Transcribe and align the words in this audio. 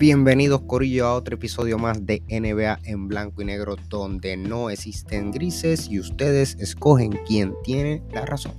Bienvenidos 0.00 0.62
Corillo 0.62 1.04
a 1.04 1.14
otro 1.14 1.34
episodio 1.34 1.76
más 1.76 2.06
de 2.06 2.22
NBA 2.30 2.78
en 2.84 3.06
blanco 3.06 3.42
y 3.42 3.44
negro 3.44 3.76
donde 3.90 4.34
no 4.38 4.70
existen 4.70 5.30
grises 5.30 5.90
y 5.90 6.00
ustedes 6.00 6.54
escogen 6.54 7.12
quién 7.26 7.52
tiene 7.62 8.02
la 8.10 8.24
razón. 8.24 8.54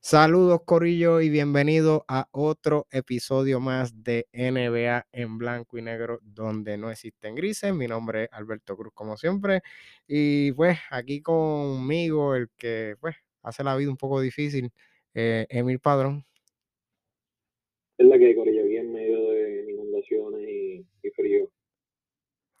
Saludos 0.00 0.62
Corillo 0.64 1.20
y 1.20 1.30
bienvenidos 1.30 2.02
a 2.08 2.26
otro 2.32 2.88
episodio 2.90 3.60
más 3.60 4.02
de 4.02 4.26
NBA 4.32 5.06
en 5.12 5.38
blanco 5.38 5.78
y 5.78 5.82
negro 5.82 6.18
donde 6.24 6.76
no 6.78 6.90
existen 6.90 7.36
grises. 7.36 7.72
Mi 7.72 7.86
nombre 7.86 8.24
es 8.24 8.28
Alberto 8.32 8.76
Cruz 8.76 8.92
como 8.92 9.16
siempre 9.16 9.62
y 10.08 10.50
pues 10.50 10.80
aquí 10.90 11.22
conmigo 11.22 12.34
el 12.34 12.50
que 12.56 12.96
pues 12.98 13.14
hace 13.44 13.62
la 13.62 13.76
vida 13.76 13.88
un 13.88 13.96
poco 13.96 14.20
difícil, 14.20 14.72
eh, 15.14 15.46
Emil 15.48 15.78
Padrón. 15.78 16.26
Es 18.02 18.08
la 18.08 18.18
que 18.18 18.34
Corillo 18.34 18.64
aquí 18.64 18.76
en 18.78 18.92
medio 18.92 19.30
de 19.30 19.70
inundaciones 19.70 20.48
y, 20.48 20.84
y 21.04 21.10
frío. 21.10 21.48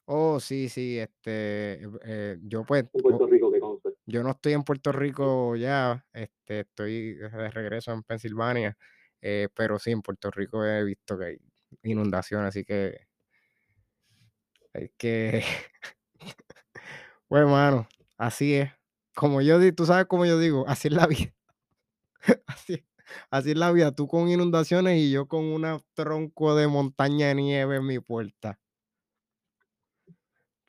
Oh, 0.04 0.38
sí, 0.38 0.68
sí, 0.68 1.00
este, 1.00 1.80
eh, 2.04 2.38
yo 2.42 2.64
pues, 2.64 2.84
En 2.94 3.02
Puerto 3.02 3.26
Rico, 3.26 3.50
que 3.50 3.60
yo 4.06 4.22
no 4.22 4.30
estoy 4.30 4.52
en 4.52 4.62
Puerto 4.62 4.92
Rico 4.92 5.56
ya, 5.56 6.06
este, 6.12 6.60
estoy 6.60 7.14
de 7.14 7.50
regreso 7.50 7.90
en 7.92 8.04
Pensilvania, 8.04 8.76
eh, 9.20 9.48
pero 9.52 9.80
sí, 9.80 9.90
en 9.90 10.02
Puerto 10.02 10.30
Rico 10.30 10.64
he 10.64 10.84
visto 10.84 11.18
que 11.18 11.24
hay 11.24 11.38
inundaciones, 11.82 12.50
así 12.50 12.64
que 12.64 13.08
hay 14.74 14.90
que, 14.96 15.42
bueno, 17.28 17.48
mano, 17.48 17.88
así 18.16 18.54
es, 18.54 18.70
como 19.12 19.40
yo 19.42 19.58
digo, 19.58 19.74
tú 19.74 19.86
sabes 19.86 20.06
como 20.06 20.24
yo 20.24 20.38
digo, 20.38 20.68
así 20.68 20.86
es 20.86 20.94
la 20.94 21.08
vida, 21.08 21.34
así, 22.46 22.84
así 23.30 23.50
es 23.52 23.56
la 23.56 23.72
vida, 23.72 23.92
tú 23.94 24.06
con 24.08 24.28
inundaciones 24.28 24.98
y 24.98 25.10
yo 25.12 25.26
con 25.28 25.44
un 25.44 25.64
tronco 25.94 26.54
de 26.54 26.68
montaña 26.68 27.28
de 27.28 27.34
nieve 27.36 27.76
en 27.76 27.86
mi 27.86 27.98
puerta. 28.00 28.58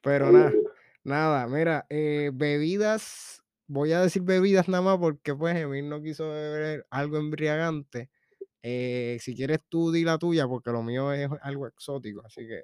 Pero 0.01 0.31
nada, 0.31 0.53
nada, 1.03 1.47
mira, 1.47 1.85
eh, 1.89 2.31
bebidas, 2.33 3.41
voy 3.67 3.93
a 3.93 4.01
decir 4.01 4.21
bebidas 4.23 4.67
nada 4.67 4.83
más 4.83 4.97
porque 4.99 5.33
pues 5.33 5.55
Emil 5.55 5.87
no 5.89 6.01
quiso 6.01 6.29
beber 6.29 6.85
algo 6.89 7.17
embriagante. 7.17 8.09
Eh, 8.63 9.17
si 9.21 9.35
quieres 9.35 9.59
tú 9.69 9.91
di 9.91 10.03
la 10.03 10.17
tuya 10.17 10.47
porque 10.47 10.71
lo 10.71 10.83
mío 10.83 11.13
es 11.13 11.29
algo 11.41 11.67
exótico, 11.67 12.21
así 12.25 12.47
que 12.47 12.63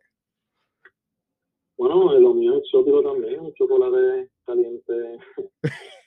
Bueno, 1.77 2.13
lo 2.19 2.33
mío 2.33 2.55
es 2.57 2.59
exótico 2.63 3.01
también, 3.01 3.39
un 3.39 3.53
chocolate 3.53 4.29
caliente, 4.45 5.17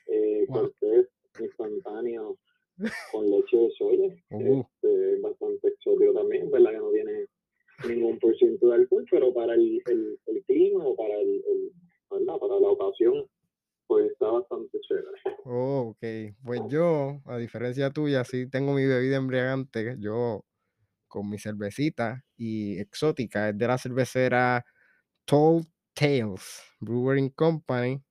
eh, 0.08 0.46
Wow. 0.48 0.70
cortés, 0.70 1.08
instantáneo, 1.38 2.36
con 3.12 3.30
leche 3.30 3.56
de 3.56 3.70
soya. 3.78 4.14
Uh. 4.30 4.62
Este, 4.62 5.20
bastante 5.20 5.68
exótico 5.68 6.12
también, 6.14 6.50
¿verdad? 6.50 6.72
Que 6.72 6.78
no 6.78 6.90
tiene 6.92 7.26
ningún 7.88 8.18
por 8.18 8.36
ciento 8.36 8.68
de 8.68 8.74
alcohol, 8.76 9.06
pero 9.10 9.32
para 9.34 9.54
el, 9.54 9.82
el, 9.86 10.18
el 10.26 10.44
clima 10.44 10.84
o 10.84 10.96
para, 10.96 11.14
el, 11.16 11.28
el- 11.28 11.72
¿verdad? 12.10 12.38
para 12.38 12.60
la 12.60 12.68
ocasión, 12.68 13.26
pues 13.86 14.10
está 14.12 14.26
bastante 14.28 14.78
chévere. 14.80 15.06
Oh, 15.44 15.90
ok. 15.90 16.34
Pues 16.44 16.60
yo, 16.68 17.20
a 17.26 17.36
diferencia 17.38 17.90
tuya, 17.90 18.24
sí 18.24 18.48
tengo 18.48 18.72
mi 18.74 18.86
bebida 18.86 19.16
embriagante, 19.16 19.96
yo 19.98 20.44
con 21.08 21.28
mi 21.28 21.38
cervecita 21.38 22.24
y 22.36 22.78
exótica, 22.80 23.50
es 23.50 23.58
de 23.58 23.66
la 23.68 23.78
cervecera 23.78 24.64
Tall 25.26 25.64
Tales 25.94 26.62
Brewing 26.80 27.30
Company. 27.30 28.02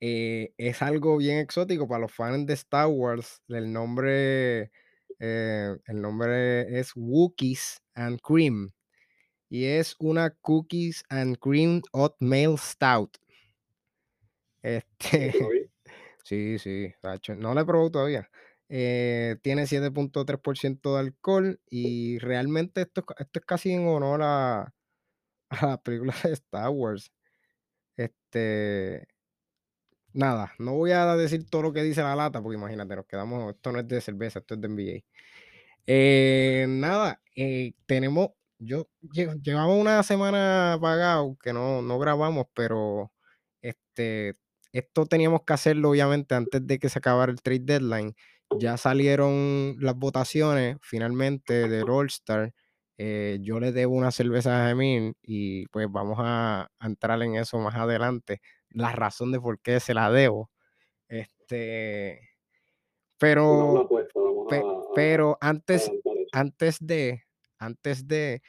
Eh, 0.00 0.52
es 0.58 0.82
algo 0.82 1.16
bien 1.18 1.38
exótico 1.38 1.88
para 1.88 2.00
los 2.02 2.12
fans 2.12 2.46
de 2.46 2.54
Star 2.54 2.88
Wars. 2.88 3.42
El 3.48 3.72
nombre, 3.72 4.70
eh, 5.18 5.76
el 5.86 6.00
nombre 6.02 6.78
es 6.78 6.92
Wookiees 6.94 7.80
and 7.94 8.20
Cream. 8.20 8.72
Y 9.50 9.64
es 9.66 9.96
una 9.98 10.30
Cookies 10.30 11.04
and 11.08 11.38
Cream 11.38 11.82
Oatmeal 11.92 12.58
Stout. 12.58 13.16
Este. 14.62 15.32
Sí, 16.24 16.58
sí, 16.58 16.92
no 17.38 17.54
la 17.54 17.60
he 17.60 17.64
probado 17.64 17.88
todavía. 17.92 18.28
Eh, 18.68 19.36
tiene 19.42 19.68
7.3% 19.68 20.94
de 20.94 21.00
alcohol 21.00 21.60
y 21.70 22.18
realmente 22.18 22.80
esto, 22.82 23.04
esto 23.16 23.38
es 23.38 23.46
casi 23.46 23.70
en 23.70 23.86
honor 23.86 24.22
a, 24.24 24.74
a 25.50 25.66
la 25.66 25.82
película 25.82 26.14
de 26.24 26.32
Star 26.32 26.70
Wars. 26.70 27.12
Este, 27.96 29.08
nada, 30.16 30.52
no 30.58 30.74
voy 30.74 30.92
a 30.92 31.16
decir 31.16 31.48
todo 31.48 31.62
lo 31.62 31.72
que 31.72 31.82
dice 31.82 32.02
la 32.02 32.16
lata 32.16 32.42
porque 32.42 32.56
imagínate, 32.58 32.96
nos 32.96 33.06
quedamos, 33.06 33.54
esto 33.54 33.72
no 33.72 33.80
es 33.80 33.88
de 33.88 34.00
cerveza, 34.00 34.40
esto 34.40 34.54
es 34.54 34.60
de 34.60 34.66
NBA. 34.68 35.16
Eh, 35.86 36.66
nada, 36.68 37.20
eh, 37.36 37.74
tenemos, 37.86 38.30
yo 38.58 38.88
lle- 39.02 39.40
llevamos 39.42 39.80
una 39.80 40.02
semana 40.02 40.74
apagado 40.74 41.36
que 41.42 41.52
no, 41.52 41.82
no 41.82 41.98
grabamos, 41.98 42.46
pero 42.54 43.12
este, 43.62 44.36
esto 44.72 45.06
teníamos 45.06 45.42
que 45.46 45.52
hacerlo 45.54 45.90
obviamente 45.90 46.34
antes 46.34 46.66
de 46.66 46.78
que 46.78 46.88
se 46.88 46.98
acabara 46.98 47.32
el 47.32 47.42
trade 47.42 47.60
deadline. 47.62 48.14
Ya 48.60 48.76
salieron 48.76 49.76
las 49.80 49.96
votaciones 49.96 50.76
finalmente 50.82 51.68
del 51.68 51.90
All 51.90 52.06
Star. 52.08 52.54
Eh, 52.98 53.38
yo 53.42 53.60
le 53.60 53.72
debo 53.72 53.94
una 53.94 54.10
cerveza 54.12 54.64
a 54.64 54.68
Jamín 54.68 55.14
y 55.22 55.66
pues 55.68 55.86
vamos 55.90 56.18
a 56.20 56.68
entrar 56.80 57.20
en 57.22 57.36
eso 57.36 57.58
más 57.58 57.74
adelante. 57.74 58.40
La 58.70 58.92
razón 58.92 59.32
de 59.32 59.40
por 59.40 59.60
qué 59.60 59.80
se 59.80 59.94
la 59.94 60.10
debo. 60.10 60.50
Este, 61.08 62.20
pero 63.18 63.88
pe- 64.48 64.62
pero 64.94 65.38
antes, 65.40 65.90
antes 66.32 66.76
de, 66.80 67.22
antes 67.58 68.06
de 68.06 68.42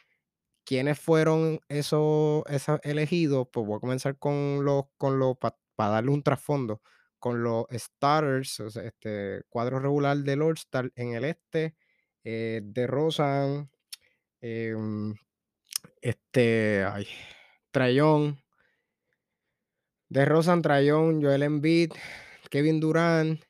quiénes 0.66 1.00
fueron 1.00 1.60
esos, 1.70 2.44
esos 2.48 2.80
elegidos, 2.84 3.48
pues 3.52 3.66
voy 3.66 3.78
a 3.78 3.80
comenzar 3.80 4.18
con 4.18 4.66
los, 4.66 4.86
con 4.98 5.20
los, 5.20 5.38
para 5.38 5.56
darle 5.92 6.12
un 6.12 6.24
trasfondo, 6.24 6.82
con 7.20 7.42
los 7.44 7.66
starters, 7.72 8.60
o 8.60 8.70
sea, 8.70 8.84
este 8.84 9.44
cuadro 9.50 9.80
regular 9.80 10.18
del 10.18 10.42
All 10.42 10.56
Star 10.56 10.92
en 10.96 11.14
el 11.14 11.24
este, 11.24 11.76
eh, 12.24 12.62
de 12.64 12.88
Rosan, 12.88 13.72
em, 14.42 15.16
este, 16.02 16.84
ay, 16.84 17.08
Trayón, 17.72 18.42
de 20.10 20.26
Rosan, 20.26 20.62
Trayón, 20.62 21.22
Joel 21.22 21.44
Embiid, 21.44 21.92
Kevin 22.50 22.80
Durant 22.80 23.42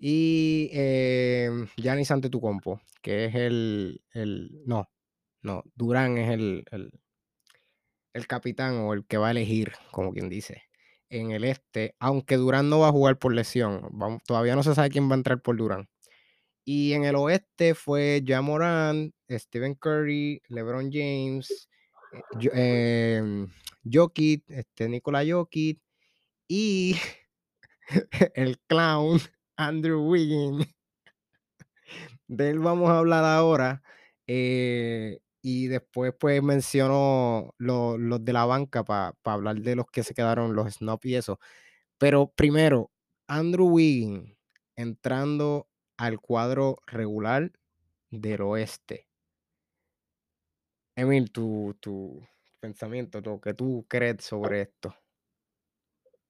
y 0.00 0.70
eh, 0.72 1.50
Giannis 1.76 2.10
Antetokounmpo, 2.10 2.80
que 3.02 3.26
es 3.26 3.34
el, 3.34 4.02
el, 4.12 4.62
no, 4.66 4.88
no, 5.42 5.62
Durán 5.74 6.18
es 6.18 6.30
el, 6.30 6.64
el, 6.70 6.90
el 8.12 8.26
capitán 8.26 8.76
o 8.78 8.94
el 8.94 9.06
que 9.06 9.16
va 9.16 9.28
a 9.28 9.32
elegir, 9.32 9.72
como 9.90 10.12
quien 10.12 10.28
dice, 10.28 10.62
en 11.08 11.30
el 11.30 11.44
este, 11.44 11.94
aunque 11.98 12.36
Durán 12.36 12.68
no 12.68 12.80
va 12.80 12.88
a 12.88 12.92
jugar 12.92 13.18
por 13.18 13.34
lesión, 13.34 13.88
todavía 14.26 14.56
no 14.56 14.62
se 14.62 14.74
sabe 14.74 14.90
quién 14.90 15.08
va 15.08 15.14
a 15.14 15.18
entrar 15.18 15.40
por 15.40 15.56
Durán. 15.56 15.88
Y 16.64 16.92
en 16.92 17.04
el 17.04 17.16
oeste 17.16 17.74
fue 17.74 18.22
Ja 18.26 18.42
Morant, 18.42 19.14
Stephen 19.30 19.74
Curry, 19.74 20.42
LeBron 20.48 20.90
James, 20.92 21.68
eh, 22.12 22.22
Jo- 22.40 22.50
em, 22.54 23.48
Jokic, 23.84 24.44
este, 24.50 24.88
Nikola 24.88 25.24
Jokic 25.26 25.80
y 26.48 26.96
el 28.34 28.58
clown 28.68 29.20
Andrew 29.56 30.02
Wiggins. 30.08 30.66
De 32.26 32.50
él 32.50 32.58
vamos 32.60 32.90
a 32.90 32.98
hablar 32.98 33.24
ahora. 33.24 33.82
eh, 34.26 35.18
y 35.40 35.68
después, 35.68 36.12
pues, 36.18 36.42
menciono 36.42 37.54
lo- 37.58 37.96
los 37.96 38.22
de 38.24 38.32
la 38.34 38.44
banca 38.44 38.84
para 38.84 39.14
hablar 39.24 39.56
de 39.62 39.76
los 39.76 39.86
que 39.86 40.02
se 40.02 40.12
quedaron, 40.14 40.54
los 40.54 40.74
snobs 40.74 41.06
y 41.06 41.14
eso. 41.14 41.38
Pero 41.98 42.32
primero, 42.36 42.92
Andrew 43.28 43.68
Wiggins 43.68 44.36
entrando 44.76 45.68
al 45.98 46.20
cuadro 46.20 46.78
regular 46.88 47.52
del 48.10 48.42
oeste. 48.42 49.07
Emil, 50.98 51.30
tu, 51.30 51.76
tu 51.78 52.20
pensamiento, 52.58 53.20
lo 53.20 53.40
que 53.40 53.54
tú 53.54 53.86
crees 53.88 54.24
sobre 54.24 54.62
esto. 54.62 54.92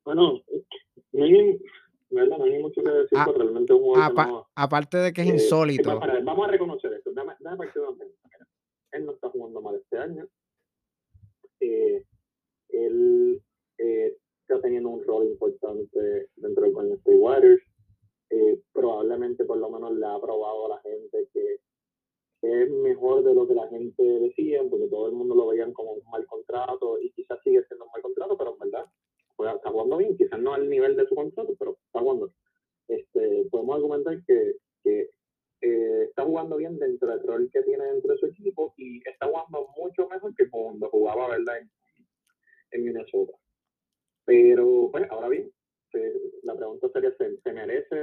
Bueno, 0.05 0.43
no 1.13 1.25
hay, 1.25 1.59
¿verdad? 2.11 2.37
no 2.37 2.45
hay 2.45 2.59
mucho 2.63 2.83
que 2.83 2.91
decir, 2.91 3.17
Ah, 3.19 3.25
pero 3.27 3.39
realmente 3.45 3.73
es 3.73 3.81
un 3.83 3.99
Apa- 3.99 4.27
no, 4.27 4.47
aparte 4.55 4.99
de 4.99 5.13
que 5.15 5.23
es 5.23 5.29
Eh, 5.29 5.33
insólito. 5.33 5.99
para- 5.99 6.21
vamos 6.21 6.47
a 6.49 6.51
reconocer 6.51 6.93
esto. 6.93 7.13
Dame, 7.13 7.33
dame. 7.41 7.67
Mira, 7.75 8.47
Él 8.93 9.07
no 9.07 9.13
está 9.13 9.31
jugando 9.31 9.63
mal 9.63 9.77
este 9.77 9.97
año. 9.97 10.29
Eh, 11.61 12.05
él 12.69 13.43
eh, 13.79 14.17
está 14.43 14.61
teniendo 14.61 14.91
un 14.91 15.03
rol 15.05 15.25
importante 15.27 16.29
dentro 16.37 16.65
del 16.65 16.73
Golden 16.75 16.99
State 16.99 17.17
Warriors. 17.17 17.63
Eh, 18.31 18.61
probablemente, 18.75 19.47
por 19.47 19.57
lo 19.57 19.71
menos, 19.71 19.93
le 19.97 20.05
ha 20.07 20.19
probado 20.21 20.67
a 20.67 20.77
la 20.77 20.81
gente 20.83 21.27
que 21.33 21.57
es 22.43 22.71
mejor 22.71 23.25
de 23.25 23.35
lo 23.35 23.47
que 23.47 23.55
la 23.55 23.69
gente 23.69 24.03
decía, 24.03 24.63
porque 24.71 24.89
todo 24.89 25.09
el 25.09 25.13
mundo 25.13 25.35
lo 25.35 25.49
veían 25.49 25.73
como 25.73 25.93
un 25.93 26.03
mal 26.11 26.27
contrato 26.27 27.01
y 27.01 27.11
quizás 27.11 27.39
sigue 27.43 27.65
siendo 27.65 27.85
un 27.85 27.91
mal 27.93 28.03
contrato, 28.03 28.37
pero 28.39 28.53
en 28.53 28.59
verdad 28.59 28.87
pues, 29.37 29.55
está 29.55 29.71
jugando 29.71 29.97
bien, 29.97 30.17
quizás 30.17 30.41
no 30.41 30.55
al 30.55 30.69
nivel 30.69 30.97
de 30.97 31.07
su 31.07 31.15
contrato, 31.15 31.55
pero 31.59 31.79
está 31.87 32.01
jugando. 32.01 32.33
Este, 32.89 33.47
podemos 33.51 33.77
argumentar 33.77 34.25
que, 34.27 34.57
que 34.83 35.11
eh, 35.61 36.05
está 36.09 36.25
jugando 36.25 36.57
bien 36.57 36.79
dentro 36.79 37.09
del 37.09 37.23
rol 37.23 37.51
que 37.53 37.63
tiene 37.63 37.85
dentro 37.85 38.13
de 38.13 38.19
su 38.19 38.27
equipo 38.27 38.75
y 38.77 38.99
está 39.09 39.27
jugando 39.27 39.69
mucho 39.77 40.09
mejor 40.09 40.35
que 40.35 40.49
cuando 40.49 40.89
jugaba 40.89 41.29
¿verdad? 41.29 41.59
En, 41.59 41.71
en 42.73 42.85
Minnesota. 42.85 43.33
Pero, 44.25 44.89
pues, 44.93 45.11
ahora 45.11 45.29
bien, 45.29 45.51
la 46.43 46.57
pregunta 46.57 46.89
sería, 46.93 47.15
¿se, 47.17 47.53
merece 47.53 47.97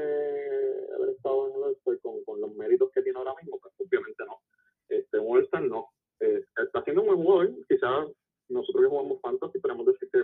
haber 0.96 1.10
estado 1.10 1.48
en 1.48 1.56
el 1.56 1.64
all 1.64 2.00
con, 2.02 2.24
con, 2.24 2.42
los 2.42 2.56
méritos 2.56 2.92
que 2.92 3.02
tiene 3.02 3.20
ahora 3.20 3.34
mismo? 3.42 3.60
Pues 3.60 3.74
obviamente 3.80 4.24
no. 4.26 4.40
Este, 4.90 5.20
un 5.20 5.38
all 5.38 5.70
no. 5.70 5.90
Eh, 6.20 6.42
está 6.64 6.80
haciendo 6.80 7.02
un 7.02 7.08
buen 7.08 7.24
jugador, 7.24 7.68
quizás 7.68 8.08
nosotros 8.50 8.84
que 8.84 8.90
jugamos 8.90 9.22
Fantasy 9.22 9.60
podemos 9.60 9.86
decir 9.88 10.10
que 10.12 10.20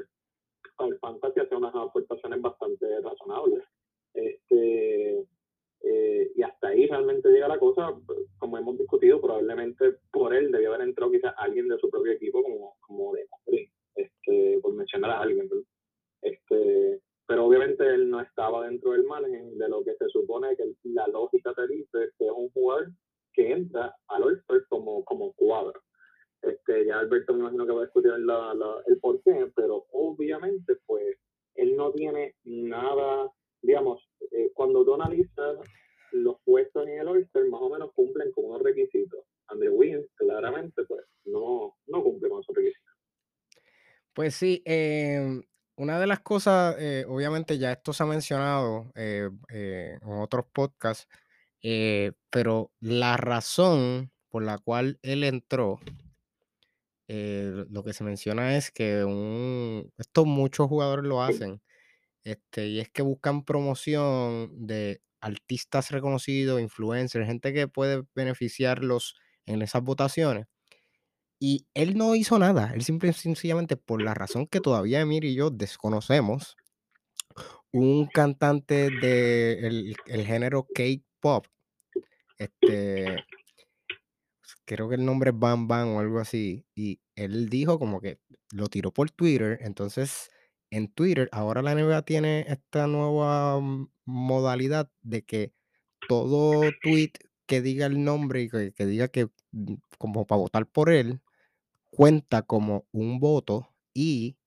el 0.85 0.99
Fantasy 0.99 1.39
hace 1.39 1.55
unas 1.55 1.75
aportaciones 1.75 2.41
bastante 2.41 3.01
razonables. 3.01 3.63
Este, 4.13 5.25
eh, 5.83 6.31
y 6.35 6.41
hasta 6.43 6.69
ahí 6.69 6.87
realmente 6.87 7.29
llega 7.29 7.47
la 7.47 7.59
cosa, 7.59 7.93
como 8.37 8.57
hemos 8.57 8.77
discutido, 8.77 9.21
probablemente 9.21 9.97
por 10.11 10.33
él 10.33 10.51
debía 10.51 10.69
haber 10.69 10.81
entrado 10.81 11.11
quizás 11.11 11.33
alguien 11.37 11.67
de 11.67 11.77
su 11.77 11.89
propio 11.89 12.13
equipo 12.13 12.43
como, 12.43 12.75
como 12.81 13.13
de 13.13 13.27
este, 13.95 14.59
por 14.61 14.73
mencionar 14.73 15.11
a 15.11 15.21
alguien. 15.21 15.45
Este, 15.45 15.49
pero 15.49 15.60
obviamente 17.61 17.87
él 17.87 18.09
no 18.09 18.21
estaba 18.21 18.67
dentro 18.67 18.91
del 18.91 19.03
margen 19.03 19.57
de 19.57 19.69
lo 19.69 19.83
que 19.83 19.95
se 19.95 20.09
supone 20.09 20.55
que 20.55 20.63
la 20.83 21.07
lógica 21.07 21.53
te 21.53 21.67
dice 21.67 22.09
que 22.17 22.25
es 22.25 22.31
un 22.35 22.49
jugador 22.49 22.91
que 23.33 23.51
entra 23.51 23.95
al 24.07 24.23
all 24.23 24.43
como, 24.67 25.03
como 25.05 25.33
cuadro. 25.33 25.79
Este, 26.41 26.85
ya 26.87 26.99
Alberto 26.99 27.33
me 27.33 27.41
imagino 27.41 27.67
que 27.67 27.73
va 27.73 27.81
a 27.81 27.85
discutir 27.85 28.11
la, 28.17 28.83
el 28.87 28.99
por 28.99 29.21
qué, 29.21 29.51
pero 29.55 29.85
obviamente 29.91 30.75
pues 30.87 31.17
él 31.55 31.75
no 31.75 31.91
tiene 31.91 32.33
nada, 32.43 33.31
digamos, 33.61 34.01
eh, 34.31 34.51
cuando 34.55 34.83
tú 34.83 34.95
analizas 34.95 35.59
los 36.13 36.37
puestos 36.43 36.87
en 36.87 36.99
el 36.99 37.07
Oyster 37.07 37.47
más 37.47 37.61
o 37.61 37.69
menos 37.69 37.91
cumplen 37.93 38.31
con 38.31 38.45
unos 38.45 38.63
requisitos. 38.63 39.23
Andrew 39.47 39.75
Wiggins 39.75 40.07
claramente 40.15 40.83
pues 40.85 41.05
no, 41.25 41.75
no 41.85 42.03
cumple 42.03 42.29
con 42.29 42.41
esos 42.41 42.55
requisitos. 42.55 42.91
Pues 44.13 44.33
sí, 44.35 44.61
eh, 44.65 45.41
una 45.81 45.99
de 45.99 46.05
las 46.05 46.19
cosas, 46.19 46.75
eh, 46.77 47.05
obviamente 47.07 47.57
ya 47.57 47.71
esto 47.71 47.91
se 47.91 48.03
ha 48.03 48.05
mencionado 48.05 48.91
eh, 48.93 49.31
eh, 49.51 49.97
en 49.99 50.13
otros 50.19 50.45
podcasts, 50.53 51.07
pero 52.29 52.71
la 52.79 53.17
razón 53.17 54.11
por 54.29 54.43
la 54.43 54.59
cual 54.59 54.99
él 55.01 55.23
entró, 55.23 55.79
lo 57.07 57.83
que 57.83 57.93
se 57.93 58.03
menciona 58.03 58.57
es 58.57 58.69
que 58.71 59.03
un, 59.03 59.91
esto 59.97 60.25
muchos 60.25 60.67
jugadores 60.67 61.05
lo 61.05 61.23
hacen, 61.23 61.61
este, 62.23 62.67
y 62.67 62.79
es 62.79 62.89
que 62.89 63.01
buscan 63.01 63.43
promoción 63.43 64.51
de 64.67 65.01
artistas 65.19 65.89
reconocidos, 65.89 66.61
influencers, 66.61 67.25
gente 67.27 67.53
que 67.53 67.67
puede 67.67 68.03
beneficiarlos 68.13 69.15
en 69.47 69.63
esas 69.63 69.81
votaciones. 69.83 70.45
Y 71.43 71.65
él 71.73 71.97
no 71.97 72.13
hizo 72.13 72.37
nada, 72.37 72.71
él 72.75 72.83
simple 72.83 73.13
sencillamente 73.13 73.75
por 73.75 73.99
la 73.99 74.13
razón 74.13 74.45
que 74.45 74.61
todavía 74.61 75.01
Emir 75.01 75.25
y 75.25 75.33
yo 75.33 75.49
desconocemos, 75.49 76.55
un 77.71 78.05
cantante 78.05 78.91
del 78.91 79.95
el 80.05 80.25
género 80.27 80.67
K-pop, 80.71 81.47
este, 82.37 83.25
creo 84.65 84.87
que 84.87 84.93
el 84.93 85.03
nombre 85.03 85.31
es 85.31 85.39
Bam 85.39 85.67
Bam 85.67 85.95
o 85.95 85.99
algo 85.99 86.19
así, 86.19 86.63
y 86.75 86.99
él 87.15 87.49
dijo 87.49 87.79
como 87.79 88.01
que 88.01 88.19
lo 88.51 88.67
tiró 88.67 88.91
por 88.91 89.09
Twitter, 89.09 89.57
entonces 89.61 90.29
en 90.69 90.93
Twitter 90.93 91.27
ahora 91.31 91.63
la 91.63 91.73
NBA 91.73 92.03
tiene 92.03 92.45
esta 92.49 92.85
nueva 92.85 93.59
modalidad 94.05 94.91
de 95.01 95.23
que 95.23 95.53
todo 96.07 96.69
tweet 96.83 97.13
que 97.47 97.63
diga 97.63 97.87
el 97.87 98.03
nombre 98.03 98.43
y 98.43 98.49
que, 98.49 98.73
que 98.73 98.85
diga 98.85 99.07
que 99.07 99.29
mm, 99.53 99.73
como 99.97 100.27
para 100.27 100.41
votar 100.41 100.67
por 100.67 100.91
él, 100.91 101.19
cuenta 101.91 102.41
como 102.41 102.85
un 102.91 103.19
voto 103.19 103.69
y 103.93 104.37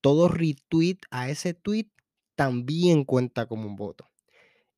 todo 0.00 0.28
retweet 0.28 0.98
a 1.10 1.30
ese 1.30 1.54
tweet 1.54 1.88
también 2.36 3.04
cuenta 3.04 3.46
como 3.46 3.66
un 3.66 3.76
voto. 3.76 4.06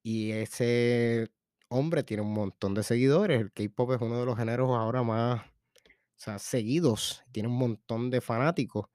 Y 0.02 0.30
ese 0.30 1.28
hombre 1.68 2.02
tiene 2.02 2.22
un 2.22 2.32
montón 2.32 2.74
de 2.74 2.82
seguidores. 2.82 3.40
El 3.40 3.52
K-pop 3.52 3.92
es 3.92 4.00
uno 4.00 4.18
de 4.18 4.26
los 4.26 4.38
géneros 4.38 4.70
ahora 4.70 5.02
más 5.02 5.42
seguidos. 6.38 7.22
Tiene 7.32 7.48
un 7.48 7.58
montón 7.58 8.10
de 8.10 8.20
fanáticos. 8.20 8.86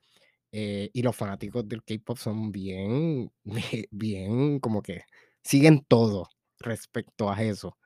Eh, 0.52 0.90
y 0.94 1.02
los 1.02 1.16
fanáticos 1.16 1.68
del 1.68 1.84
K-pop 1.84 2.18
son 2.18 2.52
bien, 2.52 3.32
bien, 3.92 4.60
como 4.60 4.82
que 4.82 5.02
siguen 5.44 5.84
todo 5.88 6.30
respecto 6.60 7.30
a 7.30 7.42
eso. 7.44 7.78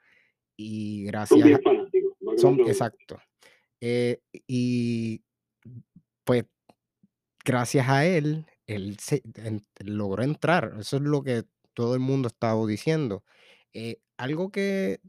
Y 0.56 1.06
gracias. 1.06 1.40
Son 1.40 1.48
bien 1.48 1.62
fanáticos. 1.62 2.42
son, 2.42 2.60
exacto. 2.62 3.20
Eh, 3.82 4.22
y 4.48 5.24
pues 6.24 6.46
gracias 7.46 7.88
a 7.90 8.06
él, 8.06 8.46
él 8.66 8.98
se, 9.00 9.22
logró 9.80 10.24
entrar. 10.24 10.76
Eso 10.80 10.98
es 10.98 11.04
lo 11.04 11.24
que 11.24 11.44
todo 11.74 11.94
el 11.94 12.00
mundo 12.00 12.28
estaba 12.28 12.66
diciendo. 12.66 13.24
Eh, 13.74 14.02
algo 14.18 14.52
que, 14.52 15.00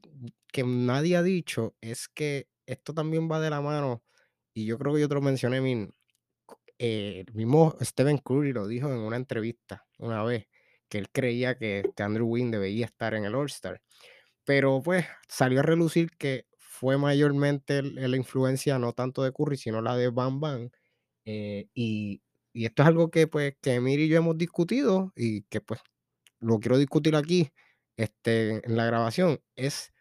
que 0.52 0.64
nadie 0.64 1.16
ha 1.16 1.22
dicho 1.22 1.74
es 1.80 2.08
que 2.08 2.48
esto 2.66 2.92
también 2.94 3.30
va 3.30 3.40
de 3.40 3.50
la 3.50 3.60
mano, 3.60 4.02
y 4.52 4.66
yo 4.66 4.78
creo 4.78 4.94
que 4.94 5.00
yo 5.00 5.08
te 5.08 5.14
lo 5.14 5.22
mencioné, 5.22 5.58
eh, 6.78 7.24
el 7.26 7.34
mismo 7.34 7.76
Stephen 7.80 8.18
Curry 8.18 8.52
lo 8.52 8.66
dijo 8.66 8.88
en 8.88 8.98
una 8.98 9.16
entrevista 9.16 9.86
una 9.98 10.22
vez, 10.22 10.48
que 10.88 10.98
él 10.98 11.10
creía 11.10 11.56
que, 11.58 11.90
Andrew 11.98 12.28
Wynn 12.28 12.50
debía 12.50 12.86
estar 12.86 13.14
en 13.14 13.24
el 13.24 13.34
All-Star. 13.34 13.80
Pero 14.44 14.82
pues 14.82 15.06
salió 15.28 15.60
a 15.60 15.62
relucir 15.62 16.10
que 16.18 16.46
fue 16.78 16.96
mayormente 16.96 17.82
la 17.82 18.16
influencia 18.16 18.78
no 18.78 18.92
tanto 18.92 19.24
de 19.24 19.32
Curry, 19.32 19.56
sino 19.56 19.82
la 19.82 19.96
de 19.96 20.10
Bam 20.10 20.38
Bam. 20.40 20.70
Eh, 21.24 21.68
y, 21.74 22.22
y, 22.52 22.66
esto 22.66 22.82
es 22.82 22.88
algo 22.88 23.10
que 23.10 23.26
pues 23.26 23.56
que 23.60 23.74
Emir 23.74 23.98
y 24.00 24.08
yo 24.08 24.18
hemos 24.18 24.38
discutido 24.38 25.12
y 25.16 25.42
que 25.44 25.60
pues 25.60 25.80
lo 26.40 26.60
quiero 26.60 26.78
discutir 26.78 27.16
aquí 27.16 27.50
este, 27.96 28.64
en 28.64 28.76
la 28.76 28.86
grabación. 28.86 29.40
Es, 29.56 29.92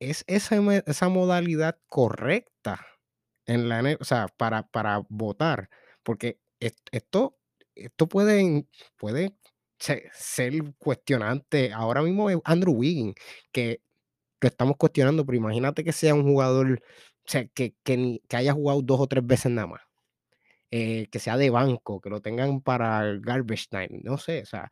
es 0.00 0.24
esa, 0.26 0.56
esa 0.86 1.08
modalidad 1.08 1.78
correcta 1.88 2.86
en 3.46 3.68
la, 3.70 3.96
o 3.98 4.04
sea, 4.04 4.28
para, 4.36 4.68
para 4.68 5.02
votar. 5.08 5.70
Porque 6.02 6.38
esto, 6.60 7.38
esto 7.74 8.06
puede, 8.06 8.66
puede 8.98 9.34
ser 9.78 10.74
cuestionante. 10.78 11.72
Ahora 11.72 12.02
mismo 12.02 12.28
es 12.28 12.36
Andrew 12.44 12.74
Wiggins, 12.74 13.14
que 13.50 13.80
que 14.40 14.48
estamos 14.48 14.76
cuestionando, 14.76 15.24
pero 15.26 15.38
imagínate 15.38 15.84
que 15.84 15.92
sea 15.92 16.14
un 16.14 16.24
jugador, 16.24 16.82
o 16.82 17.28
sea, 17.28 17.46
que, 17.48 17.74
que, 17.84 18.20
haya 18.30 18.52
jugado 18.52 18.82
dos 18.82 19.00
o 19.00 19.06
tres 19.06 19.26
veces 19.26 19.52
nada 19.52 19.68
más. 19.68 19.82
Eh, 20.70 21.08
que 21.12 21.20
sea 21.20 21.36
de 21.36 21.50
banco, 21.50 22.00
que 22.00 22.10
lo 22.10 22.20
tengan 22.20 22.60
para 22.60 23.18
garbage 23.20 23.68
time, 23.70 24.00
no 24.02 24.18
sé, 24.18 24.42
o 24.42 24.46
sea, 24.46 24.70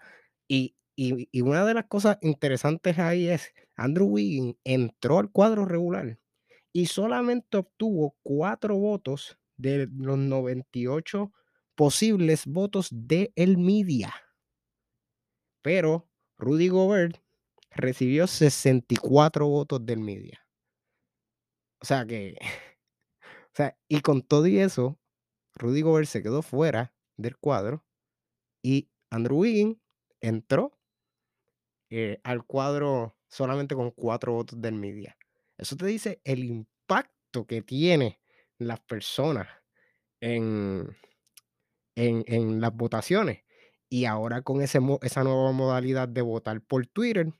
y, 0.48 0.74
y, 0.96 1.28
y, 1.30 1.40
una 1.42 1.64
de 1.64 1.74
las 1.74 1.86
cosas 1.86 2.18
interesantes 2.20 2.98
ahí 2.98 3.28
es, 3.28 3.52
Andrew 3.76 4.08
Wiggins 4.08 4.56
entró 4.64 5.20
al 5.20 5.30
cuadro 5.30 5.64
regular 5.64 6.18
y 6.72 6.86
solamente 6.86 7.58
obtuvo 7.58 8.16
cuatro 8.22 8.76
votos 8.76 9.38
de 9.56 9.88
los 9.96 10.18
98 10.18 11.32
posibles 11.76 12.46
votos 12.46 12.88
de 12.90 13.32
el 13.36 13.58
media. 13.58 14.12
Pero 15.62 16.08
Rudy 16.36 16.68
Gobert 16.68 17.23
recibió 17.74 18.26
64 18.26 19.46
votos 19.46 19.84
del 19.84 20.00
media. 20.00 20.46
O 21.80 21.86
sea 21.86 22.06
que, 22.06 22.36
o 23.20 23.54
sea, 23.54 23.76
y 23.88 24.00
con 24.00 24.22
todo 24.22 24.46
y 24.46 24.58
eso, 24.58 24.98
Rudy 25.54 25.82
Gobert 25.82 26.08
se 26.08 26.22
quedó 26.22 26.42
fuera 26.42 26.94
del 27.16 27.36
cuadro 27.36 27.84
y 28.62 28.90
Andrew 29.10 29.38
Wiggins 29.40 29.78
entró 30.20 30.78
eh, 31.90 32.20
al 32.24 32.44
cuadro 32.44 33.16
solamente 33.28 33.74
con 33.74 33.90
cuatro 33.90 34.32
votos 34.32 34.60
del 34.60 34.74
media. 34.74 35.16
Eso 35.58 35.76
te 35.76 35.86
dice 35.86 36.20
el 36.24 36.44
impacto 36.44 37.46
que 37.46 37.62
tiene 37.62 38.20
las 38.58 38.80
personas 38.80 39.48
en, 40.20 40.96
en, 41.96 42.24
en 42.26 42.60
las 42.60 42.74
votaciones. 42.74 43.42
Y 43.88 44.06
ahora 44.06 44.42
con 44.42 44.62
ese, 44.62 44.80
esa 45.02 45.22
nueva 45.22 45.52
modalidad 45.52 46.08
de 46.08 46.22
votar 46.22 46.60
por 46.62 46.86
Twitter, 46.86 47.32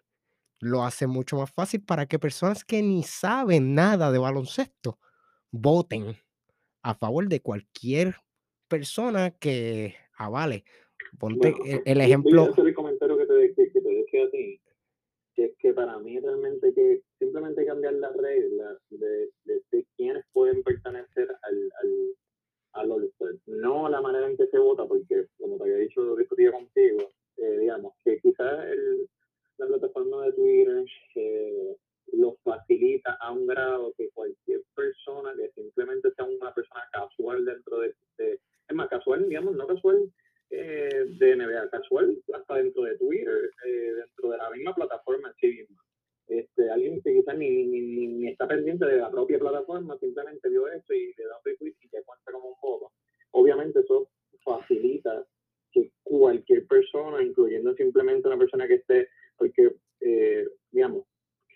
lo 0.61 0.85
hace 0.85 1.07
mucho 1.07 1.37
más 1.37 1.51
fácil 1.51 1.83
para 1.85 2.07
que 2.07 2.19
personas 2.19 2.65
que 2.65 2.83
ni 2.83 3.03
saben 3.03 3.75
nada 3.75 4.11
de 4.11 4.19
baloncesto 4.19 4.99
voten 5.51 6.17
a 6.83 6.95
favor 6.95 7.29
de 7.29 7.41
cualquier 7.41 8.17
persona 8.69 9.31
que 9.31 9.95
avale. 10.17 10.65
Ponte 11.19 11.55
e, 11.65 11.83
el, 11.85 12.01
ejemplo. 12.01 12.53
Voy 12.55 12.69
el 12.69 12.75
comentario 12.75 13.17
que 13.17 13.27
te, 13.27 13.55
que, 13.55 13.81
te 13.81 13.89
decía 13.89 14.25
a 14.25 14.31
ti, 14.31 14.61
que 15.35 15.45
es 15.47 15.57
que 15.59 15.73
para 15.73 15.99
mí 15.99 16.19
realmente 16.19 16.73
que 16.75 17.03
simplemente 17.19 17.65
cambiar 17.67 17.95
las 17.95 18.17
reglas 18.17 18.79
de, 18.91 19.31
de, 19.45 19.87
quiénes 19.97 20.25
pueden 20.33 20.63
pertenecer 20.63 21.29
al, 21.43 21.73
al, 22.73 22.93
al 22.93 23.11
No 23.47 23.89
la 23.89 24.01
manera 24.01 24.29
en 24.29 24.37
que 24.37 24.47
se 24.49 24.59
vota, 24.59 24.87
porque 24.87 25.27
como 25.39 25.57
te 25.57 25.65
había 25.65 25.77
dicho, 25.77 26.17
discutía 26.17 26.51
contigo, 26.51 27.13
eh, 27.37 27.59
digamos, 27.61 27.95
que 28.05 28.19
quizás 28.21 28.65
el, 28.67 29.09
la 29.59 29.67
plataforma 29.67 30.25
de 30.27 30.33
Twitter 30.33 30.85
eh, 31.17 31.77
lo 32.13 32.37
facilita 32.43 33.17
a 33.21 33.33
un 33.33 33.47
grado 33.47 33.93
que 33.97 34.11
cualquier 34.11 34.63
persona 34.75 35.33
que 35.37 35.51
simplemente 35.53 36.11
sea 36.13 36.25
una 36.25 36.53
persona 36.53 36.83
casual 36.93 37.45
dentro 37.45 37.81
de, 37.81 37.95
es 38.19 38.75
más 38.75 38.89
casual, 38.89 39.29
digamos, 39.29 39.55
no 39.55 39.67
casual 39.67 40.11
eh, 40.51 41.07
de 41.19 41.37
NBA 41.37 41.71
casual, 41.71 42.17
hasta 42.33 42.57
dentro 42.57 42.83
de 42.83 42.97
Twitter, 42.99 43.51
eh, 43.67 43.93
dentro 43.97 44.31
de 44.31 44.39
la 44.39 44.51
misma 44.51 44.75
plataforma 44.75 45.29
en 45.29 45.35
sí 45.35 45.47
misma. 45.59 45.83
Este, 46.27 46.71
alguien 46.71 47.03
que 47.03 47.13
quizás 47.13 47.37
ni, 47.37 47.67
ni, 47.67 47.81
ni, 47.81 48.29
está 48.29 48.49
pendiente 48.49 48.87
de 48.87 48.97
la 48.97 49.11
propia 49.11 49.39
plataforma, 49.39 49.99
simplemente 49.99 50.49
vio 50.49 50.69
esto 50.69 50.95
y 50.95 51.13
le 51.17 51.25
da 51.27 51.37
un 51.37 51.57
tweet 51.57 51.75
y 51.81 51.89
ya 51.93 52.03
cuenta 52.05 52.33
como 52.33 52.49
un 52.49 52.61
poco. 52.61 52.93
Obviamente 53.33 53.81
eso 53.81 54.09
facilita 54.43 55.27
que 55.73 55.91
cualquier 56.03 56.67
persona, 56.67 57.23
incluyendo 57.23 57.75
simplemente 57.75 58.29
una 58.29 58.39
persona 58.39 58.67
que 58.67 58.75
esté, 58.75 59.09
porque, 59.37 59.71
eh, 60.00 60.47
digamos, 60.71 61.05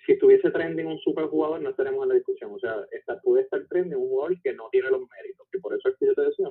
si 0.05 0.13
estuviese 0.13 0.51
trending 0.51 0.87
un 0.87 0.99
superjugador, 0.99 1.61
no 1.61 1.71
estaremos 1.71 2.03
en 2.03 2.09
la 2.09 2.15
discusión. 2.15 2.53
O 2.53 2.59
sea, 2.59 2.87
está, 2.93 3.21
puede 3.21 3.43
estar 3.43 3.67
trending 3.69 3.99
un 3.99 4.09
jugador 4.09 4.41
que 4.43 4.55
no 4.55 4.69
tiene 4.71 4.91
los 4.91 5.03
méritos, 5.11 5.47
que 5.53 5.59
por 5.59 5.75
eso 5.75 5.89
es 5.89 5.97
que 5.99 6.07
yo 6.07 6.15
te 6.15 6.23
decía 6.23 6.51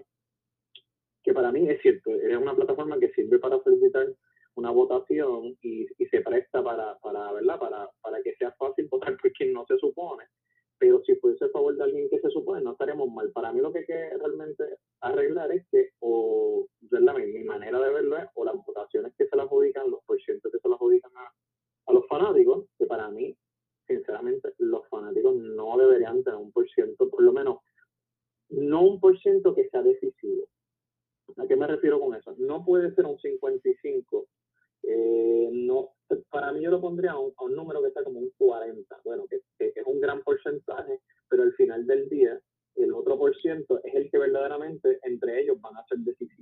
que 1.24 1.34
para 1.34 1.52
mí 1.52 1.70
es 1.70 1.82
cierto, 1.82 2.12
es 2.16 2.38
una 2.38 2.56
plataforma 2.56 3.00
que 3.00 3.12
sirve 3.12 3.38
para 3.40 3.62
solicitar 3.62 4.08
una 4.56 4.72
votación 4.72 5.58
y, 5.62 5.86
y 5.98 6.06
se 6.08 6.22
presta 6.22 6.64
para, 6.64 6.98
para, 7.00 7.34
¿verdad? 7.34 7.60
Para, 7.60 7.90
para 8.02 8.22
que 8.24 8.34
sea 8.36 8.52
fácil 8.54 8.88
votar 8.90 9.18
por 9.18 9.32
quien 9.34 9.54
no 9.54 9.66
se 9.68 9.78
supone. 9.78 10.24
Pero 10.80 11.02
si 11.04 11.16
fuese 11.16 11.46
a 11.46 11.50
favor 11.50 11.76
de 11.76 11.84
alguien 11.84 12.10
que 12.10 12.20
se 12.20 12.30
supone, 12.30 12.62
no 12.62 12.72
estaremos 12.74 13.10
mal. 13.12 13.32
Para 13.32 13.52
mí 13.52 13.62
lo 13.62 13.72
que 13.72 13.80
hay 13.80 13.86
que 13.86 14.10
realmente 14.18 14.64
arreglar 15.02 15.52
es 15.52 15.66
que, 15.72 15.90
o 16.00 16.68
¿verdad? 16.82 17.16
Mi, 17.16 17.44
manera 17.44 17.80
de 17.80 17.94
verlo 17.94 18.18
es, 18.18 18.26
o 18.36 18.46
las 18.46 18.56
votaciones 18.66 19.14
que 19.18 19.28
se 19.28 19.36
las 19.36 19.46
adjudican, 19.46 19.90
los 19.90 20.04
porcientos 20.06 20.52
que 20.52 20.60
se 20.60 20.70
las 20.70 20.76
adjudican 20.76 21.12
a, 21.16 21.32
a 21.88 21.94
los 21.94 22.08
fanáticos, 22.08 22.66
que 22.78 22.86
para 22.86 23.10
mí, 23.10 23.36
sinceramente, 23.88 24.54
los 24.60 24.88
fanáticos 24.90 25.36
no 25.36 25.78
deberían 25.78 26.24
tener 26.24 26.40
un 26.40 26.52
por 26.52 26.70
ciento, 26.70 27.10
por 27.10 27.24
lo 27.24 27.34
menos, 27.34 27.60
no 28.50 28.84
un 28.84 29.00
por 29.00 29.18
ciento 29.20 29.54
que 29.56 29.68
sea 29.70 29.82
decisivo 29.82 30.48
¿A 31.36 31.48
qué 31.48 31.56
me 31.56 31.68
refiero 31.68 32.00
con 32.00 32.16
eso? 32.16 32.34
No 32.38 32.64
puede 32.64 32.94
ser 32.96 33.06
un 33.06 33.20
55. 33.20 34.28
Eh, 34.90 35.50
no, 35.52 35.90
para 36.30 36.54
mí 36.54 36.62
yo 36.62 36.72
lo 36.72 36.80
pondría 36.80 37.12
a 37.12 37.20
un, 37.20 37.34
número 37.56 37.82
que 37.82 37.90
está 37.90 38.04
como 38.04 38.20
un 38.20 38.32
40. 38.38 39.02
Bueno, 39.04 39.26
que, 39.30 39.42
es 39.60 39.86
un 39.86 40.00
gran 40.00 40.22
porcentaje, 40.24 41.02
pero 41.30 41.44
al 41.44 41.54
final 41.54 41.86
del 41.86 42.08
día, 42.10 42.40
el 42.76 42.94
otro 42.94 43.18
por 43.18 43.36
ciento 43.36 43.82
es 43.84 43.94
el 43.96 44.10
que 44.10 44.18
verdaderamente 44.18 45.00
entre 45.04 45.42
ellos 45.42 45.60
van 45.60 45.76
a 45.76 45.86
ser 45.88 46.00
decisivos. 46.00 46.37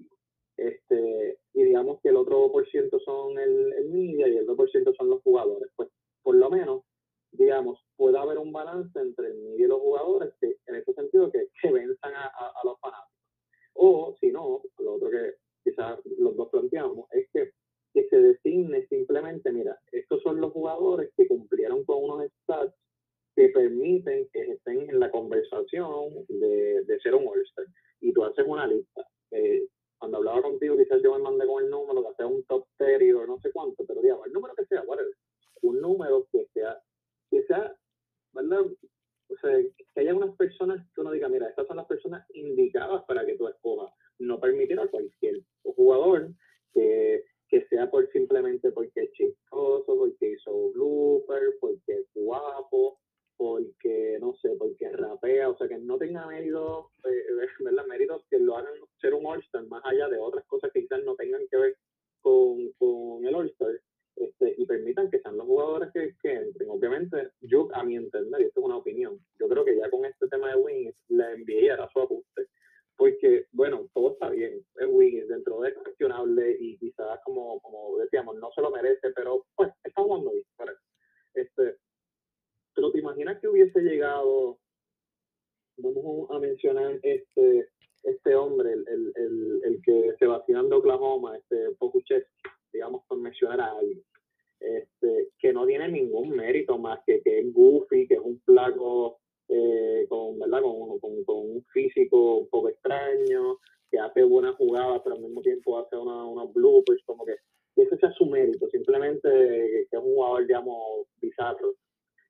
Que 109.21 109.81
es 109.91 109.99
un 109.99 110.15
jugador, 110.15 110.47
digamos, 110.47 111.07
bizarro. 111.21 111.75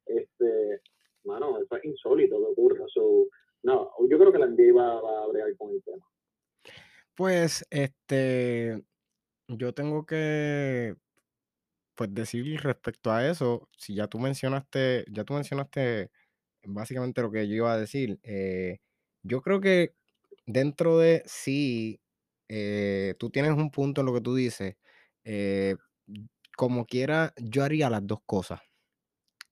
Este, 0.06 0.82
bueno, 1.24 1.60
eso 1.60 1.76
es 1.76 1.86
insólito 1.86 2.38
que 2.38 2.46
ocurra. 2.46 2.86
no, 3.64 3.92
yo 4.10 4.20
creo 4.20 4.32
que 4.32 4.40
la 4.40 4.48
NBA 4.48 4.74
va, 4.74 5.02
va 5.02 5.24
a 5.24 5.28
bregar 5.28 5.56
con 5.58 5.72
el 5.72 5.84
tema. 5.84 6.06
Pues, 7.16 7.66
este, 7.70 8.84
yo 9.48 9.74
tengo 9.74 10.06
que, 10.06 10.96
pues, 11.96 12.14
decir 12.14 12.62
respecto 12.62 13.12
a 13.12 13.28
eso, 13.30 13.70
si 13.78 13.96
ya 13.96 14.08
tú 14.08 14.20
mencionaste 14.20 15.06
ya 15.12 15.24
tú 15.24 15.34
mencionaste 15.34 16.12
básicamente 16.66 17.22
lo 17.22 17.32
que 17.32 17.48
yo 17.48 17.56
iba 17.56 17.74
a 17.74 17.78
decir, 17.80 18.20
eh, 18.24 18.80
yo 19.24 19.42
creo 19.42 19.62
que 19.62 19.94
dentro 20.46 20.98
de 21.00 21.24
sí, 21.26 22.02
eh, 22.50 23.16
tú 23.20 23.30
tienes 23.30 23.54
un 23.54 23.72
punto 23.72 24.02
en 24.02 24.08
lo 24.08 24.14
que 24.14 24.22
tú 24.22 24.36
dices, 24.36 24.76
eh, 25.24 25.76
como 26.56 26.86
quiera, 26.86 27.34
yo 27.38 27.64
haría 27.64 27.90
las 27.90 28.06
dos 28.06 28.20
cosas. 28.26 28.62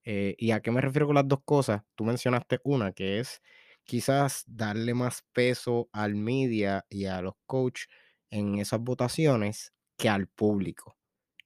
¿y 0.05 0.51
a 0.51 0.59
qué 0.59 0.69
me 0.69 0.81
refiero 0.81 1.05
con 1.05 1.15
las 1.15 1.27
dos 1.27 1.43
cosas? 1.45 1.81
Tú 1.95 2.03
mencionaste 2.03 2.59
una, 2.65 2.91
que 2.91 3.19
es 3.19 3.41
quizás 3.85 4.43
darle 4.47 4.93
más 4.93 5.23
peso 5.31 5.89
al 5.91 6.15
media 6.15 6.85
y 6.89 7.05
a 7.05 7.21
los 7.21 7.35
coaches 7.45 7.87
en 8.29 8.55
esas 8.55 8.79
votaciones 8.79 9.73
que 9.97 10.09
al 10.09 10.27
público. 10.27 10.97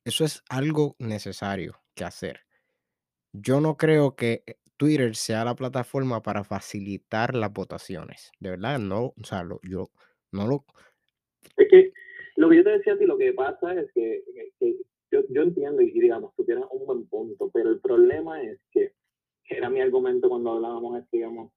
Eso 0.05 0.23
es 0.23 0.41
algo 0.49 0.95
necesario 0.99 1.81
que 1.93 2.05
hacer. 2.05 2.41
Yo 3.33 3.59
no 3.59 3.75
creo 3.75 4.15
que 4.15 4.43
eh, 4.45 4.55
Twitter 4.77 5.15
sea 5.15 5.43
la 5.43 5.55
plataforma 5.55 6.21
para 6.21 6.43
facilitar 6.43 7.35
las 7.35 7.51
votaciones. 7.51 8.31
De 8.39 8.51
verdad, 8.51 8.79
no, 8.79 9.07
o 9.07 9.23
sea, 9.23 9.43
lo, 9.43 9.59
yo 9.63 9.89
no 10.31 10.47
lo... 10.47 10.65
Es 11.57 11.67
que 11.69 11.91
lo 12.35 12.49
que 12.49 12.57
yo 12.57 12.63
te 12.63 12.69
decía 12.69 12.93
a 12.93 12.97
ti, 12.97 13.05
lo 13.05 13.17
que 13.17 13.33
pasa 13.33 13.73
es 13.73 13.91
que, 13.93 14.23
yo, 15.11 15.21
yo, 15.29 15.41
entiendo 15.43 15.81
y 15.81 15.91
digamos, 15.91 16.33
tú 16.35 16.43
tienes 16.43 16.65
un 16.71 16.85
buen 16.85 17.07
punto, 17.07 17.49
pero 17.53 17.69
el 17.69 17.79
problema 17.79 18.41
es 18.41 18.59
que, 18.71 18.93
era 19.49 19.69
mi 19.69 19.79
argumento 19.79 20.27
cuando 20.27 20.51
hablábamos, 20.51 21.09
digamos, 21.09 21.53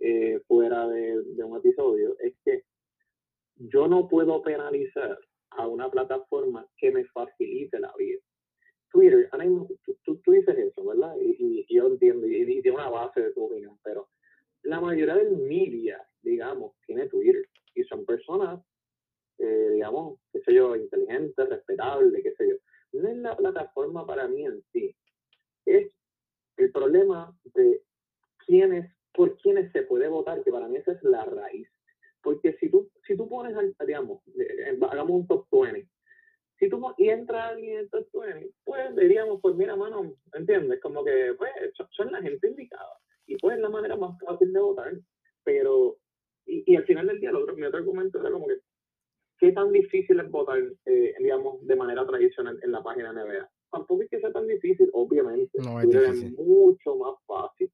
eh, 0.00 0.40
fuera 0.46 0.88
de, 0.88 1.18
un 1.44 1.58
episodio, 1.58 2.16
es 2.18 2.34
que 2.44 2.62
yo 3.56 3.88
no 3.88 4.08
puedo 4.08 4.40
penalizar 4.42 5.18
a 5.50 5.66
una 5.66 5.90
plataforma 5.90 6.66
que 6.78 6.90
me 6.90 7.04
facilite 7.06 7.78
la 7.78 7.92
vida. 7.98 8.20
Twitter, 8.90 9.28
tú, 10.04 10.16
tú, 10.24 10.32
dices 10.32 10.56
eso, 10.56 10.84
¿verdad? 10.84 11.14
Y, 11.20 11.66
yo 11.68 11.86
entiendo, 11.88 12.26
y, 12.26 12.36
y, 12.36 12.62
tiene 12.62 12.78
una 12.78 12.88
base 12.88 13.20
de 13.20 13.32
tu 13.32 13.44
opinión, 13.44 13.78
pero 13.82 14.08
la 14.62 14.80
mayoría 14.80 15.16
del 15.16 15.36
media, 15.36 16.04
digamos, 16.22 16.72
tiene 16.86 17.08
Twitter 17.08 17.46
y 17.74 17.84
son 17.84 18.04
personas, 18.04 18.60
eh, 19.38 19.70
digamos, 19.74 20.18
qué 20.32 20.40
sé 20.40 20.54
yo, 20.54 20.74
inteligentes, 20.74 21.48
respetables, 21.48 22.22
qué 22.22 22.32
sé 22.32 22.48
yo. 22.48 22.56
No 22.92 23.08
es 23.08 23.16
la 23.16 23.36
plataforma 23.36 24.06
para 24.06 24.28
mí 24.28 24.44
en 24.44 24.62
sí, 24.72 24.94
es 25.66 25.92
el 26.56 26.72
problema 26.72 27.36
de 27.54 27.82
quiénes, 28.46 28.90
por 29.12 29.36
quiénes 29.38 29.70
se 29.72 29.82
puede 29.82 30.08
votar, 30.08 30.42
que 30.42 30.50
para 30.50 30.68
mí 30.68 30.78
esa 30.78 30.92
es 30.92 31.02
la 31.02 31.24
raíz. 31.24 31.68
Porque 32.22 32.56
si 32.58 32.70
tú, 32.70 32.90
si 33.06 33.16
tú 33.16 33.28
pones, 33.28 33.54
digamos, 33.86 34.22
hagamos 34.90 35.10
un 35.10 35.26
top 35.26 35.46
20, 35.50 35.88
si 36.58 36.68
tú 36.68 36.82
y 36.96 37.08
entra 37.10 37.48
alguien 37.48 37.74
en 37.74 37.78
el 37.80 37.90
top 37.90 38.08
20, 38.12 38.50
pues 38.64 38.96
diríamos, 38.96 39.40
pues 39.42 39.54
mira, 39.56 39.76
mano, 39.76 40.14
¿entiendes? 40.32 40.80
Como 40.80 41.04
que 41.04 41.34
pues, 41.36 41.50
son, 41.90 42.10
la 42.10 42.22
gente 42.22 42.48
indicada 42.48 42.98
y 43.26 43.36
pues 43.36 43.56
es 43.56 43.62
la 43.62 43.68
manera 43.68 43.96
más 43.96 44.18
fácil 44.24 44.52
de 44.52 44.60
votar, 44.60 44.92
pero, 45.44 45.98
y, 46.46 46.72
y 46.72 46.76
al 46.76 46.84
final 46.84 47.06
del 47.06 47.20
día, 47.20 47.30
el 47.30 47.36
otro, 47.36 47.54
mi 47.54 47.64
otro 47.64 47.78
argumento 47.78 48.20
era 48.20 48.30
como 48.30 48.46
que 48.46 48.58
¿qué 49.38 49.52
tan 49.52 49.72
difícil 49.72 50.20
es 50.20 50.30
votar, 50.30 50.58
eh, 50.86 51.14
digamos, 51.18 51.64
de 51.66 51.76
manera 51.76 52.06
tradicional 52.06 52.58
en 52.62 52.72
la 52.72 52.82
página 52.82 53.12
NBA? 53.12 53.48
Tampoco 53.70 54.02
es 54.02 54.10
que 54.10 54.20
sea 54.20 54.32
tan 54.32 54.46
difícil, 54.46 54.88
obviamente. 54.92 55.58
No 55.62 55.80
es 55.80 55.88
difícil. 55.88 56.34
mucho 56.38 56.96
más 56.96 57.14
fácil 57.26 57.70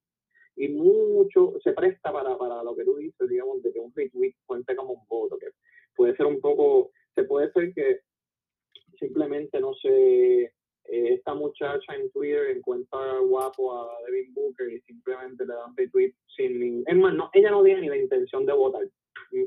y 0.57 0.69
mucho 0.69 1.55
se 1.63 1.73
presta 1.73 2.13
para, 2.13 2.37
para 2.37 2.63
lo 2.63 2.75
que 2.75 2.85
tú 2.85 2.97
dices, 2.97 3.29
digamos, 3.29 3.63
de 3.63 3.73
que 3.73 3.81
un 3.81 3.93
retweet 3.95 4.35
cuente 4.47 4.77
como 4.77 4.95
un 4.95 5.07
voto, 5.09 5.39
que 5.39 5.49
puede 5.95 6.17
ser 6.17 6.27
un 6.27 6.41
poco, 6.41 6.91
se 7.15 7.25
puede 7.25 7.51
ser 7.53 7.73
que 7.73 8.01
simplemente, 8.99 9.61
no 9.61 9.75
sé, 9.75 10.43
eh, 10.45 11.15
esta 11.15 11.35
muchacha 11.35 11.95
en 11.95 12.11
Twitter 12.11 12.51
encuentra 12.57 13.19
guapo 13.21 13.73
a 13.75 13.89
Devin 14.07 14.35
Booker 14.35 14.71
y 14.71 14.81
simplemente 14.81 15.47
le 15.47 15.55
dan 15.55 15.77
retweet 15.77 16.13
sin 16.37 16.59
ningún... 16.59 16.85
Es 16.87 16.97
más, 16.97 17.15
no, 17.15 17.31
ella 17.33 17.51
no 17.51 17.63
tiene 17.63 17.83
ni 17.83 17.89
la 17.89 17.97
intención 17.97 18.45
de 18.45 18.53
votar, 18.53 18.83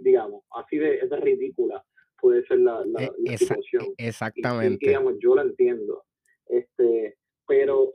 digamos, 0.01 0.43
así 0.51 0.77
de, 0.77 0.99
es 0.99 1.09
de 1.09 1.17
ridícula 1.17 1.83
puede 2.25 2.43
ser 2.47 2.57
la, 2.57 2.83
la, 2.87 3.03
E- 3.03 3.37
situación. 3.37 3.93
Exactamente. 3.97 4.83
Y, 4.83 4.87
digamos, 4.87 5.13
yo 5.19 5.35
la 5.35 5.43
entiendo. 5.43 6.05
Este, 6.47 7.17
pero, 7.47 7.93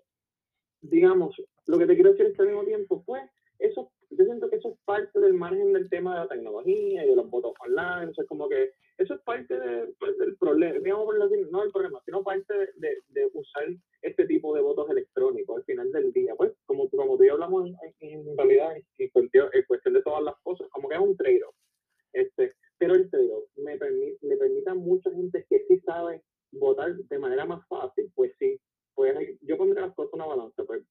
digamos, 0.81 1.35
lo 1.67 1.79
que 1.79 1.87
te 1.87 1.97
quiero 1.97 2.13
decir 2.13 2.27
es 2.27 2.37
que 2.37 2.43
al 2.43 2.49
mismo 2.49 2.65
tiempo, 2.65 3.03
pues, 3.05 3.25
eso, 3.59 3.91
yo 4.11 4.25
siento 4.25 4.49
que 4.49 4.57
eso 4.57 4.69
es 4.69 4.79
parte 4.85 5.19
del 5.19 5.35
margen 5.35 5.73
del 5.73 5.91
tema 5.91 6.15
de 6.15 6.21
la 6.21 6.29
tecnología 6.29 7.05
y 7.05 7.09
de 7.09 7.17
los 7.17 7.29
votos 7.29 7.55
online, 7.59 8.13
o 8.13 8.15
sea, 8.15 8.25
como 8.27 8.49
que 8.49 8.71
eso 8.99 9.15
es 9.15 9.21
parte 9.23 9.59
pues, 9.99 10.17
del 10.19 10.37
problema, 10.37 10.79
digamos, 10.79 11.13
no 11.51 11.63
del 11.63 11.73
problema, 11.73 12.01
sino 12.05 12.23
parte 12.23 12.55
de, 12.77 12.99
de, 13.09 13.31
usar 13.35 13.65
este 14.01 14.27
tipo 14.27 14.55
de 14.55 14.63
votos 14.63 14.89
electrónicos 14.91 15.57
al 15.57 15.65
final 15.65 15.91
del 15.91 16.13
día, 16.13 16.37
pues, 16.37 16.53
como, 16.67 16.89
como 16.89 17.17
tú 17.17 17.25
y 17.25 17.31
hablamos 17.31 17.69
en, 17.99 18.37
realidad, 18.37 18.77
en 18.99 19.09
cuestión, 19.09 19.49
en 19.53 19.65
cuestión 19.65 19.95
de 19.95 20.03
todas 20.03 20.23
las 20.23 20.37
cosas, 20.45 20.69
como 20.71 20.89
que 20.89 20.95
es 20.95 21.01
un 21.01 21.17
trade 21.17 21.41
este, 22.13 22.53
pero 22.81 22.95
el 22.95 23.11
trade 23.11 23.31
me, 23.57 23.77
permite, 23.77 24.27
me 24.27 24.37
permite 24.39 24.71
a 24.71 24.75
mucha 24.75 25.11
gente 25.11 25.45
que 25.51 25.65
sí 25.69 25.79
sabe 25.81 26.23
votar 26.51 26.97
de 26.97 27.19
manera 27.19 27.45
más 27.45 27.65
fácil, 27.69 28.11
pues 28.15 28.33
sí, 28.39 28.59
pues 28.95 29.15
yo 29.43 29.59
pondría 29.59 29.85
las 29.85 29.95
cosas 29.95 30.15
en 30.15 30.21
una 30.21 30.35
balanza, 30.35 30.65
pues, 30.65 30.83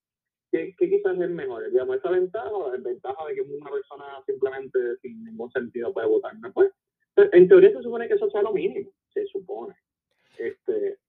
¿qué, 0.52 0.76
qué 0.78 0.88
quizás 0.88 1.20
es 1.20 1.30
mejor? 1.32 1.68
Digamos, 1.72 1.98
esa 1.98 2.12
ventaja 2.12 2.52
o 2.52 2.68
la 2.68 2.78
desventaja 2.78 3.26
de 3.26 3.34
que 3.34 3.42
una 3.42 3.72
persona 3.72 4.06
simplemente 4.28 4.80
sin 5.02 5.26
ningún 5.26 5.52
sentido 5.52 5.92
puede 5.92 6.08
votar, 6.08 6.38
¿no? 6.40 6.54
Pues, 6.54 6.72
en 7.16 7.48
teoría 7.48 7.72
se 7.72 7.82
supone 7.82 8.08
que 8.08 8.14
eso 8.14 8.30
sea 8.30 8.44
lo 8.44 8.54
mínimo, 8.54 8.92
se 9.12 9.26
supone. 9.26 9.74
Este, 10.38 11.00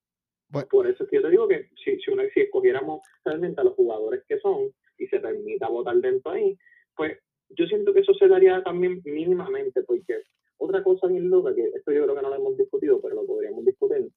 Por 0.71 0.87
eso 0.87 1.05
es 1.05 1.11
que 1.11 1.17
yo 1.17 1.23
te 1.23 1.31
digo 1.31 1.47
que 1.47 1.69
si, 1.85 2.01
si, 2.01 2.11
una, 2.11 2.25
si 2.31 2.41
escogiéramos 2.41 3.03
realmente 3.23 3.61
a 3.61 3.65
los 3.65 3.75
jugadores 3.75 4.25
que 4.27 4.39
son 4.39 4.73
y 4.97 5.07
se 5.09 5.21
permita 5.21 5.69
votar 5.69 5.97
dentro 5.97 6.33
ahí, 6.33 6.57
pues 6.97 7.19
yo 7.51 7.67
siento 7.67 7.93
que 7.93 8.01
eso 8.01 8.15
se 8.15 8.29
daría 8.29 8.63
también 8.63 9.03
mínimamente, 9.05 9.83
porque 9.83 10.23
otra 10.61 10.85
cosa 10.85 11.07
bien 11.07 11.31
loca, 11.31 11.55
que 11.55 11.65
esto 11.75 11.91
yo 11.91 12.05
creo 12.05 12.15
que 12.15 12.23
no 12.23 12.29
lo 12.29 12.37
hemos 12.37 12.57
discutido, 12.57 13.01
pero 13.01 13.15
lo 13.15 13.27
podríamos 13.27 13.65
discutir, 13.65 14.11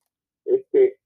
es 0.45 0.65
que 0.71 0.97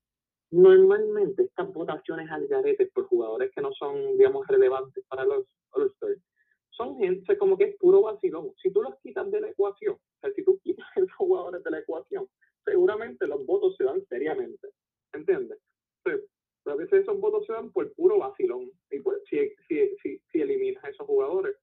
normalmente 0.49 1.43
estas 1.43 1.71
votaciones 1.71 2.29
al 2.31 2.47
garete 2.47 2.87
por 2.87 3.05
jugadores 3.05 3.51
que 3.53 3.61
no 3.61 3.71
son, 3.73 4.17
digamos, 4.17 4.47
relevantes 4.47 5.03
para 5.07 5.25
los 5.25 5.45
All-Stars, 5.71 6.21
son 6.71 6.97
gente 6.97 7.37
como 7.37 7.57
que 7.57 7.65
es 7.65 7.75
puro 7.77 8.01
vacilón. 8.01 8.51
Si 8.61 8.71
tú 8.71 8.81
los 8.81 8.97
quitas 8.99 9.29
de 9.31 9.41
la 9.41 9.49
ecuación, 9.49 9.95
o 9.95 10.19
sea, 10.21 10.31
si 10.33 10.43
tú 10.43 10.59
quitas 10.63 10.85
a 10.95 10.99
esos 10.99 11.13
jugadores 11.13 11.63
de 11.63 11.71
la 11.71 11.79
ecuación, 11.79 12.27
seguramente 12.65 13.27
los 13.27 13.45
votos 13.45 13.75
se 13.77 13.83
dan 13.83 14.03
seriamente. 14.07 14.69
¿Entiendes? 15.13 15.59
Entonces, 16.03 16.29
a 16.65 16.75
veces 16.75 17.01
esos 17.03 17.19
votos 17.19 17.45
se 17.45 17.53
dan 17.53 17.71
por 17.71 17.91
puro 17.93 18.19
vacilón. 18.19 18.71
Y 18.91 18.99
pues, 18.99 19.19
si, 19.29 19.37
si, 19.67 19.95
si, 20.01 20.21
si 20.31 20.41
eliminas 20.41 20.83
a 20.83 20.89
esos 20.89 21.05
jugadores, 21.07 21.55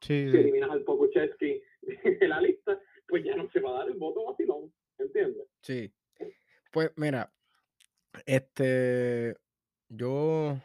si 0.00 0.14
eliminas 0.14 0.70
al 0.70 0.84
Pokuchevsky 0.84 1.62
de 2.20 2.28
la 2.28 2.40
lista, 2.40 2.80
pues 3.06 3.24
ya 3.24 3.36
no 3.36 3.50
se 3.50 3.60
va 3.60 3.70
a 3.70 3.78
dar 3.80 3.88
el 3.88 3.98
voto 3.98 4.24
vacilón, 4.24 4.72
¿entiendes? 4.98 5.46
Sí. 5.70 5.92
Pues 6.72 6.90
mira, 6.96 7.32
este, 8.26 9.36
yo, 9.88 10.58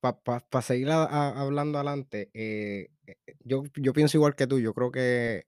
para 0.00 0.62
seguir 0.62 0.90
hablando 0.90 1.78
adelante, 1.78 2.30
eh, 2.34 2.88
eh, 3.06 3.16
yo, 3.44 3.64
yo 3.76 3.92
pienso 3.92 4.16
igual 4.16 4.36
que 4.36 4.46
tú, 4.46 4.60
yo 4.60 4.72
creo 4.74 4.90
que 4.92 5.46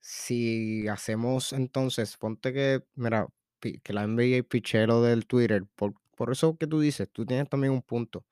si 0.00 0.88
hacemos 0.88 1.52
entonces, 1.52 2.16
ponte 2.16 2.52
que, 2.52 2.82
mira, 2.94 3.28
que 3.60 3.92
la 3.92 4.02
NBA 4.04 4.42
pichero 4.48 5.02
del 5.02 5.26
Twitter, 5.26 5.64
por, 5.76 5.94
por 6.16 6.32
eso 6.32 6.56
que 6.58 6.66
tú 6.66 6.80
dices, 6.80 7.08
tú 7.12 7.24
tienes 7.26 7.48
también 7.48 7.72
un 7.72 7.82
punto, 7.82 8.26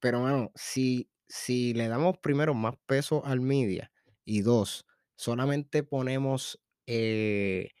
pero 0.00 0.20
bueno, 0.20 0.52
si 0.54 1.08
si 1.28 1.74
le 1.74 1.88
damos 1.88 2.18
primero 2.18 2.54
más 2.54 2.76
peso 2.86 3.24
al 3.26 3.40
media 3.40 3.90
y 4.24 4.42
dos, 4.42 4.86
solamente 5.16 5.82
ponemos 5.82 6.60
eh, 6.86 7.70
eh, 7.74 7.75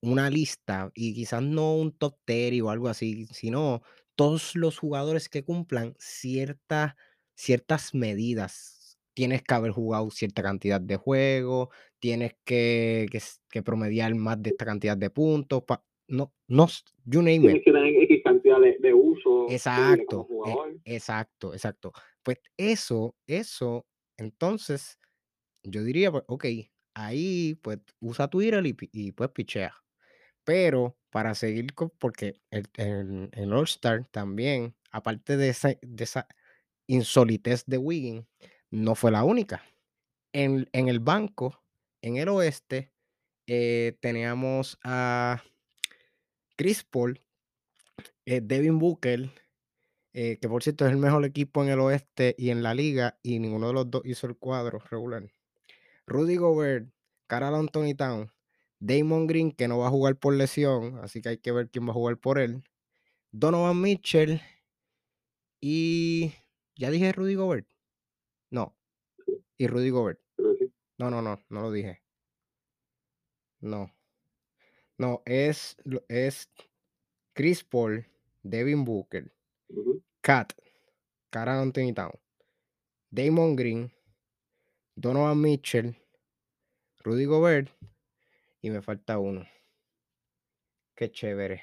una 0.00 0.30
lista 0.30 0.90
y 0.94 1.14
quizás 1.14 1.42
no 1.42 1.76
un 1.76 1.92
top 1.92 2.16
10 2.26 2.62
o 2.62 2.70
algo 2.70 2.88
así, 2.88 3.26
sino 3.32 3.82
todos 4.14 4.56
los 4.56 4.78
jugadores 4.78 5.28
que 5.28 5.44
cumplan 5.44 5.94
ciertas 5.98 6.94
ciertas 7.38 7.94
medidas. 7.94 8.98
Tienes 9.14 9.42
que 9.42 9.54
haber 9.54 9.70
jugado 9.70 10.10
cierta 10.10 10.42
cantidad 10.42 10.80
de 10.80 10.96
juegos, 10.96 11.68
tienes 11.98 12.34
que, 12.44 13.06
que, 13.50 13.62
promediar 13.62 14.14
más 14.14 14.42
de 14.42 14.50
esta 14.50 14.64
cantidad 14.64 14.96
de 14.96 15.10
puntos. 15.10 15.62
no, 16.08 16.32
no, 16.48 16.66
you 17.04 17.20
name 17.20 17.40
Tienes 17.40 17.64
que 17.64 17.72
tener 17.72 17.94
X 17.94 18.20
cantidad 18.24 18.58
de, 18.80 18.94
uso. 18.94 19.46
Exacto, 19.50 20.28
e 20.84 20.94
exacto, 20.96 21.52
exacto. 21.52 21.92
Pues 22.22 22.38
eso, 22.56 23.16
eso, 23.26 23.86
entonces, 24.16 24.98
yo 25.62 25.82
diría, 25.82 26.10
pues, 26.10 26.24
ok, 26.26 26.44
ahí 26.94 27.56
pues 27.62 27.78
usa 28.00 28.28
Twitter 28.28 28.64
y, 28.66 28.76
y 28.92 29.12
pues 29.12 29.30
pichea. 29.30 29.74
Pero 30.48 30.96
para 31.10 31.34
seguir 31.34 31.74
con, 31.74 31.90
porque 31.90 32.40
el, 32.50 32.70
el, 33.34 33.52
All-Star 33.52 34.06
también, 34.06 34.74
aparte 34.90 35.36
de 35.36 35.50
esa, 35.50 35.74
de 35.82 36.04
esa 36.04 36.26
insolitez 36.86 37.66
de 37.66 37.76
Wiggins, 37.76 38.26
no 38.70 38.94
fue 38.94 39.10
la 39.10 39.24
única. 39.24 39.62
En, 40.32 40.66
en 40.72 40.88
el 40.88 41.00
banco, 41.00 41.62
en 42.00 42.16
el 42.16 42.30
oeste, 42.30 42.94
eh, 43.46 43.98
teníamos 44.00 44.78
a 44.82 45.42
Chris 46.56 46.82
Paul, 46.82 47.20
eh, 48.24 48.40
Devin 48.42 48.78
Booker, 48.78 49.28
eh, 50.14 50.38
que 50.40 50.48
por 50.48 50.62
cierto 50.62 50.86
es 50.86 50.92
el 50.92 50.96
mejor 50.96 51.26
equipo 51.26 51.62
en 51.62 51.68
el 51.68 51.80
oeste 51.80 52.34
y 52.38 52.48
en 52.48 52.62
la 52.62 52.72
liga, 52.72 53.18
y 53.22 53.38
ninguno 53.38 53.66
de 53.66 53.74
los 53.74 53.90
dos 53.90 54.00
hizo 54.06 54.26
el 54.26 54.38
cuadro 54.38 54.78
regular. 54.78 55.30
Rudy 56.06 56.36
Gobert, 56.36 56.88
Carl 57.26 57.54
Anthony 57.54 57.94
Town, 57.94 58.32
Damon 58.80 59.26
Green, 59.26 59.52
que 59.52 59.68
no 59.68 59.78
va 59.78 59.88
a 59.88 59.90
jugar 59.90 60.16
por 60.16 60.34
lesión, 60.34 60.98
así 60.98 61.20
que 61.20 61.30
hay 61.30 61.38
que 61.38 61.52
ver 61.52 61.68
quién 61.70 61.86
va 61.86 61.90
a 61.90 61.94
jugar 61.94 62.18
por 62.18 62.38
él. 62.38 62.62
Donovan 63.32 63.80
Mitchell 63.80 64.40
y. 65.60 66.32
¿Ya 66.76 66.90
dije 66.90 67.12
Rudy 67.12 67.34
Gobert? 67.34 67.68
No. 68.50 68.76
Y 69.56 69.66
Rudy 69.66 69.90
Gobert. 69.90 70.20
No, 70.96 71.10
no, 71.10 71.22
no, 71.22 71.40
no 71.48 71.60
lo 71.60 71.72
dije. 71.72 72.02
No. 73.60 73.92
No, 74.96 75.22
es, 75.26 75.76
es 76.08 76.50
Chris 77.34 77.62
Paul, 77.62 78.04
Devin 78.42 78.84
Booker, 78.84 79.32
Cat, 80.22 80.52
Cara 81.30 81.60
Anthony 81.60 81.92
Town, 81.94 82.12
Damon 83.10 83.54
Green, 83.54 83.92
Donovan 84.96 85.40
Mitchell, 85.40 85.96
Rudy 87.04 87.26
Gobert 87.26 87.70
y 88.60 88.70
me 88.70 88.82
falta 88.82 89.18
uno. 89.18 89.46
Qué 90.94 91.10
chévere. 91.10 91.62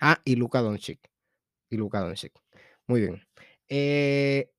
Ah, 0.00 0.20
y 0.24 0.36
Luka 0.36 0.60
Doncic. 0.60 1.10
Y 1.70 1.76
Luka 1.76 2.00
Doncic. 2.00 2.32
Muy 2.86 3.00
bien. 3.00 3.26
Eh, 3.68 4.52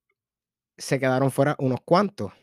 se 0.78 1.00
quedaron 1.00 1.32
fuera 1.32 1.56
unos 1.60 1.82
cuantos. 1.82 2.34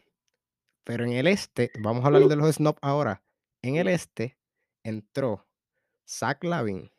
Pero 0.84 1.04
en 1.04 1.12
el 1.12 1.26
este, 1.26 1.70
vamos 1.80 2.04
a 2.04 2.08
hablar 2.08 2.24
de 2.24 2.37
los 2.37 2.54
snobs 2.54 2.78
ahora. 2.82 3.22
En 3.62 3.76
el 3.76 3.88
este 3.88 4.37
entró 4.82 5.46
Zach 6.06 6.44
Lavin, 6.44 6.90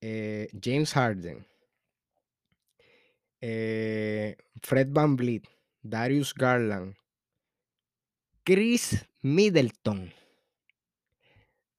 eh, 0.00 0.48
James 0.62 0.92
Harden, 0.92 1.44
eh, 3.40 4.36
Fred 4.62 4.88
Van 4.90 5.16
Vliet, 5.16 5.42
Darius 5.82 6.32
Garland, 6.32 6.94
Chris 8.44 9.04
Middleton, 9.22 10.12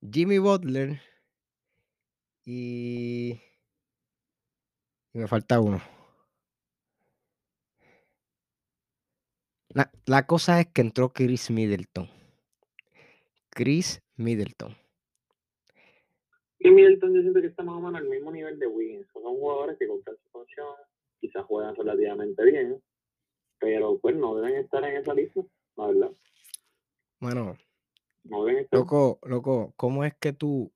Jimmy 0.02 0.38
Butler 0.38 1.02
y, 2.46 3.40
y 5.14 5.20
me 5.20 5.28
falta 5.28 5.60
uno. 5.60 5.82
La, 9.70 9.92
la, 10.06 10.26
cosa 10.26 10.60
es 10.60 10.68
que 10.68 10.82
entró 10.82 11.10
Chris 11.10 11.52
Middleton. 11.52 12.10
Chris 13.52 14.02
Middleton. 14.16 14.76
Y 16.60 16.72
Middleton 16.72 17.14
yo 17.14 17.22
siento 17.22 17.42
que 17.42 17.48
está 17.48 17.64
más 17.64 17.76
o 17.76 17.80
menos 17.80 18.02
al 18.02 18.10
mismo 18.10 18.32
nivel 18.32 18.58
de 18.58 18.68
Wiggins. 18.68 19.08
Son 19.14 19.24
jugadores 19.24 19.78
que 19.78 19.88
con 19.88 20.02
su 20.04 20.30
función 20.32 20.68
quizás 21.20 21.46
juegan 21.46 21.76
relativamente 21.76 22.44
bien, 22.46 22.82
pero 23.60 24.00
pues 24.00 24.16
no 24.16 24.36
deben 24.36 24.62
estar 24.62 24.84
en 24.84 24.98
esa 24.98 25.14
lista, 25.14 25.42
la 25.76 25.88
verdad. 25.88 26.12
Bueno, 27.20 27.58
Loco, 28.72 29.20
loco, 29.24 29.74
¿cómo 29.76 30.06
es 30.06 30.14
que 30.16 30.34
tú 30.34 30.72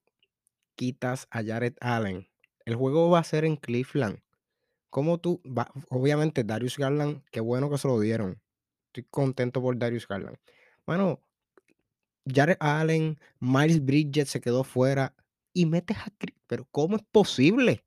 quitas 0.75 1.27
a 1.31 1.43
Jared 1.43 1.75
Allen? 1.79 2.27
El 2.65 2.75
juego 2.75 3.09
va 3.09 3.19
a 3.19 3.23
ser 3.23 3.45
en 3.45 3.57
Cleveland. 3.57 4.19
¿Cómo 4.89 5.19
tú 5.19 5.41
va 5.45 5.71
obviamente 5.89 6.43
Darius 6.43 6.77
Garland, 6.77 7.23
qué 7.31 7.39
bueno 7.39 7.69
que 7.69 7.77
se 7.77 7.87
lo 7.87 7.99
dieron. 7.99 8.39
Estoy 8.87 9.05
contento 9.09 9.61
por 9.61 9.77
Darius 9.77 10.07
Garland. 10.07 10.37
Mano, 10.85 11.19
Jared 12.25 12.57
Allen, 12.59 13.17
Miles 13.39 13.83
Bridges 13.83 14.29
se 14.29 14.39
quedó 14.39 14.63
fuera 14.63 15.15
y 15.51 15.65
metes 15.65 15.97
a 15.97 16.11
pero 16.47 16.67
¿cómo 16.71 16.95
es 16.95 17.03
posible? 17.11 17.83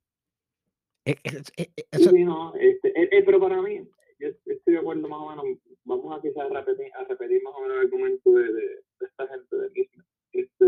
E 1.05 1.17
e 1.23 1.71
e 1.77 1.99
Sí, 1.99 2.25
no, 2.25 2.55
este, 2.57 2.89
eh, 2.89 3.09
eh, 3.13 3.23
pero 3.25 3.39
para 3.39 3.63
mí, 3.63 3.89
yo 4.19 4.29
estoy 4.29 4.75
de 4.75 4.79
acuerdo 4.79 5.09
más 5.09 5.21
o 5.21 5.31
menos, 5.31 5.45
vamos 5.85 6.19
a 6.19 6.21
quizás 6.21 6.51
repetir, 6.51 6.93
a 6.95 7.05
repetir 7.05 7.43
más 7.45 7.55
o 7.55 7.61
menos 7.61 7.77
el 7.77 7.83
argumento 7.85 8.31
de, 8.33 8.53
de 8.53 8.86
esta 9.05 9.29
gente 9.29 9.57
de 9.57 9.69
Disney. 9.71 10.07
Este, 10.33 10.67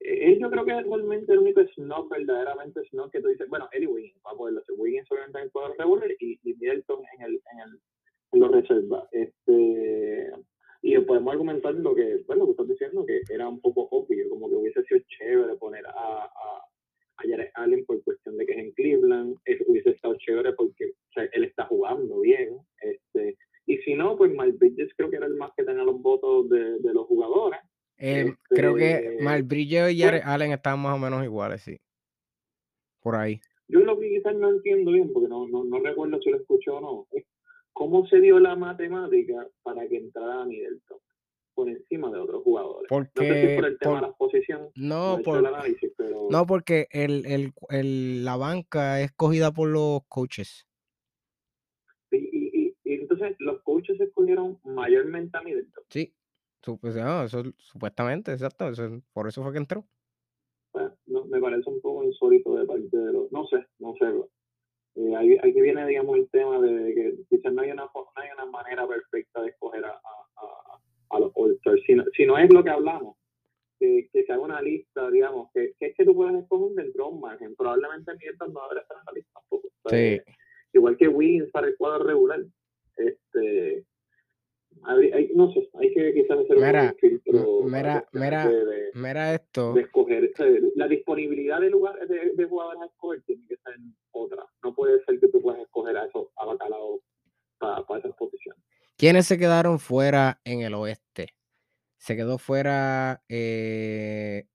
eh, 0.00 0.28
él 0.28 0.38
yo 0.40 0.50
creo 0.50 0.64
que 0.64 0.78
es 0.78 0.86
realmente 0.86 1.32
el 1.32 1.40
único 1.40 1.62
snob, 1.74 2.08
verdaderamente 2.08 2.84
snob 2.90 3.10
que 3.10 3.20
tú 3.20 3.28
dices, 3.28 3.48
bueno, 3.48 3.68
Eddie 3.72 3.88
Wiggins 3.88 4.20
va 4.24 4.30
a 4.32 4.36
poderlo 4.36 4.60
hacer, 4.60 4.74
Wiggins 4.78 5.10
obviamente 5.10 5.38
en 5.38 5.44
el 5.44 5.50
cuadro 5.50 5.74
regular 5.78 6.10
y, 6.20 6.38
y 6.42 6.54
Middleton 6.54 7.02
en 7.16 7.22
el, 7.22 7.32
en 7.52 7.60
el, 7.60 7.80
en 8.32 8.40
los 8.40 8.50
reservas. 8.52 9.08
Este, 9.12 10.32
y 10.82 10.96
podemos 11.00 11.32
argumentar 11.32 11.74
lo 11.74 11.94
que, 11.94 12.22
bueno, 12.26 12.44
que 12.46 12.52
estás 12.52 12.68
diciendo, 12.68 13.04
que 13.04 13.20
era 13.28 13.48
un 13.48 13.60
poco 13.60 13.88
obvio, 13.90 14.28
como 14.28 14.48
que 14.48 14.54
hubiese 14.54 14.82
sido 14.84 15.00
chévere 15.08 15.56
poner 15.56 15.84
a, 15.86 15.90
a, 15.90 16.62
a 17.16 17.22
Jared 17.28 17.50
Allen 17.54 17.84
por 17.84 18.02
cuestión 18.04 18.36
de 18.36 18.46
que 18.46 18.52
es 18.52 18.58
en 18.58 18.72
Cleveland, 18.72 19.36
eso 19.44 19.64
hubiese 19.66 19.90
estado 19.90 20.16
chévere 20.18 20.52
porque 20.52 20.86
o 20.86 21.12
sea, 21.12 21.24
él 21.32 21.44
está 21.44 21.66
jugando 21.66 22.20
bien. 22.20 22.58
Este, 22.80 23.36
y 23.68 23.76
si 23.82 23.94
no, 23.94 24.16
pues 24.16 24.30
Miles 24.30 24.58
Bridges 24.58 24.92
creo 24.96 25.10
que 25.10 25.16
era 25.16 25.26
el 25.26 25.34
más 25.34 25.52
que 25.54 25.62
tenía 25.62 25.84
los 25.84 26.00
votos 26.00 26.48
de, 26.48 26.78
de 26.78 26.94
los 26.94 27.06
jugadores. 27.06 27.60
Eh, 27.98 28.34
creo 28.48 28.74
que 28.74 28.92
Este, 28.92 29.16
Miles 29.20 29.46
Bridges 29.46 29.92
y 29.92 30.02
pues 30.02 30.22
Allen 30.24 30.52
estaban 30.52 30.80
más 30.80 30.94
o 30.94 30.98
menos 30.98 31.22
iguales, 31.22 31.60
sí. 31.62 31.78
Por 33.00 33.14
ahí. 33.14 33.40
yo 33.68 33.80
lo 33.80 33.98
que 33.98 34.08
quizás 34.08 34.34
no 34.36 34.50
entiendo 34.50 34.92
bien, 34.92 35.12
porque 35.12 35.28
no, 35.28 35.46
no, 35.48 35.64
no 35.64 35.80
recuerdo 35.80 36.18
si 36.22 36.30
lo 36.30 36.38
escuché 36.38 36.70
o 36.70 36.80
no, 36.80 37.06
es 37.12 37.24
cómo 37.74 38.06
se 38.06 38.20
dio 38.20 38.40
la 38.40 38.56
matemática 38.56 39.46
para 39.62 39.86
que 39.86 39.98
entrara 39.98 40.44
Middleton 40.46 40.98
por 41.54 41.68
encima 41.68 42.10
de 42.10 42.18
otros 42.18 42.42
jugadores. 42.44 42.88
No 42.90 42.98
sé 42.98 43.04
si 43.04 43.16
Porque 43.16 43.54
por 43.56 43.64
el 43.66 43.78
tema 43.78 43.92
por 43.92 44.00
de 44.00 44.06
las 44.06 44.16
posiciones, 44.16 44.70
no 44.76 45.18
por 45.24 45.46
análisis, 45.46 45.92
pero 45.96 46.28
no, 46.30 46.46
porque 46.46 46.86
el 46.90 47.26
el 47.26 47.52
el 47.68 48.24
la 48.24 48.36
banca 48.36 49.00
es 49.02 49.12
cogida 49.12 49.52
por 49.52 49.68
los 49.68 50.02
coaches. 50.08 50.67
Entonces 53.18 53.36
los 53.40 53.62
coaches 53.62 54.00
escogieron 54.00 54.58
mayormente 54.64 55.36
a 55.36 55.42
Middleton. 55.42 55.84
Sí. 55.90 56.14
Pues, 56.80 56.96
ah, 56.96 57.24
eso 57.24 57.42
supuestamente, 57.58 58.32
exacto, 58.32 58.68
eso 58.68 59.00
por 59.12 59.28
eso 59.28 59.42
fue 59.42 59.52
que 59.52 59.58
entró. 59.58 59.84
Pues, 60.72 60.92
no, 61.06 61.24
me 61.26 61.40
parece 61.40 61.68
un 61.70 61.80
poco 61.80 62.04
insólito 62.04 62.56
de 62.56 62.66
parte 62.66 62.96
de 62.96 63.12
los, 63.12 63.32
no 63.32 63.46
sé, 63.46 63.64
no 63.78 63.94
sé. 63.98 64.06
Eh, 64.96 65.16
ahí, 65.16 65.38
aquí 65.38 65.60
viene, 65.60 65.86
digamos, 65.86 66.18
el 66.18 66.28
tema 66.30 66.60
de 66.60 66.94
que 66.94 67.14
quizás 67.30 67.52
no 67.52 67.62
hay 67.62 67.70
una, 67.70 67.84
no 67.84 68.10
hay 68.16 68.28
una 68.34 68.46
manera 68.46 68.86
perfecta 68.86 69.42
de 69.42 69.50
escoger 69.50 69.84
a, 69.84 69.92
a, 69.92 70.80
a, 71.10 71.20
los 71.20 71.32
All-Stars. 71.34 71.80
Si, 71.86 71.94
no, 71.94 72.04
si 72.16 72.26
no 72.26 72.36
es 72.36 72.52
lo 72.52 72.64
que 72.64 72.70
hablamos, 72.70 73.16
que, 73.78 74.08
que 74.12 74.24
se 74.24 74.32
haga 74.32 74.42
una 74.42 74.60
lista, 74.60 75.08
digamos, 75.10 75.50
que, 75.54 75.72
que 75.78 75.86
es 75.86 75.96
que 75.96 76.04
tú 76.04 76.14
puedes 76.14 76.42
escoger 76.42 76.74
dentro 76.74 77.04
de 77.04 77.10
un 77.12 77.20
margen. 77.20 77.54
Probablemente 77.54 78.12
Middleton 78.12 78.52
no 78.52 78.62
debería 78.62 78.82
estar 78.82 78.98
en 78.98 79.04
la 79.06 79.12
lista 79.12 79.32
tampoco. 79.40 79.68
Sí. 79.88 80.20
Igual 80.72 80.96
que 80.96 81.08
Wiggins 81.08 81.50
para 81.50 81.68
el 81.68 81.76
cuadro 81.76 82.04
regular. 82.04 82.44
Este, 82.98 83.84
hay, 84.84 85.12
hay- 85.12 85.30
no 85.34 85.50
sé, 85.52 85.68
hay 85.80 85.92
que 85.94 86.14
quizás 86.14 86.38
hacer 86.38 86.56
Mira, 86.56 86.82
un 86.92 86.98
filtro 86.98 87.60
mira, 87.64 88.06
mira, 88.12 88.48
de, 88.48 88.64
de, 88.64 88.90
mira 88.94 89.34
esto. 89.34 89.72
de 89.74 89.80
escoger. 89.82 90.30
Sea, 90.36 90.46
la 90.74 90.88
disponibilidad 90.88 91.60
de, 91.60 91.70
lugar, 91.70 91.98
de, 92.06 92.32
de 92.34 92.44
jugadores 92.44 92.82
a 92.82 92.86
escoger 92.86 93.22
tiene 93.22 93.42
que 93.48 93.56
ser 93.56 93.74
otra. 94.12 94.44
No 94.62 94.74
puede 94.74 95.02
ser 95.04 95.18
que 95.20 95.28
tú 95.28 95.40
puedas 95.40 95.60
escoger 95.60 95.96
a 95.96 96.04
esos 96.06 96.28
a 96.36 96.44
bacalao 96.46 97.00
para, 97.58 97.84
para 97.86 98.00
esas 98.00 98.14
posiciones. 98.16 98.62
¿Quiénes 98.96 99.26
se 99.26 99.38
quedaron 99.38 99.78
fuera 99.78 100.40
en 100.44 100.60
el 100.62 100.74
oeste? 100.74 101.34
Se 101.96 102.16
quedó 102.16 102.38
fuera 102.38 103.22
eh, 103.28 104.46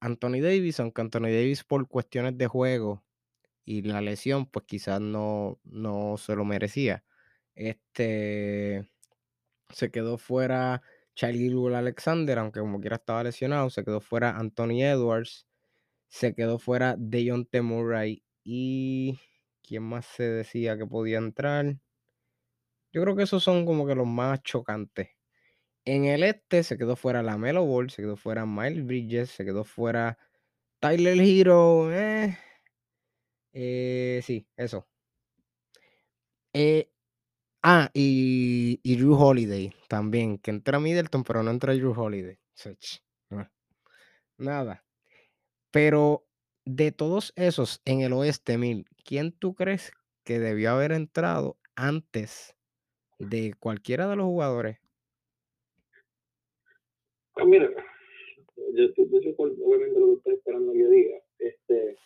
Anthony 0.00 0.40
Davis, 0.40 0.80
aunque 0.80 1.00
Anthony 1.02 1.28
Davis 1.30 1.64
por 1.64 1.86
cuestiones 1.88 2.36
de 2.38 2.46
juego 2.46 3.02
y 3.64 3.82
la 3.82 4.00
lesión, 4.02 4.46
pues 4.46 4.66
quizás 4.66 5.00
no, 5.00 5.58
no 5.64 6.16
se 6.18 6.36
lo 6.36 6.44
merecía. 6.44 7.04
Este 7.54 8.88
se 9.70 9.90
quedó 9.90 10.18
fuera 10.18 10.82
Charlie 11.14 11.52
Alexander, 11.74 12.38
aunque 12.38 12.60
como 12.60 12.80
quiera 12.80 12.96
estaba 12.96 13.24
lesionado, 13.24 13.70
se 13.70 13.84
quedó 13.84 14.00
fuera 14.00 14.36
Anthony 14.36 14.82
Edwards, 14.82 15.46
se 16.08 16.34
quedó 16.34 16.58
fuera 16.58 16.96
Dejounte 16.98 17.62
Murray 17.62 18.22
y 18.44 19.18
¿quién 19.62 19.84
más 19.84 20.06
se 20.06 20.24
decía 20.24 20.76
que 20.78 20.86
podía 20.86 21.18
entrar? 21.18 21.76
Yo 22.92 23.02
creo 23.02 23.16
que 23.16 23.24
esos 23.24 23.42
son 23.42 23.66
como 23.66 23.86
que 23.86 23.94
los 23.94 24.06
más 24.06 24.42
chocantes. 24.42 25.08
En 25.84 26.06
el 26.06 26.22
este 26.24 26.62
se 26.64 26.78
quedó 26.78 26.96
fuera 26.96 27.22
Lamelo 27.22 27.64
Ball, 27.66 27.90
se 27.90 28.02
quedó 28.02 28.16
fuera 28.16 28.46
Miles 28.46 28.86
Bridges, 28.86 29.30
se 29.30 29.44
quedó 29.44 29.64
fuera 29.64 30.18
Tyler 30.80 31.18
Hero, 31.20 31.92
eh, 31.92 32.38
eh, 33.52 34.20
sí, 34.24 34.46
eso. 34.56 34.86
Eh, 36.52 36.93
ah, 37.64 37.90
y, 37.94 38.78
y 38.84 38.96
Drew 38.96 39.14
Holiday 39.14 39.72
también, 39.88 40.38
que 40.38 40.52
entra 40.52 40.78
Middleton, 40.78 41.24
pero 41.24 41.42
no 41.42 41.50
entra 41.50 41.74
Drew 41.74 41.98
Holiday. 41.98 42.38
Nada. 44.36 44.84
Pero 45.72 46.24
de 46.64 46.92
todos 46.92 47.32
esos 47.36 47.80
en 47.84 48.02
el 48.02 48.12
oeste, 48.12 48.58
Mil, 48.58 48.86
¿quién 49.04 49.32
tú 49.32 49.54
crees 49.54 49.92
que 50.24 50.38
debió 50.38 50.70
haber 50.70 50.92
entrado 50.92 51.56
antes 51.74 52.54
de 53.18 53.54
cualquiera 53.58 54.08
de 54.08 54.16
los 54.16 54.26
jugadores? 54.26 54.78
Pues 57.34 57.46
mira, 57.46 57.68
yo, 58.74 58.86
yo, 58.96 59.20
yo 59.20 59.34
obviamente 59.38 59.98
lo 59.98 60.06
que 60.06 60.14
estoy 60.14 60.34
esperando 60.34 60.72
que 60.72 60.86
diga. 60.86 61.18
Este, 61.38 61.96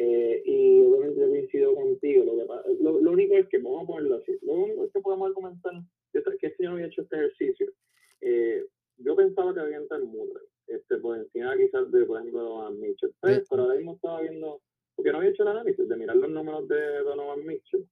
eh, 0.00 0.42
y 0.44 0.80
obviamente 0.80 1.20
yo 1.20 1.28
coincido 1.28 1.74
contigo. 1.74 2.24
Lo, 2.24 2.36
que, 2.36 2.82
lo, 2.84 3.00
lo 3.00 3.10
único 3.10 3.34
es 3.34 3.48
que, 3.48 3.58
vamos 3.58 3.82
a 3.82 3.86
ponerlo 3.88 4.16
así, 4.16 4.38
lo 4.42 4.52
único 4.54 4.84
es 4.84 4.92
que 4.92 5.00
podemos 5.00 5.28
argumentar, 5.28 5.72
yo 6.14 6.22
que 6.38 6.50
si 6.50 6.62
yo 6.62 6.68
no 6.68 6.76
había 6.76 6.86
hecho 6.86 7.02
este 7.02 7.16
ejercicio, 7.16 7.72
eh, 8.20 8.64
yo 8.98 9.16
pensaba 9.16 9.52
que 9.52 9.60
había 9.60 9.78
entrado 9.78 10.06
Murray, 10.06 10.46
este, 10.68 10.98
por 10.98 11.18
encima 11.18 11.56
quizás 11.56 11.90
de, 11.90 12.04
por 12.04 12.20
ejemplo, 12.20 12.42
Donovan 12.42 12.78
Mitchell, 12.78 13.12
pero, 13.20 13.42
pero 13.50 13.62
ahora 13.62 13.74
mismo 13.74 13.94
estaba 13.94 14.20
viendo, 14.20 14.60
porque 14.94 15.10
no 15.10 15.18
había 15.18 15.30
hecho 15.30 15.42
el 15.42 15.48
análisis 15.48 15.88
de 15.88 15.96
mirar 15.96 16.16
los 16.16 16.30
números 16.30 16.68
de 16.68 16.98
Donovan 16.98 17.44
Mitchell, 17.44 17.84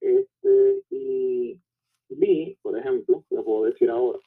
este, 0.00 0.82
y 0.88 1.60
vi, 2.08 2.56
por 2.62 2.78
ejemplo, 2.78 3.24
lo 3.28 3.44
puedo 3.44 3.64
decir 3.66 3.90
ahora, 3.90 4.20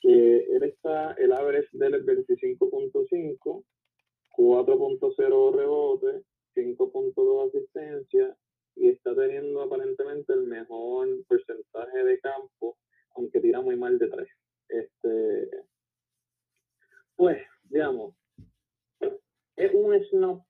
que 0.00 0.38
él 0.38 0.62
está, 0.62 1.12
el 1.18 1.32
average 1.32 1.68
del 1.72 1.96
es 1.96 2.06
25.5, 2.06 3.64
4.0 4.38 5.54
rebote, 5.54 6.22
5.2 6.56 7.48
asistencia 7.48 8.36
y 8.76 8.88
está 8.88 9.14
teniendo 9.14 9.62
aparentemente 9.62 10.32
el 10.32 10.44
mejor 10.44 11.08
porcentaje 11.26 12.04
de 12.04 12.18
campo, 12.20 12.76
aunque 13.14 13.40
tira 13.40 13.60
muy 13.60 13.76
mal 13.76 13.98
de 13.98 14.08
tres. 14.08 14.28
Este, 14.68 15.50
pues, 17.16 17.38
digamos, 17.64 18.14
es 19.56 19.72
un 19.74 20.04
snob. 20.10 20.42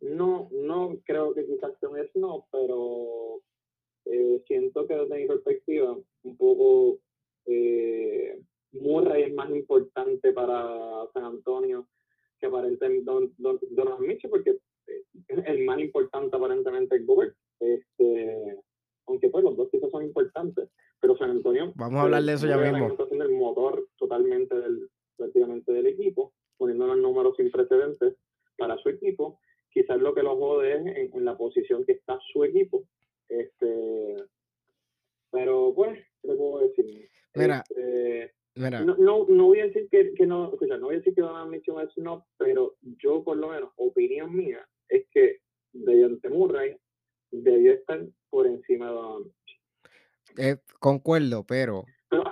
No, 0.00 0.48
no 0.50 0.98
creo 1.04 1.32
que 1.34 1.46
quizás 1.46 1.78
sea 1.78 1.88
un 1.88 2.08
snob, 2.08 2.44
pero 2.50 3.40
eh, 4.06 4.42
siento 4.46 4.86
que 4.86 4.94
desde 4.94 5.16
mi 5.16 5.26
perspectiva, 5.26 5.96
un 6.24 6.36
poco 6.36 6.98
eh, 7.46 8.40
Murray 8.72 9.24
es 9.24 9.34
más 9.34 9.50
importante 9.50 10.32
para 10.32 11.06
San 11.12 11.24
Antonio 11.24 11.88
que 12.38 12.46
aparentemente 12.46 13.04
Don, 13.04 13.32
Don, 13.38 13.58
Donovan 13.70 14.06
Mitchell, 14.06 14.30
porque 14.30 14.58
eh, 14.86 15.02
el 15.46 15.64
más 15.64 15.78
importante 15.80 16.36
aparentemente 16.36 16.96
es 16.96 17.06
Gobert. 17.06 17.34
Este, 17.60 18.56
aunque 19.06 19.28
pues 19.28 19.44
los 19.44 19.56
dos 19.56 19.68
quizás 19.70 19.90
son 19.90 20.04
importantes, 20.04 20.68
pero 21.00 21.16
San 21.16 21.30
Antonio 21.30 21.72
Vamos 21.76 22.00
a 22.00 22.02
hablar 22.02 22.22
de 22.22 22.32
eso 22.32 22.46
ya 22.46 22.54
ahora 22.54 22.72
mismo. 22.72 22.88
está 22.88 23.06
siendo 23.06 23.24
el 23.24 23.32
motor 23.32 23.86
totalmente 23.96 24.54
del, 24.58 24.88
prácticamente 25.16 25.72
del 25.72 25.86
equipo, 25.86 26.32
poniendo 26.56 26.86
los 26.86 26.98
números 26.98 27.36
sin 27.36 27.50
precedentes 27.50 28.14
para 28.56 28.76
su 28.78 28.88
equipo. 28.88 29.38
Quizás 29.70 30.00
lo 30.00 30.14
que 30.14 30.22
lo 30.22 30.36
jode 30.36 30.74
es 30.74 30.86
en, 30.86 31.16
en 31.16 31.24
la 31.24 31.36
posición 31.36 31.84
que 31.84 31.92
está 31.92 32.18
su 32.32 32.44
equipo. 32.44 32.84
Este, 33.28 34.16
pero 35.30 35.72
pues, 35.74 35.98
¿qué 36.20 36.28
le 36.28 36.34
puedo 36.34 36.58
decir? 36.66 37.08
Mira, 37.34 37.64
Este, 37.68 38.34
Mira, 38.54 38.84
no, 38.84 38.94
no, 38.98 39.26
no 39.28 39.44
voy 39.46 39.60
a 39.60 39.66
decir 39.66 39.88
que, 39.90 40.12
que 40.12 40.26
no, 40.26 40.52
escucha, 40.52 40.76
no 40.76 40.86
voy 40.86 40.96
a 40.96 40.98
decir 40.98 41.14
que 41.14 41.22
Donovan 41.22 41.48
Mitchell 41.48 41.76
es 41.80 41.96
no, 41.96 42.26
pero. 51.46 51.84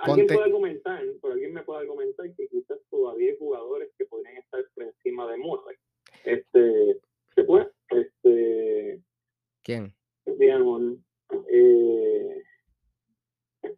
alguien 0.03 0.27
puede 0.27 0.51
comentar, 0.51 1.03
pero 1.21 1.33
alguien 1.33 1.53
me 1.53 1.63
puede 1.63 1.81
argumentar 1.81 2.25
que 2.35 2.47
quizás 2.47 2.79
todavía 2.89 3.31
hay 3.31 3.37
jugadores 3.37 3.89
que 3.97 4.05
podrían 4.05 4.37
estar 4.37 4.63
por 4.73 4.83
encima 4.83 5.31
de 5.31 5.37
Murray. 5.37 5.75
Este, 6.25 6.97
¿se 7.35 7.43
puede? 7.43 7.67
Este. 7.89 9.01
¿Quién? 9.63 9.93
Digamos, 10.25 10.97
eh, 11.49 12.43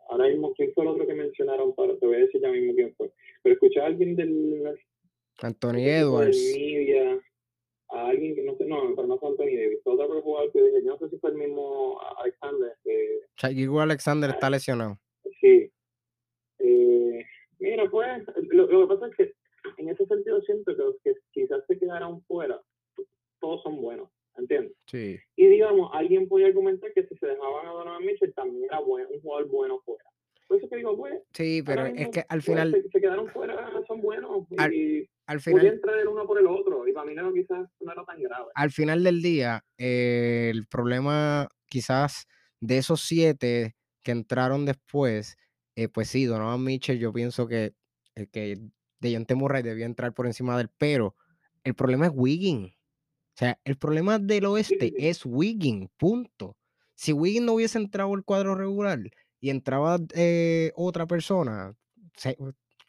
ahora 0.09 0.27
mismo, 0.27 0.53
¿quién 0.53 0.71
fue 0.73 0.83
el 0.83 0.91
otro 0.91 1.07
que 1.07 1.13
mencionaron? 1.13 1.73
Para, 1.73 1.97
te 1.97 2.05
voy 2.05 2.15
a 2.15 2.19
decir 2.19 2.41
ya 2.41 2.49
mismo 2.49 2.73
quién 2.73 2.93
fue. 2.95 3.11
Pero 3.41 3.53
escuché 3.53 3.79
a 3.81 3.85
alguien 3.85 4.15
del. 4.15 4.75
Anthony 5.41 5.87
Edwards. 5.87 6.37
Shaquille 13.43 13.79
Alexander 13.81 14.29
está 14.29 14.49
lesionado. 14.49 14.99
sí. 15.41 15.69
Eh, 16.59 17.25
mira, 17.59 17.89
pues, 17.89 18.23
lo, 18.51 18.67
lo 18.67 18.87
que 18.87 18.95
pasa 18.95 19.07
es 19.07 19.15
que 19.17 19.33
en 19.77 19.89
ese 19.89 20.05
sentido 20.05 20.41
siento 20.41 20.75
que 20.75 20.81
los 20.81 20.95
que 21.03 21.13
quizás 21.31 21.61
se 21.67 21.77
quedaron 21.77 22.23
fuera, 22.23 22.59
todos 23.39 23.61
son 23.63 23.81
buenos, 23.81 24.09
¿entiendes? 24.37 24.73
Sí. 24.87 25.19
Y 25.35 25.47
digamos, 25.47 25.89
alguien 25.93 26.27
podría 26.27 26.47
argumentar 26.47 26.93
que 26.93 27.03
si 27.05 27.15
se 27.17 27.27
dejaban 27.27 27.65
a 27.67 27.71
Donovan 27.71 28.05
Mitchell 28.05 28.33
también 28.33 28.63
era 28.65 28.79
bueno, 28.79 29.09
un 29.11 29.21
jugador 29.21 29.49
bueno 29.49 29.79
fuera. 29.83 30.03
Por 30.47 30.57
eso 30.57 30.69
que 30.69 30.75
digo, 30.77 30.95
pues, 30.95 31.15
Sí, 31.33 31.61
pero 31.65 31.81
ahora 31.81 31.89
es 31.91 31.95
mismo, 31.97 32.11
que 32.11 32.19
al 32.21 32.25
pues, 32.29 32.45
final, 32.45 32.71
se, 32.71 32.89
se 32.89 33.01
quedaron 33.01 33.27
fuera, 33.29 33.71
son 33.87 34.01
buenos 34.01 34.45
Al- 34.57 34.73
y 34.73 35.09
al 35.25 35.37
podía 35.39 35.59
final, 35.59 35.73
entrar 35.75 35.97
el 35.99 36.07
uno 36.07 36.25
por 36.27 36.37
el 36.39 36.47
otro. 36.47 36.87
Y 36.87 36.93
para 36.93 37.05
mí 37.07 37.15
no, 37.15 37.33
quizás 37.33 37.67
no 37.81 37.91
era 37.91 38.03
tan 38.05 38.21
grave. 38.21 38.45
al 38.53 38.71
final 38.71 39.03
del 39.03 39.21
día, 39.21 39.63
eh, 39.77 40.49
el 40.53 40.67
problema 40.67 41.47
quizás 41.67 42.27
de 42.67 42.77
esos 42.77 43.01
siete 43.01 43.75
que 44.03 44.11
entraron 44.11 44.65
después, 44.65 45.37
eh, 45.75 45.87
pues 45.89 46.09
sí, 46.09 46.25
Donovan 46.25 46.63
Mitchell, 46.63 46.99
yo 46.99 47.13
pienso 47.13 47.47
que, 47.47 47.73
eh, 48.15 48.27
que 48.27 48.59
Dejounte 48.99 49.35
Murray 49.35 49.63
debía 49.63 49.85
entrar 49.85 50.13
por 50.13 50.27
encima 50.27 50.57
del, 50.57 50.69
pero 50.77 51.15
el 51.63 51.75
problema 51.75 52.07
es 52.07 52.11
Wiggins. 52.15 52.73
O 53.35 53.37
sea, 53.39 53.59
el 53.63 53.77
problema 53.77 54.19
del 54.19 54.45
oeste 54.45 54.93
es 54.97 55.25
Wiggins, 55.25 55.89
punto. 55.97 56.57
Si 56.95 57.13
Wiggins 57.13 57.45
no 57.45 57.53
hubiese 57.53 57.79
entrado 57.79 58.13
al 58.13 58.23
cuadro 58.23 58.55
regular 58.55 58.99
y 59.39 59.49
entraba 59.49 59.97
eh, 60.15 60.71
otra 60.75 61.07
persona, 61.07 61.75
se- 62.15 62.37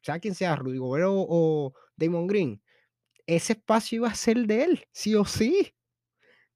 sea 0.02 0.18
quien 0.20 0.34
sea, 0.34 0.56
Rudy 0.56 0.78
Gobert 0.78 1.06
o, 1.08 1.26
o 1.28 1.72
Damon 1.96 2.26
Green, 2.26 2.62
ese 3.26 3.54
espacio 3.54 3.96
iba 3.98 4.08
a 4.08 4.14
ser 4.14 4.46
de 4.46 4.64
él, 4.64 4.84
sí 4.92 5.14
o 5.14 5.24
sí. 5.24 5.74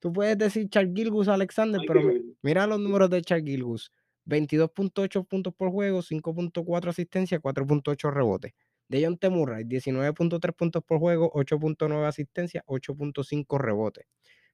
Tú 0.01 0.13
puedes 0.13 0.39
decir 0.39 0.69
Charles 0.69 0.95
Gilgus 0.95 1.29
Alexander, 1.29 1.81
pero 1.87 2.01
mira 2.43 2.67
los 2.67 2.79
números 2.81 3.11
de 3.11 3.23
Charles 3.23 3.47
Gilgus. 3.47 3.93
22.8 4.27 5.27
puntos 5.27 5.55
por 5.55 5.71
juego, 5.71 6.03
5.4 6.03 6.89
asistencia, 6.89 7.41
4.8 7.41 8.13
rebotes. 8.13 8.53
Dejounte 8.89 9.29
Murray, 9.29 9.65
19.3 9.65 10.55
puntos 10.55 10.83
por 10.85 10.99
juego, 10.99 11.31
8.9 11.33 12.07
asistencia, 12.07 12.63
8.5 12.67 13.59
rebotes. 13.59 14.07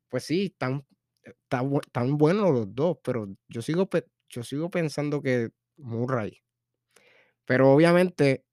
Pues 0.09 0.25
sí, 0.25 0.47
están, 0.47 0.85
están 1.23 2.19
buenos 2.19 2.53
los 2.53 2.75
dos, 2.75 2.99
pero 3.03 3.29
yo 3.49 3.63
sigo, 3.63 3.89
yo 4.29 4.43
sigo 4.43 4.71
pensando 4.71 5.23
que 5.23 5.51
Murray. 5.77 6.41
Pero 7.45 7.73
obviamente 7.73 8.45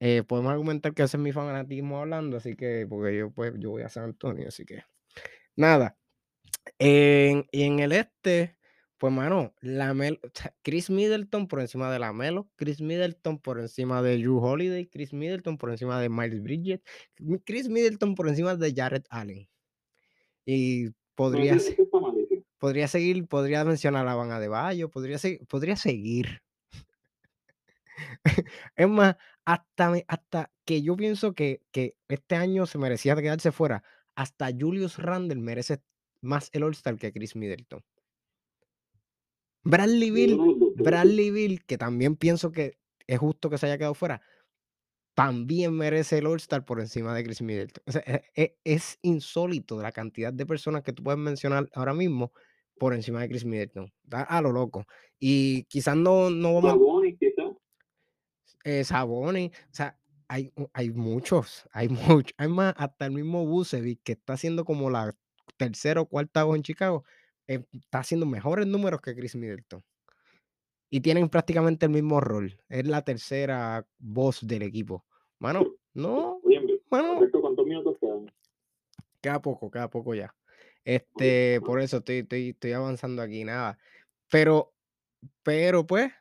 eh, 0.00 0.22
podemos 0.26 0.52
argumentar 0.52 0.94
que 0.94 1.02
ese 1.02 1.16
es 1.16 1.22
mi 1.22 1.32
fanatismo 1.32 2.00
hablando, 2.00 2.36
así 2.36 2.54
que, 2.54 2.86
porque 2.88 3.16
yo 3.16 3.30
pues 3.30 3.54
yo 3.58 3.70
voy 3.70 3.82
a 3.82 3.88
San 3.88 4.04
Antonio, 4.04 4.48
así 4.48 4.64
que 4.64 4.84
nada. 5.56 5.96
En, 6.78 7.46
y 7.52 7.62
en 7.62 7.78
el 7.80 7.92
este, 7.92 8.56
pues 8.98 9.12
mano, 9.12 9.54
la 9.60 9.94
Mel- 9.94 10.20
o 10.22 10.28
sea, 10.34 10.54
Chris 10.62 10.90
Middleton 10.90 11.48
por 11.48 11.60
encima 11.60 11.90
de 11.92 11.98
la 11.98 12.12
Melo, 12.12 12.48
Chris 12.56 12.80
Middleton 12.80 13.38
por 13.38 13.60
encima 13.60 14.02
de 14.02 14.18
Drew 14.18 14.38
Holiday, 14.38 14.86
Chris 14.86 15.12
Middleton 15.12 15.58
por 15.58 15.70
encima 15.70 16.00
de 16.00 16.08
Miles 16.08 16.42
Bridges, 16.42 16.80
Chris 17.44 17.68
Middleton 17.68 18.14
por 18.14 18.28
encima 18.28 18.56
de 18.56 18.72
Jared 18.74 19.04
Allen. 19.10 19.48
Y 20.44 20.90
podría, 21.14 21.58
seguir, 22.88 23.26
podría 23.26 23.64
mencionar 23.64 24.06
a 24.06 24.14
Van 24.14 24.40
de 24.40 24.48
Bayo, 24.48 24.90
podría, 24.90 25.18
podría 25.48 25.76
seguir. 25.76 26.42
Es 28.76 28.88
más, 28.88 29.16
hasta, 29.44 29.92
hasta 30.08 30.52
que 30.64 30.82
yo 30.82 30.96
pienso 30.96 31.34
que, 31.34 31.62
que 31.70 31.96
este 32.08 32.36
año 32.36 32.66
se 32.66 32.78
merecía 32.78 33.16
quedarse 33.16 33.52
fuera, 33.52 33.82
hasta 34.14 34.50
Julius 34.56 34.98
Randle 34.98 35.40
merece 35.40 35.80
más 36.26 36.50
el 36.52 36.62
All-Star 36.64 36.96
que 36.96 37.12
Chris 37.12 37.34
Middleton. 37.36 37.82
Bradley 39.64 40.10
Bill. 40.10 40.38
Bradley 40.76 41.30
Bill, 41.30 41.64
que 41.64 41.78
también 41.78 42.16
pienso 42.16 42.52
que 42.52 42.78
es 43.06 43.18
justo 43.18 43.50
que 43.50 43.58
se 43.58 43.66
haya 43.66 43.78
quedado 43.78 43.94
fuera, 43.94 44.20
también 45.14 45.72
merece 45.74 46.18
el 46.18 46.26
All-Star 46.26 46.64
por 46.64 46.80
encima 46.80 47.14
de 47.14 47.24
Chris 47.24 47.40
Middleton. 47.42 47.82
O 47.86 47.92
sea, 47.92 48.02
e- 48.06 48.24
e- 48.34 48.56
es 48.64 48.98
insólito 49.02 49.80
la 49.80 49.92
cantidad 49.92 50.32
de 50.32 50.44
personas 50.46 50.82
que 50.82 50.92
tú 50.92 51.02
puedes 51.02 51.18
mencionar 51.18 51.68
ahora 51.74 51.94
mismo 51.94 52.32
por 52.78 52.92
encima 52.94 53.20
de 53.22 53.28
Chris 53.28 53.44
Middleton. 53.44 53.90
Da 54.02 54.22
a 54.22 54.42
lo 54.42 54.52
loco. 54.52 54.84
Y 55.18 55.64
quizás 55.64 55.96
no, 55.96 56.28
no 56.30 56.54
vamos 56.54 56.70
a 56.70 56.74
Sabonis, 56.74 57.18
quizás. 57.18 57.52
eh, 58.64 58.84
Sabonis, 58.84 59.50
o 59.50 59.74
sea, 59.74 59.98
hay, 60.28 60.52
hay 60.74 60.90
muchos, 60.90 61.66
hay 61.72 61.88
muchos, 62.24 62.34
hay 62.36 62.48
más, 62.48 62.74
hasta 62.76 63.06
el 63.06 63.12
mismo 63.12 63.46
Vucevic, 63.46 64.02
que 64.02 64.12
está 64.12 64.34
haciendo 64.34 64.64
como 64.66 64.90
la 64.90 65.14
tercera 65.56 66.00
o 66.00 66.06
cuarta 66.06 66.44
voz 66.44 66.56
en 66.56 66.62
Chicago, 66.62 67.04
eh, 67.46 67.64
está 67.72 68.00
haciendo 68.00 68.26
mejores 68.26 68.66
números 68.66 69.00
que 69.00 69.14
Chris 69.14 69.36
Middleton. 69.36 69.82
Y 70.90 71.00
tienen 71.00 71.28
prácticamente 71.28 71.86
el 71.86 71.92
mismo 71.92 72.20
rol. 72.20 72.58
Es 72.68 72.86
la 72.86 73.02
tercera 73.02 73.86
voz 73.98 74.46
del 74.46 74.62
equipo. 74.62 75.04
Mano, 75.38 75.60
no, 75.94 76.40
mano, 76.90 77.20
¿cuántos 77.40 77.66
minutos 77.66 77.96
quedan? 78.00 78.30
queda 79.20 79.42
poco, 79.42 79.70
queda 79.70 79.90
poco 79.90 80.14
ya. 80.14 80.34
Este, 80.84 81.60
por 81.62 81.80
eso 81.80 81.98
estoy, 81.98 82.18
estoy, 82.18 82.50
estoy 82.50 82.72
avanzando 82.72 83.22
aquí, 83.22 83.44
nada. 83.44 83.78
Pero, 84.30 84.72
pero 85.42 85.86
pues, 85.86 86.12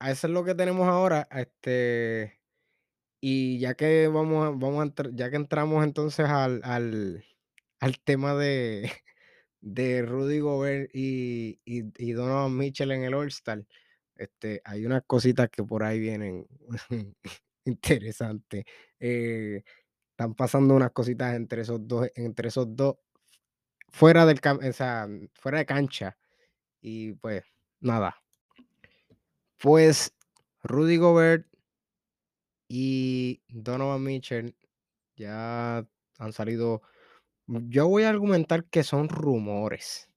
eso 0.00 0.26
es 0.26 0.32
lo 0.32 0.44
que 0.44 0.54
tenemos 0.54 0.86
ahora. 0.86 1.26
Este, 1.32 2.38
y 3.20 3.58
ya 3.58 3.74
que 3.74 4.08
vamos 4.08 4.46
a, 4.46 4.50
vamos 4.50 4.80
a 4.80 4.82
entrar, 4.84 5.10
ya 5.14 5.30
que 5.30 5.36
entramos 5.36 5.82
entonces 5.82 6.26
al, 6.26 6.60
al, 6.62 7.24
al 7.84 8.00
tema 8.00 8.34
de, 8.34 8.90
de 9.60 10.02
Rudy 10.02 10.40
Gobert 10.40 10.90
y, 10.94 11.60
y, 11.66 12.12
Donovan 12.12 12.56
Mitchell 12.56 12.90
en 12.92 13.04
el 13.04 13.12
All-Star, 13.12 13.62
este, 14.16 14.62
hay 14.64 14.86
unas 14.86 15.02
cositas 15.06 15.50
que 15.50 15.62
por 15.62 15.82
ahí 15.82 16.00
vienen 16.00 16.46
interesantes. 17.66 18.64
Eh, 18.98 19.62
están 20.12 20.34
pasando 20.34 20.74
unas 20.74 20.92
cositas 20.92 21.34
entre 21.34 21.60
esos 21.60 21.86
dos, 21.86 22.08
entre 22.14 22.48
esos 22.48 22.74
dos, 22.74 22.96
fuera 23.90 24.24
del 24.24 24.40
o 24.44 24.72
sea, 24.72 25.06
fuera 25.34 25.58
de 25.58 25.66
cancha. 25.66 26.16
Y 26.80 27.12
pues, 27.14 27.42
nada. 27.80 28.16
Pues 29.58 30.14
Rudy 30.62 30.96
Gobert 30.96 31.46
y 32.66 33.42
Donovan 33.48 34.02
Mitchell 34.02 34.56
ya 35.16 35.86
han 36.18 36.32
salido. 36.32 36.82
Yo 37.46 37.88
voy 37.88 38.04
a 38.04 38.08
argumentar 38.08 38.64
que 38.64 38.82
son 38.82 39.08
rumores, 39.10 40.08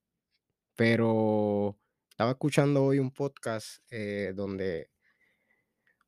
pero 0.76 1.78
estaba 2.08 2.30
escuchando 2.30 2.84
hoy 2.84 3.00
un 3.00 3.10
podcast 3.10 3.80
eh, 3.90 4.32
donde 4.34 4.90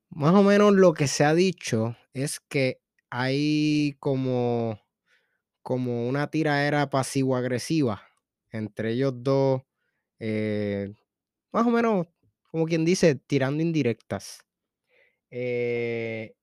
más 0.08 0.34
o 0.34 0.42
menos 0.42 0.72
lo 0.72 0.94
que 0.94 1.08
se 1.08 1.24
ha 1.24 1.34
dicho 1.34 1.94
es 2.14 2.40
que 2.40 2.80
hay 3.10 3.96
como, 4.00 4.80
como 5.62 6.08
una 6.08 6.30
tiraera 6.30 6.88
pasivo-agresiva 6.88 8.02
entre 8.50 8.92
ellos 8.92 9.12
dos, 9.16 9.62
eh, 10.18 10.94
más 11.52 11.66
o 11.66 11.70
menos, 11.70 12.06
como 12.50 12.64
quien 12.64 12.84
dice, 12.86 13.14
tirando 13.14 13.62
indirectas. 13.62 14.46
Eh, 15.30 16.34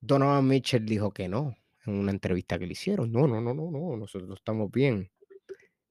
Donovan 0.00 0.48
Mitchell 0.48 0.86
dijo 0.86 1.12
que 1.12 1.28
no, 1.28 1.56
en 1.86 1.94
una 1.94 2.12
entrevista 2.12 2.58
que 2.58 2.66
le 2.66 2.72
hicieron. 2.72 3.12
No, 3.12 3.26
no, 3.26 3.40
no, 3.40 3.54
no, 3.54 3.70
no, 3.70 3.96
nosotros 3.96 4.38
estamos 4.38 4.70
bien. 4.70 5.10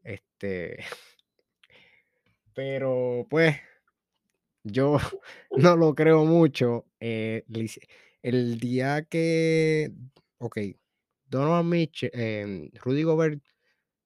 Este, 0.04 0.80
pero 2.54 3.26
pues 3.30 3.56
yo 4.64 4.98
no 5.58 5.76
lo 5.76 5.96
creo 5.96 6.26
mucho. 6.26 6.86
eh, 7.00 7.44
el 8.22 8.60
día 8.60 9.04
que, 9.06 9.92
ok, 10.40 10.58
Donovan 11.28 11.70
Mitchell, 11.70 12.12
em, 12.14 12.70
Rudy 12.84 13.04
Gobert 13.04 13.42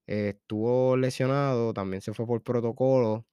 eh, 0.08 0.36
estuvo 0.38 0.98
lesionado, 0.98 1.74
también 1.74 2.02
se 2.02 2.13
fue 2.13 2.26
por 2.28 2.43
protocolo. 2.43 3.26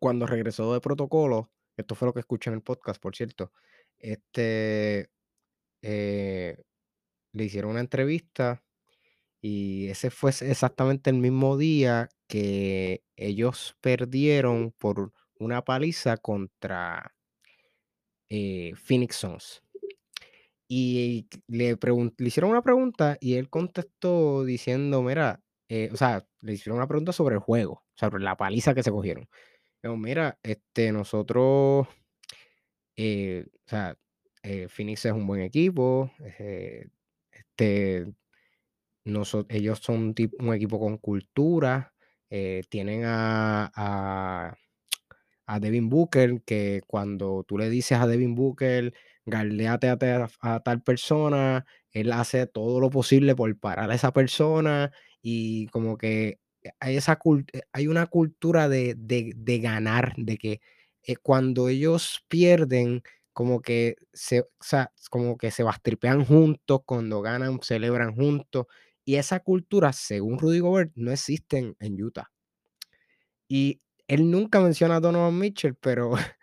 Cuando 0.00 0.26
regresó 0.26 0.72
de 0.74 0.80
protocolo, 0.80 1.50
esto 1.76 1.94
fue 1.94 2.06
lo 2.06 2.14
que 2.14 2.20
escuché 2.20 2.50
en 2.50 2.56
el 2.56 2.62
podcast, 2.62 3.00
por 3.02 3.16
cierto, 3.16 3.52
este, 3.98 5.10
eh, 5.82 6.58
le 7.36 7.44
hicieron 7.44 7.72
una 7.72 7.80
entrevista 7.80 8.62
y 9.42 9.88
ese 9.88 10.10
fue 10.10 10.30
exactamente 10.30 11.10
el 11.10 11.16
mismo 11.18 11.56
día 11.56 12.08
que 12.26 13.04
ellos 13.16 13.76
perdieron 13.80 14.72
por 14.72 15.12
una 15.38 15.62
paliza 15.62 16.16
contra 16.16 17.14
eh, 18.30 18.72
Phoenix 18.74 19.16
Suns. 19.16 19.62
Y 20.68 21.28
le, 21.46 21.76
le 22.16 22.26
hicieron 22.26 22.50
una 22.50 22.62
pregunta 22.62 23.18
y 23.20 23.34
él 23.34 23.48
contestó 23.48 24.44
diciendo, 24.44 25.02
mira, 25.02 25.40
eh, 25.68 25.90
o 25.92 25.96
sea, 25.96 26.26
le 26.40 26.54
hicieron 26.54 26.78
una 26.78 26.88
pregunta 26.88 27.12
sobre 27.12 27.36
el 27.36 27.40
juego, 27.40 27.84
sobre 27.94 28.24
la 28.24 28.36
paliza 28.36 28.74
que 28.74 28.82
se 28.82 28.90
cogieron. 28.90 29.28
Dijo, 29.82 29.96
mira, 29.96 30.38
este, 30.42 30.90
nosotros, 30.90 31.86
eh, 32.96 33.46
o 33.66 33.68
sea, 33.68 33.96
Phoenix 34.68 35.04
es 35.04 35.12
un 35.12 35.26
buen 35.26 35.40
equipo, 35.42 36.10
este, 37.56 38.06
ellos 39.48 39.78
son 39.80 40.14
un, 40.38 40.54
equipo 40.54 40.78
con 40.78 40.98
cultura, 40.98 41.94
eh, 42.30 42.62
tienen 42.68 43.02
a, 43.04 43.70
a, 43.74 45.60
Devin 45.60 45.88
Booker, 45.88 46.42
que 46.44 46.82
cuando 46.86 47.44
tú 47.46 47.58
le 47.58 47.70
dices 47.70 47.98
a 47.98 48.06
Devin 48.06 48.34
Booker, 48.34 48.92
galdeate 49.26 49.88
a, 49.88 49.96
ta- 49.98 50.28
a 50.40 50.60
tal 50.60 50.82
persona, 50.82 51.66
él 51.92 52.12
hace 52.12 52.46
todo 52.46 52.80
lo 52.80 52.90
posible 52.90 53.34
por 53.36 53.56
parar 53.58 53.90
a 53.90 53.94
esa 53.94 54.12
persona 54.12 54.92
y 55.22 55.66
como 55.68 55.96
que 55.98 56.38
hay, 56.80 56.96
esa 56.96 57.18
eh, 57.52 57.62
hay 57.72 57.86
una 57.88 58.06
cultura 58.06 58.68
de, 58.68 58.94
de- 58.96 59.32
de 59.36 59.58
ganar, 59.60 60.14
de 60.16 60.36
que 60.36 60.60
eh, 61.04 61.16
cuando 61.16 61.68
ellos 61.68 62.24
pierden, 62.28 63.02
como 63.36 63.60
que 63.60 63.96
se, 64.14 64.40
o 64.40 64.48
sea, 64.62 64.92
como 65.10 65.36
que 65.36 65.50
se 65.50 65.62
bastripean 65.62 66.24
juntos, 66.24 66.80
cuando 66.86 67.20
ganan, 67.20 67.60
celebran 67.62 68.14
juntos. 68.16 68.64
Y 69.04 69.16
esa 69.16 69.40
cultura, 69.40 69.92
según 69.92 70.38
Rudy 70.38 70.60
Gobert, 70.60 70.92
no 70.94 71.12
existe 71.12 71.74
en, 71.78 72.02
Utah. 72.02 72.30
Y 73.46 73.82
él 74.08 74.30
nunca 74.30 74.60
menciona 74.60 74.96
a 74.96 75.00
Donovan 75.00 75.38
Mitchell, 75.38 75.74
pero 75.74 76.12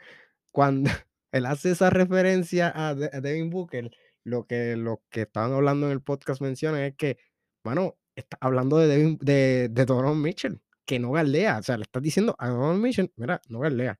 cuando 0.51 0.91
él 1.32 1.47
hace 1.47 1.71
esa 1.71 1.89
referencia 1.89 2.71
a, 2.75 2.93
De- 2.93 3.10
a 3.12 3.21
Devin 3.21 3.49
Booker, 3.49 3.89
lo 4.23 4.45
que 4.45 4.75
los 4.75 4.97
que 5.10 5.21
estaban 5.23 5.53
hablando 5.53 5.88
en 5.88 5.93
el 5.93 6.01
podcast 6.03 6.41
mencionan 6.41 6.82
es 6.82 6.95
que, 6.95 7.17
bueno, 7.63 7.97
está 8.15 8.38
hablando 8.39 8.77
de, 8.77 8.88
Devin- 8.88 9.17
de, 9.19 9.69
de 9.71 9.86
Donovan 9.86 10.21
Mitchell, 10.21 10.62
que 10.86 10.99
no 10.99 11.12
galdea. 11.13 11.58
O 11.58 11.63
sea, 11.63 11.77
le 11.77 11.86
estás 11.86 12.03
diciendo 12.03 12.36
a 12.38 12.49
Donovan 12.49 12.79
Mitchell, 12.82 13.12
mira, 13.15 13.41
no 13.49 13.60
galdea. 13.62 13.99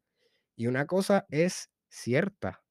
Y 0.56 0.67
una 0.67 0.86
cosa 0.86 1.25
es 1.29 1.71
cierta, 1.89 2.62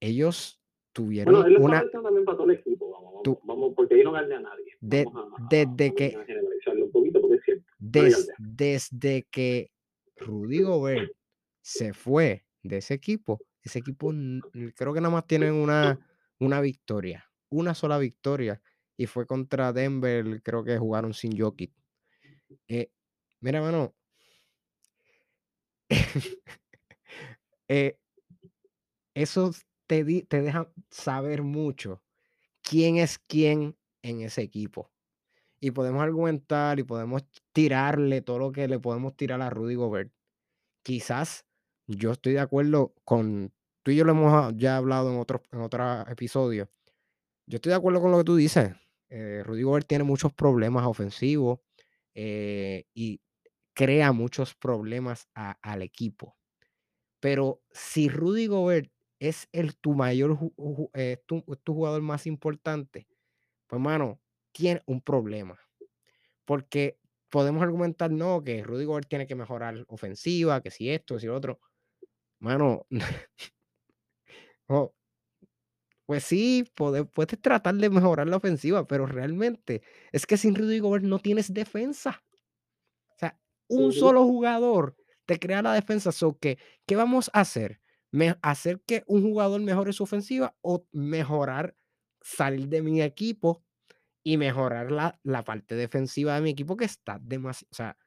ellos 0.00 0.60
Bueno, 0.92 0.92
tuvieron 0.92 1.46
él 1.46 1.52
lo 1.54 1.60
una... 1.60 1.90
también 1.90 2.24
para 2.24 2.38
todo 2.38 2.50
el 2.50 2.58
equipo, 2.58 2.90
vamos, 2.90 3.22
tu- 3.22 3.40
vamos, 3.44 3.72
porque 3.76 3.94
ahí 3.94 4.02
no 4.02 4.12
gane 4.12 4.34
a 4.34 4.40
nadie. 4.40 4.76
de- 4.80 5.06
a, 5.06 5.46
desde 5.50 5.86
a- 5.88 5.94
que- 5.94 6.16
a 6.16 6.24
generalizarlo 6.24 6.86
un 6.86 6.92
poquito, 6.92 7.20
porque 7.20 7.36
es 7.36 7.42
cierto. 7.44 7.64
des- 7.78 8.16
galdea. 8.16 8.34
desde 8.38 9.22
que 9.30 9.70
Rudy 10.16 10.62
Gobert 10.62 11.12
se 11.60 11.92
fue 11.92 12.44
de 12.62 12.78
ese 12.78 12.94
equipo, 12.94 13.40
ese 13.62 13.78
equipo 13.78 14.12
creo 14.74 14.92
que 14.94 15.00
nada 15.00 15.12
más 15.12 15.26
tienen 15.26 15.54
una, 15.54 15.98
una 16.38 16.60
victoria, 16.60 17.30
una 17.50 17.74
sola 17.74 17.98
victoria, 17.98 18.60
y 18.96 19.06
fue 19.06 19.26
contra 19.26 19.72
Denver, 19.72 20.42
creo 20.42 20.64
que 20.64 20.76
jugaron 20.78 21.14
sin 21.14 21.38
Jokic. 21.38 21.72
Eh, 22.68 22.90
mira, 23.40 23.60
mano, 23.60 23.94
eh, 27.68 27.96
eso 29.14 29.52
te, 29.90 30.04
di- 30.04 30.22
te 30.22 30.40
deja 30.40 30.72
saber 30.88 31.42
mucho 31.42 32.00
quién 32.62 32.96
es 32.96 33.18
quién 33.18 33.76
en 34.02 34.20
ese 34.20 34.40
equipo. 34.40 34.92
Y 35.58 35.72
podemos 35.72 36.00
argumentar 36.00 36.78
y 36.78 36.84
podemos 36.84 37.24
tirarle 37.52 38.22
todo 38.22 38.38
lo 38.38 38.52
que 38.52 38.68
le 38.68 38.78
podemos 38.78 39.16
tirar 39.16 39.42
a 39.42 39.50
Rudy 39.50 39.74
Gobert. 39.74 40.12
Quizás 40.84 41.44
yo 41.88 42.12
estoy 42.12 42.34
de 42.34 42.38
acuerdo 42.38 42.94
con, 43.04 43.52
tú 43.82 43.90
y 43.90 43.96
yo 43.96 44.04
lo 44.04 44.12
hemos 44.12 44.54
ya 44.56 44.76
hablado 44.76 45.12
en 45.12 45.18
otros 45.18 45.42
en 45.50 45.60
otros 45.60 46.08
episodios. 46.08 46.68
Yo 47.46 47.56
estoy 47.56 47.70
de 47.70 47.76
acuerdo 47.76 48.00
con 48.00 48.12
lo 48.12 48.18
que 48.18 48.24
tú 48.24 48.36
dices. 48.36 48.70
Eh, 49.08 49.42
Rudy 49.44 49.64
Gobert 49.64 49.88
tiene 49.88 50.04
muchos 50.04 50.32
problemas 50.32 50.86
ofensivos 50.86 51.58
eh, 52.14 52.84
y 52.94 53.20
crea 53.74 54.12
muchos 54.12 54.54
problemas 54.54 55.28
al 55.34 55.82
equipo. 55.82 56.36
Pero 57.18 57.60
si 57.72 58.08
Rudy 58.08 58.46
Gobert 58.46 58.92
es 59.20 59.48
el 59.52 59.76
tu 59.78 59.94
mayor, 59.94 60.38
eh, 60.94 61.18
tu, 61.26 61.42
tu 61.64 61.74
jugador 61.74 62.02
más 62.02 62.26
importante, 62.26 63.08
pues 63.68 63.82
mano, 63.82 64.20
tiene 64.52 64.82
un 64.86 65.02
problema. 65.02 65.58
Porque 66.44 66.98
podemos 67.30 67.62
argumentar, 67.62 68.10
no, 68.12 68.42
que 68.44 68.62
Rudy 68.64 68.84
Gobert 68.86 69.08
tiene 69.08 69.26
que 69.26 69.34
mejorar 69.36 69.84
ofensiva, 69.88 70.62
que 70.62 70.70
si 70.70 70.90
esto, 70.90 71.14
que 71.16 71.20
si 71.22 71.26
lo 71.26 71.36
otro. 71.36 71.60
Mano, 72.40 72.86
oh, 74.68 74.92
pues 76.06 76.24
sí, 76.24 76.64
pode- 76.76 77.04
puedes 77.04 77.40
tratar 77.40 77.74
de 77.76 77.90
mejorar 77.90 78.26
la 78.28 78.36
ofensiva, 78.36 78.86
pero 78.86 79.06
realmente 79.06 79.82
es 80.12 80.26
que 80.26 80.36
sin 80.36 80.54
Rudy 80.56 80.80
Gobert 80.80 81.04
no 81.04 81.18
tienes 81.20 81.52
defensa. 81.54 82.24
O 83.16 83.18
sea, 83.18 83.38
un 83.68 83.92
solo 83.92 84.24
jugador 84.24 84.96
te 85.26 85.38
crea 85.38 85.62
la 85.62 85.74
defensa. 85.74 86.12
So 86.12 86.38
que, 86.38 86.58
¿qué 86.86 86.96
vamos 86.96 87.30
a 87.34 87.40
hacer? 87.40 87.79
Me- 88.12 88.36
¿Hacer 88.42 88.80
que 88.86 89.04
un 89.06 89.22
jugador 89.22 89.60
mejore 89.60 89.92
su 89.92 90.02
ofensiva 90.04 90.56
o 90.62 90.86
mejorar, 90.92 91.76
salir 92.22 92.68
de 92.68 92.82
mi 92.82 93.02
equipo 93.02 93.64
y 94.24 94.36
mejorar 94.38 94.92
la, 94.92 95.20
la 95.24 95.44
parte 95.44 95.76
defensiva 95.76 96.34
de 96.36 96.42
mi 96.42 96.50
equipo 96.50 96.76
que 96.76 96.86
está 96.86 97.18
demasiado, 97.22 97.68
o 97.72 97.76
sea, 97.76 97.98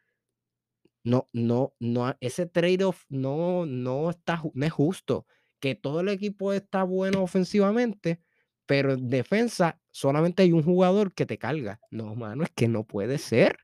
no, 1.04 1.30
no, 1.34 1.74
no, 1.80 2.16
ese 2.22 2.46
trade-off 2.46 3.04
no, 3.10 3.66
no 3.66 4.10
está, 4.10 4.42
no 4.54 4.66
es 4.66 4.72
justo. 4.72 5.26
Que 5.60 5.76
todo 5.76 6.02
el 6.02 6.10
equipo 6.10 6.54
está 6.54 6.84
bueno 6.84 7.24
ofensivamente, 7.24 8.22
pero 8.66 8.94
en 8.94 9.10
defensa 9.10 9.82
solamente 9.92 10.44
hay 10.44 10.52
un 10.52 10.64
jugador 10.64 11.14
que 11.14 11.26
te 11.26 11.38
carga. 11.38 11.80
No, 11.92 12.16
mano, 12.16 12.44
es 12.44 12.50
que 12.52 12.68
no 12.68 12.86
puede 12.86 13.18
ser. 13.18 13.58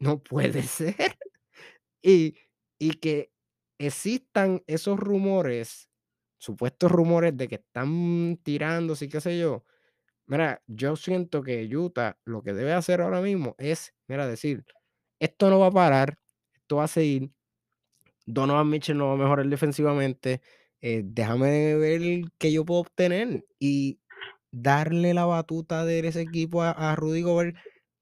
No 0.00 0.22
puede 0.22 0.62
ser. 0.64 0.96
Y, 2.02 2.36
y 2.78 2.92
que 2.94 3.29
existan 3.80 4.62
esos 4.66 4.98
rumores, 5.00 5.90
supuestos 6.38 6.90
rumores 6.92 7.36
de 7.36 7.48
que 7.48 7.56
están 7.56 8.38
tirándose 8.42 9.06
y 9.06 9.08
qué 9.08 9.20
sé 9.20 9.38
yo. 9.38 9.64
Mira, 10.26 10.62
yo 10.68 10.96
siento 10.96 11.42
que 11.42 11.64
Utah 11.76 12.18
lo 12.24 12.42
que 12.42 12.52
debe 12.54 12.72
hacer 12.74 13.00
ahora 13.02 13.20
mismo 13.22 13.56
es, 13.58 13.94
mira, 14.08 14.26
decir, 14.28 14.64
esto 15.20 15.50
no 15.50 15.60
va 15.60 15.68
a 15.68 15.72
parar, 15.72 16.18
esto 16.54 16.76
va 16.76 16.84
a 16.84 16.88
seguir, 16.88 17.32
Donovan 18.26 18.68
Mitchell 18.70 18.96
no 18.98 19.08
va 19.08 19.14
a 19.14 19.16
mejorar 19.16 19.46
defensivamente, 19.48 20.40
eh, 20.80 21.02
déjame 21.04 21.74
ver 21.76 22.22
qué 22.38 22.52
yo 22.52 22.64
puedo 22.64 22.80
obtener 22.80 23.44
y 23.58 24.00
darle 24.52 25.14
la 25.14 25.24
batuta 25.26 25.84
de 25.84 26.00
ese 26.06 26.22
equipo 26.22 26.62
a, 26.62 26.70
a 26.72 26.96
Rudy 26.96 27.22
Gobert 27.22 27.56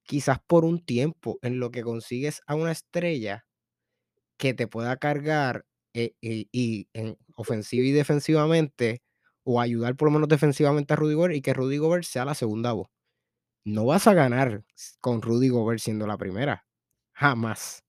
quizás 0.05 0.39
por 0.47 0.65
un 0.65 0.85
tiempo, 0.85 1.39
en 1.43 1.61
lo 1.61 1.71
que 1.71 1.83
consigues 1.83 2.43
a 2.47 2.55
una 2.55 2.73
estrella 2.73 3.47
que 4.39 4.55
te 4.55 4.67
pueda 4.69 4.97
cargar 4.99 5.67
eh, 5.95 6.15
y, 6.21 6.49
y 6.53 6.89
en 6.95 7.17
ofensiva 7.37 7.85
y 7.87 7.93
defensivamente, 7.93 9.03
o 9.45 9.61
ayudar 9.61 9.97
por 9.97 10.09
lo 10.09 10.13
menos 10.15 10.29
defensivamente 10.29 10.93
a 10.95 10.97
Rudy 10.97 11.15
Gobert 11.15 11.35
y 11.37 11.43
que 11.43 11.55
Rudy 11.55 11.79
Gobert 11.79 12.05
sea 12.05 12.25
la 12.25 12.35
segunda 12.35 12.73
voz. 12.73 12.89
No 13.65 13.87
vas 13.87 14.07
a 14.07 14.15
ganar 14.15 14.65
con 15.01 15.23
Rudy 15.23 15.49
Gobert 15.51 15.81
siendo 15.81 16.07
la 16.07 16.19
primera. 16.19 16.67
Jamás. 17.13 17.85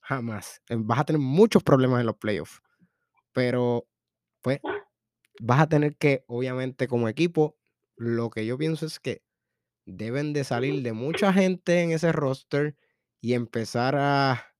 Jamás. 0.00 0.62
Eh, 0.68 0.76
Vas 0.78 1.00
a 1.00 1.04
tener 1.04 1.20
muchos 1.20 1.62
problemas 1.62 2.00
en 2.00 2.06
los 2.06 2.16
playoffs. 2.18 2.62
Pero, 3.32 3.86
pues, 4.42 4.60
vas 5.40 5.60
a 5.60 5.68
tener 5.68 5.96
que, 5.96 6.24
obviamente, 6.28 6.88
como 6.88 7.08
equipo, 7.08 7.56
lo 7.96 8.30
que 8.30 8.46
yo 8.46 8.58
pienso 8.58 8.86
es 8.86 9.00
que 9.00 9.22
deben 9.86 10.32
de 10.32 10.44
salir 10.44 10.82
de 10.82 10.92
mucha 10.92 11.32
gente 11.32 11.82
en 11.82 11.92
ese 11.92 12.12
roster 12.12 12.76
y 13.20 13.34
empezar 13.34 13.96
a 13.96 14.51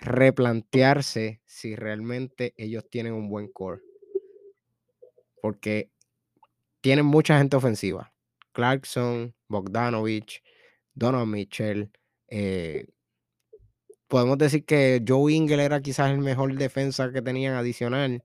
replantearse 0.00 1.40
si 1.46 1.76
realmente 1.76 2.54
ellos 2.56 2.84
tienen 2.90 3.14
un 3.14 3.28
buen 3.28 3.48
core. 3.48 3.82
Porque 5.40 5.90
tienen 6.80 7.06
mucha 7.06 7.38
gente 7.38 7.56
ofensiva. 7.56 8.12
Clarkson, 8.52 9.34
Bogdanovich, 9.48 10.42
Donovan 10.94 11.30
Mitchell. 11.30 11.90
eh, 12.28 12.86
podemos 14.08 14.38
decir 14.38 14.64
que 14.64 15.02
Joe 15.06 15.32
Ingles 15.32 15.60
era 15.60 15.80
quizás 15.80 16.10
el 16.10 16.18
mejor 16.18 16.54
defensa 16.56 17.12
que 17.12 17.22
tenían 17.22 17.54
adicional, 17.54 18.22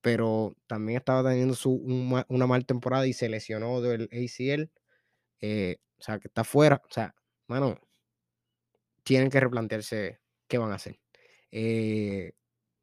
pero 0.00 0.54
también 0.66 0.98
estaba 0.98 1.28
teniendo 1.30 1.54
su, 1.54 1.72
una 2.28 2.46
mal 2.46 2.66
temporada 2.66 3.06
y 3.06 3.12
se 3.14 3.28
lesionó 3.28 3.80
del 3.80 4.04
ACL. 4.12 4.70
eh, 5.40 5.78
o 5.98 6.02
sea, 6.02 6.18
que 6.20 6.28
está 6.28 6.44
fuera. 6.44 6.82
O 6.84 6.92
sea, 6.92 7.14
mano, 7.48 7.78
tienen 9.04 9.30
que 9.30 9.40
replantearse 9.40 10.20
qué 10.48 10.58
van 10.58 10.72
a 10.72 10.76
hacer. 10.76 10.98
Eh, 11.52 12.32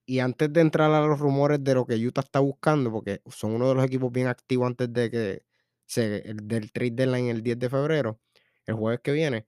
y 0.06 0.20
antes 0.20 0.52
de 0.54 0.62
entrar 0.62 0.92
a 0.92 1.06
los 1.08 1.20
rumores 1.20 1.64
de 1.64 1.76
lo 1.76 1.86
que 1.86 1.96
Utah 1.96 2.22
está 2.22 2.40
buscando, 2.40 2.92
porque 2.92 3.22
son 3.28 3.54
uno 3.54 3.70
de 3.70 3.76
los 3.76 3.86
equipos 3.86 4.12
bien 4.12 4.28
activos 4.28 4.68
antes 4.68 4.92
de 4.94 5.12
que 5.12 5.44
se, 5.86 6.18
el- 6.30 6.48
del 6.48 6.72
trade 6.72 6.92
deadline 6.92 7.30
el 7.30 7.44
10 7.44 7.60
de 7.60 7.70
febrero, 7.70 8.20
el 8.66 8.76
jueves 8.76 9.02
que 9.02 9.12
viene. 9.14 9.48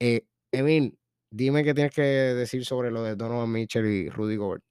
Eh, 0.00 0.26
Emil, 0.52 0.98
dime 1.30 1.64
qué 1.64 1.74
tienes 1.74 1.94
que 1.94 2.02
decir 2.02 2.64
sobre 2.64 2.90
lo 2.90 3.02
de 3.02 3.16
Donovan 3.16 3.50
Mitchell 3.52 3.86
y 3.86 4.08
Rudy 4.10 4.36
Gobert. 4.36 4.64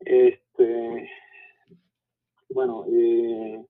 Este, 0.00 1.08
bueno, 2.50 2.84
eh, 2.92 3.64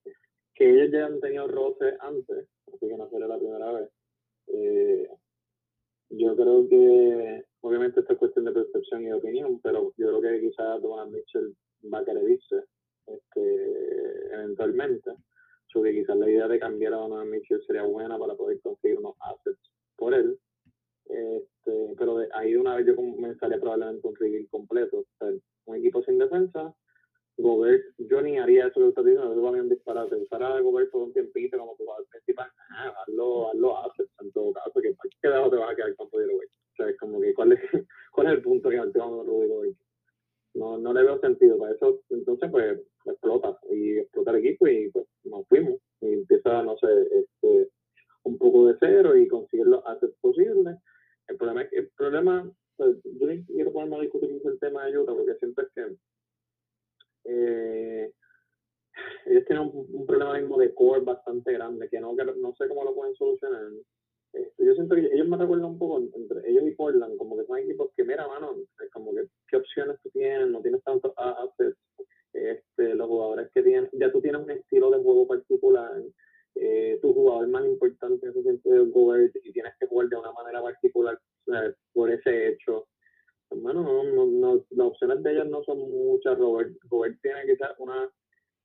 que 0.54 0.70
ellos 0.70 0.90
ya 0.92 1.06
han 1.06 1.20
tenido 1.20 1.48
roces 1.48 1.94
antes, 2.00 2.46
así 2.68 2.88
que 2.88 2.96
no 2.96 3.08
será 3.10 3.26
la 3.26 3.38
primera 3.38 3.72
vez. 3.72 3.90
Eh, 4.48 5.08
yo 6.10 6.36
creo 6.36 6.68
que, 6.68 7.44
obviamente, 7.62 8.00
esta 8.00 8.12
es 8.12 8.18
cuestión 8.18 8.44
de 8.44 8.52
percepción 8.52 9.02
y 9.02 9.12
opinión, 9.12 9.60
pero 9.62 9.92
yo 9.96 10.18
creo 10.18 10.20
que 10.20 10.40
quizás 10.40 10.80
Donovan 10.82 11.12
Mitchell 11.12 11.54
va 11.92 11.98
a 11.98 12.04
querer 12.04 12.28
irse 12.28 12.64
este, 13.06 14.34
eventualmente. 14.34 15.10
So 15.72 15.82
que 15.82 15.92
quizás 15.92 16.16
la 16.16 16.28
idea 16.28 16.48
de 16.48 16.58
cambiar 16.58 16.94
a 16.94 16.96
Donovan 16.96 17.30
Mitchell 17.30 17.62
sería 17.66 17.82
buena 17.84 18.18
para 18.18 18.34
poder 18.34 18.60
conseguir 18.60 18.98
unos 18.98 19.14
assets 19.20 19.60
por 19.96 20.14
él. 20.14 20.38
Este, 21.06 21.94
pero 21.96 22.18
de 22.18 22.28
ahí 22.34 22.52
de 22.52 22.58
una 22.58 22.76
vez 22.76 22.86
yo 22.86 22.96
comenzaría 22.96 23.60
probablemente 23.60 24.06
un 24.06 24.16
reveal 24.16 24.48
completo. 24.50 25.04
Un 25.66 25.76
equipo 25.76 26.02
sin 26.02 26.18
defensa, 26.18 26.74
Gobert, 27.36 27.84
yo 27.98 28.20
ni 28.22 28.38
haría 28.38 28.66
eso 28.66 28.80
que 28.80 28.86
usted 28.86 29.04
dice, 29.04 29.18
no 29.18 29.42
va 29.42 29.48
a 29.50 29.52
un 29.52 29.68
disparate. 29.68 30.16
Usar 30.16 30.42
a 30.42 30.60
Gobert 30.60 30.90
por 30.90 31.02
un 31.02 31.12
tiempito 31.12 31.58
como 31.58 31.76
jugador 31.76 32.06
principal, 32.08 32.50
ah, 32.70 32.94
hazlo, 33.02 33.50
hazlo 33.50 33.78
assets 33.78 34.10
en 34.20 34.32
todo 34.32 34.52
caso, 34.52 34.80
que 34.80 34.94
¿para 34.94 35.10
qué 35.10 35.50
te 35.50 35.56
vas 35.56 35.72
a 35.72 35.76
quedar 35.76 35.96
con 35.96 36.10
sea, 36.80 36.90
es 36.90 36.98
como 36.98 37.20
que 37.20 37.34
¿cuál 37.34 37.52
es, 37.52 37.60
cuál 38.12 38.26
es 38.28 38.32
el 38.34 38.42
punto 38.42 38.70
que 38.70 38.78
activamos 38.78 39.26
Rudy 39.26 39.48
Gobert? 39.48 39.76
No, 40.54 40.78
no 40.78 40.92
le 40.92 41.02
veo 41.04 41.20
sentido 41.20 41.58
para 41.58 41.72
eso. 41.72 42.00
Entonces, 42.10 42.50
pues, 42.50 42.80
explota 43.04 43.58
y 43.70 43.98
explota 43.98 44.32
el 44.32 44.44
equipo 44.44 44.66
y 44.66 44.90
pues 44.90 45.06
nos 45.24 45.46
fuimos. 45.48 45.78
Y 46.00 46.12
empieza, 46.12 46.62
no 46.62 46.76
sé, 46.78 46.88
este, 47.12 47.68
un 48.24 48.38
poco 48.38 48.66
de 48.66 48.76
cero 48.80 49.16
y 49.16 49.28
conseguir 49.28 49.66
los 49.66 49.84
assets 49.86 50.16
posibles. 50.20 50.76
El 51.28 51.36
problema 51.36 51.62
es 51.62 51.70
que, 51.70 51.76
el 51.78 51.88
problema, 51.96 52.50
pues, 52.76 52.96
yo 53.04 53.26
quiero 53.46 53.72
ponerme 53.72 53.96
a 53.96 54.00
discutir 54.00 54.32
mucho 54.32 54.48
el 54.48 54.58
tema 54.58 54.86
de 54.86 54.98
Utah 54.98 55.14
porque 55.14 55.34
siento 55.36 55.62
que 55.74 55.96
eh, 57.24 58.12
ellos 59.26 59.44
tienen 59.46 59.70
un, 59.72 60.06
problema 60.06 60.38
mismo 60.38 60.58
de 60.58 60.74
core 60.74 61.02
bastante 61.02 61.52
grande 61.52 61.88
que 61.88 62.00
no, 62.00 62.16
que 62.16 62.24
no 62.24 62.54
sé 62.56 62.66
cómo 62.68 62.84
lo 62.84 62.94
pueden 62.94 63.14
solucionar. 63.14 63.62
Este, 64.32 64.64
yo 64.64 64.74
siento 64.74 64.94
que 64.94 65.06
ellos 65.12 65.28
me 65.28 65.36
recuerdan 65.36 65.72
un 65.72 65.78
poco 65.78 65.98
entre 65.98 66.48
ellos 66.50 66.64
y 66.66 66.72
Portland, 66.72 67.16
como 67.16 67.36
que 67.36 67.46
son 67.46 67.58
equipos 67.58 67.90
que, 67.96 68.04
mira, 68.04 68.26
mano, 68.28 68.56
como 68.92 69.14
que 69.14 69.24
qué 69.48 69.56
opciones 69.56 69.96
tú 70.02 70.10
tienes, 70.10 70.48
no 70.48 70.60
tienes 70.60 70.82
tantos 70.84 71.12
assets, 71.16 71.76
este, 72.32 72.94
los 72.94 73.08
jugadores 73.08 73.50
que 73.52 73.62
tienen, 73.62 73.88
ya 73.92 74.10
tú 74.12 74.20
tienes 74.20 74.42
un 74.42 74.50
estilo 74.50 74.90
de 74.90 75.02
juego 75.02 75.26
particular, 75.26 76.02
eh, 76.54 76.98
tu 77.00 77.12
jugador 77.14 77.48
más 77.48 77.64
importante 77.64 78.28
es 78.28 78.92
Gobert 78.92 79.34
y 79.42 79.52
tienes 79.52 79.72
que 79.78 79.86
jugar 79.86 80.08
de 80.08 80.16
una 80.16 80.32
manera 80.32 80.62
particular 80.62 81.18
por 81.92 82.10
ese 82.10 82.48
hecho. 82.48 82.86
Bueno, 83.50 83.82
no, 83.82 84.04
no, 84.04 84.26
no, 84.26 84.64
las 84.70 84.86
opciones 84.86 85.22
de 85.22 85.32
ellos 85.32 85.48
no 85.48 85.64
son 85.64 85.78
muchas. 85.78 86.38
Robert, 86.38 86.76
Robert 86.88 87.18
tiene 87.22 87.46
quizás 87.46 87.70
unas 87.78 88.10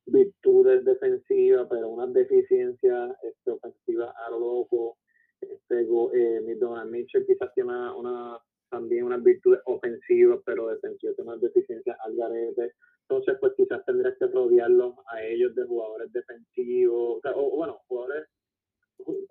virtudes 0.05 0.85
defensivas, 0.85 1.67
pero 1.69 1.89
unas 1.89 2.13
deficiencias 2.13 3.15
este, 3.23 3.51
ofensivas 3.51 4.13
a 4.15 4.29
lo 4.29 4.39
loco. 4.39 4.97
Este, 5.41 5.81
eh, 5.81 6.55
Donald 6.59 6.91
Mitchell 6.91 7.25
quizás 7.25 7.53
tiene 7.53 7.71
una, 7.71 8.39
también 8.69 9.05
unas 9.05 9.23
virtudes 9.23 9.61
ofensivas, 9.65 10.39
pero 10.45 10.67
defensivas, 10.67 11.15
tiene 11.15 11.31
unas 11.31 11.41
deficiencias 11.41 11.97
al 12.03 12.15
garete. 12.15 12.73
Entonces, 13.07 13.37
pues 13.39 13.53
quizás 13.55 13.85
tendrías 13.85 14.17
que 14.17 14.27
rodearlos 14.27 14.95
a 15.07 15.23
ellos 15.23 15.53
de 15.55 15.65
jugadores 15.65 16.11
defensivos, 16.11 17.19
o, 17.23 17.49
bueno, 17.55 17.79
jugadores, 17.87 18.27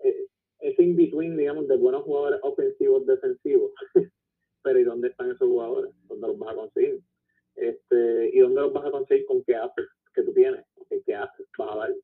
eh, 0.04 0.26
ese 0.60 0.82
in-between, 0.82 1.36
digamos, 1.36 1.66
de 1.68 1.76
buenos 1.76 2.04
jugadores 2.04 2.40
ofensivos, 2.42 3.04
defensivos. 3.06 3.72
pero 4.64 4.78
¿y 4.78 4.84
dónde 4.84 5.08
están 5.08 5.30
esos 5.30 5.46
jugadores? 5.46 5.92
¿Dónde 6.08 6.26
los 6.26 6.38
vas 6.38 6.52
a 6.52 6.56
conseguir? 6.56 7.00
Este, 7.54 8.30
¿Y 8.32 8.40
dónde 8.40 8.62
los 8.62 8.72
vas 8.72 8.86
a 8.86 8.90
conseguir 8.90 9.26
con 9.26 9.44
qué 9.44 9.54
haces 9.54 9.86
que 10.14 10.22
tú 10.22 10.32
tienes? 10.32 10.64
¿Qué 11.04 11.14
haces 11.14 11.46
vas 11.58 11.70
a 11.70 11.76
dar? 11.76 11.94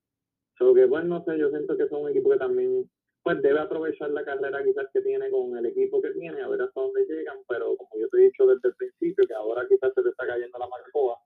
Solo 0.59 0.74
que, 0.74 0.84
bueno, 0.84 1.09
no 1.09 1.24
sé, 1.24 1.38
yo 1.38 1.48
siento 1.48 1.76
que 1.76 1.88
son 1.88 2.03
un 2.03 2.11
equipo 2.11 2.30
que 2.30 2.36
también 2.36 2.90
pues 3.22 3.42
debe 3.42 3.60
aprovechar 3.60 4.10
la 4.10 4.24
carrera 4.24 4.64
quizás 4.64 4.86
que 4.92 5.02
tiene 5.02 5.30
con 5.30 5.56
el 5.56 5.66
equipo 5.66 6.00
que 6.00 6.10
tiene, 6.12 6.40
a 6.40 6.48
ver 6.48 6.62
hasta 6.62 6.80
dónde 6.80 7.04
llegan, 7.06 7.36
pero 7.48 7.76
como 7.76 7.90
yo 8.00 8.08
te 8.08 8.18
he 8.18 8.24
dicho 8.26 8.46
desde 8.46 8.68
el 8.68 8.74
principio, 8.74 9.26
que 9.26 9.34
ahora 9.34 9.66
quizás 9.68 9.92
se 9.94 10.02
te 10.02 10.08
está 10.08 10.26
cayendo 10.26 10.58
la 10.58 10.68
marcoa, 10.68 11.18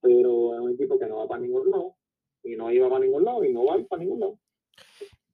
pero 0.00 0.54
es 0.54 0.60
un 0.60 0.72
equipo 0.72 0.98
que 0.98 1.06
no 1.06 1.18
va 1.18 1.28
para 1.28 1.42
ningún 1.42 1.70
lado, 1.70 1.96
y 2.42 2.56
no 2.56 2.70
iba 2.72 2.88
para 2.88 3.04
ningún 3.04 3.24
lado, 3.24 3.44
y 3.44 3.52
no 3.52 3.64
va 3.64 3.76
para 3.88 4.02
ningún 4.02 4.20
lado. 4.20 4.38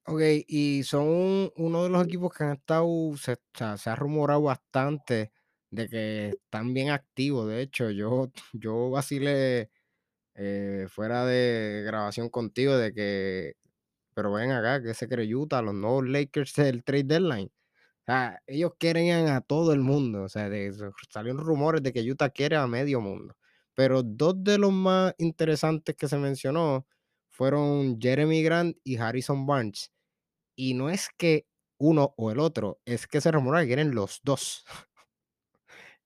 Ok, 0.05 0.21
y 0.47 0.83
son 0.83 1.51
uno 1.55 1.83
de 1.83 1.89
los 1.89 2.03
equipos 2.03 2.33
que 2.33 2.43
han 2.43 2.53
estado, 2.53 2.87
se, 3.15 3.37
se 3.53 3.89
ha 3.89 3.95
rumorado 3.95 4.41
bastante 4.41 5.31
de 5.71 5.87
que 5.87 6.29
están 6.29 6.73
bien 6.73 6.89
activos. 6.89 7.47
De 7.47 7.61
hecho, 7.61 7.91
yo, 7.91 8.31
yo 8.53 8.89
vacilé 8.89 9.69
eh, 10.35 10.87
fuera 10.89 11.25
de 11.25 11.83
grabación 11.85 12.29
contigo 12.29 12.77
de 12.77 12.93
que, 12.93 13.53
pero 14.19 14.33
ven 14.33 14.51
acá, 14.51 14.83
que 14.83 14.93
se 14.93 15.07
cree 15.07 15.33
Utah, 15.33 15.61
los 15.61 15.73
nuevos 15.73 16.05
Lakers 16.05 16.53
del 16.55 16.83
trade 16.83 17.05
deadline. 17.05 17.49
O 18.01 18.03
sea, 18.05 18.41
ellos 18.47 18.73
quieren 18.77 19.29
a 19.29 19.39
todo 19.39 19.71
el 19.71 19.79
mundo. 19.79 20.23
O 20.23 20.29
sea, 20.29 20.49
salieron 21.09 21.39
rumores 21.39 21.81
de 21.81 21.93
que 21.93 22.01
Utah 22.01 22.29
quiere 22.29 22.57
a 22.57 22.67
medio 22.67 22.99
mundo. 22.99 23.37
Pero 23.75 24.03
dos 24.03 24.35
de 24.43 24.57
los 24.57 24.73
más 24.73 25.15
interesantes 25.19 25.95
que 25.95 26.09
se 26.09 26.17
mencionó 26.17 26.85
fueron 27.29 27.97
Jeremy 28.01 28.43
Grant 28.43 28.77
y 28.83 28.97
Harrison 28.97 29.45
Barnes. 29.45 29.89
Y 30.57 30.73
no 30.73 30.89
es 30.89 31.07
que 31.17 31.47
uno 31.77 32.13
o 32.17 32.31
el 32.31 32.39
otro, 32.39 32.81
es 32.85 33.07
que 33.07 33.21
se 33.21 33.31
rumora 33.31 33.61
que 33.61 33.67
quieren 33.67 33.95
los 33.95 34.19
dos. 34.23 34.65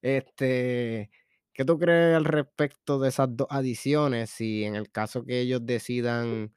Este, 0.04 1.10
¿qué 1.54 1.66
tú 1.66 1.80
crees 1.80 2.16
al 2.18 2.26
respecto 2.26 3.00
de 3.00 3.10
esas 3.10 3.30
dos 3.32 3.48
adiciones? 3.50 4.30
Si 4.30 4.66
en 4.66 4.76
el 4.76 4.92
caso 4.92 5.26
que 5.26 5.40
ellos 5.40 5.62
decidan, 5.66 6.54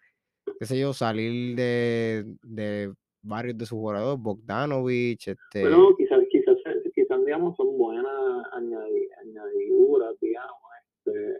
qué 0.59 0.67
sé 0.67 0.79
yo, 0.79 0.93
salir 0.93 1.57
de, 1.57 2.25
de 2.43 2.93
varios 3.23 3.59
de 3.59 3.67
sus 3.67 3.79
jugadores, 3.79 4.23
Bogdanovich, 4.23 5.29
este... 5.29 5.61
Bueno, 5.61 5.95
quizás, 5.97 6.21
quizás, 6.31 6.57
quizás 6.95 7.25
digamos, 7.25 7.57
son 7.57 7.77
buenas 7.77 8.07
añadiduras, 8.53 10.15
digamos. 10.21 10.61
Este, 11.05 11.39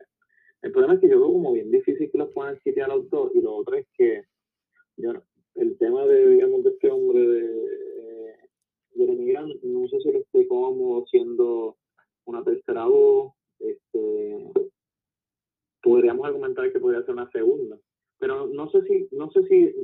el 0.63 0.73
problema 0.73 0.95
es 0.95 1.01
que 1.01 1.09
yo 1.09 1.21
veo 1.21 1.33
como 1.33 1.53
bien 1.53 1.71
difícil 1.71 2.11
que 2.11 2.19
los 2.19 2.33
puedan 2.33 2.57
a 2.57 2.89
los 2.89 3.09
dos, 3.11 3.31
y 3.35 3.41
lo 3.41 3.55
otro 3.55 3.77
es 3.77 3.87
que 3.97 4.25
yo, 4.97 5.13
el 5.55 5.79
tema 5.79 6.05
de, 6.07 6.29
digamos, 6.29 6.65
de 6.65 6.71
este 6.71 6.91
hombre 6.91 7.21
de, 7.21 7.67
de 8.95 9.59
no 9.63 9.89
sé 9.89 10.01
si 10.01 10.11
lo 10.11 10.19
estoy 10.19 10.47
cómodo 10.49 11.05
siendo 11.07 11.77
una 12.25 12.43
tercera 12.43 12.87
voz, 12.87 13.35
este, 13.61 14.51
podríamos 15.83 16.27
argumentar 16.27 16.73
que 16.73 16.81
podría 16.81 17.03
ser 17.03 17.15
una 17.15 17.31
segunda, 17.31 17.79
pero 18.19 18.47
no 18.47 18.71
sé 18.71 18.83
si, 18.83 19.09
no 19.13 19.31
sé 19.31 19.43
si, 19.45 19.75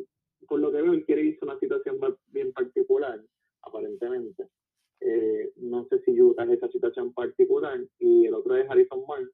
por 0.47 0.61
lo 0.61 0.70
que 0.70 0.83
veo, 0.83 0.93
él 0.93 1.05
quiere 1.05 1.24
irse 1.24 1.45
una 1.45 1.59
situación 1.59 1.99
bien 2.28 2.53
particular, 2.53 3.20
aparentemente. 3.62 4.49
Eh, 5.01 5.53
no 5.57 5.85
sé 5.87 6.01
si 6.05 6.20
Utah 6.20 6.45
es 6.45 6.51
esa 6.51 6.68
situación 6.68 7.12
particular 7.12 7.80
y 7.99 8.26
el 8.26 8.35
otro 8.35 8.57
es 8.57 8.68
Harrison 8.70 9.05
Barnes, 9.07 9.33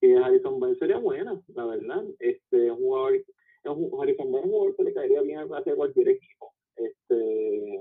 que 0.00 0.16
Harrison 0.16 0.60
Barnes 0.60 0.78
sería 0.78 0.98
buena, 0.98 1.40
la 1.54 1.66
verdad. 1.66 2.04
Este, 2.18 2.70
un 2.70 2.78
jugador, 2.78 3.14
es 3.14 3.24
un, 3.64 3.90
Harrison 4.00 4.30
Barnes 4.30 4.46
es 4.46 4.46
un 4.46 4.50
jugador 4.52 4.76
que 4.76 4.84
le 4.84 4.94
caería 4.94 5.22
bien 5.22 5.40
hacia 5.40 5.76
cualquier 5.76 6.08
equipo. 6.10 6.52
Este, 6.76 7.74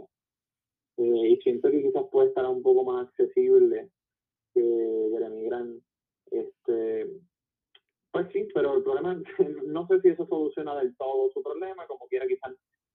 eh, 0.98 1.28
y 1.30 1.38
siento 1.42 1.70
que 1.72 1.82
quizás 1.82 2.06
puede 2.12 2.30
estar 2.30 2.46
un 2.46 2.62
poco 2.62 2.84
más 2.84 3.08
accesible 3.08 3.90
que 4.54 5.10
Jeremy 5.12 5.44
Grant. 5.46 5.84
Este, 6.32 7.08
pues 8.12 8.28
sí, 8.34 8.48
pero 8.54 8.76
el 8.76 8.84
problema, 8.84 9.22
no 9.66 9.88
sé 9.88 10.02
si 10.02 10.10
eso 10.10 10.26
soluciona 10.28 10.76
del 10.76 10.96
todo 10.98 11.32
su 11.34 11.42
problema, 11.42 11.88
como 11.88 12.08
quiera 12.08 12.28
quizás 12.28 12.54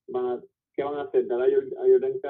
van 0.09 0.43
¿qué 0.77 0.85
van 0.85 0.97
a 0.99 1.03
hacer? 1.03 1.27
Dar 1.27 1.41
a 1.41 1.47
Jordan 1.47 2.21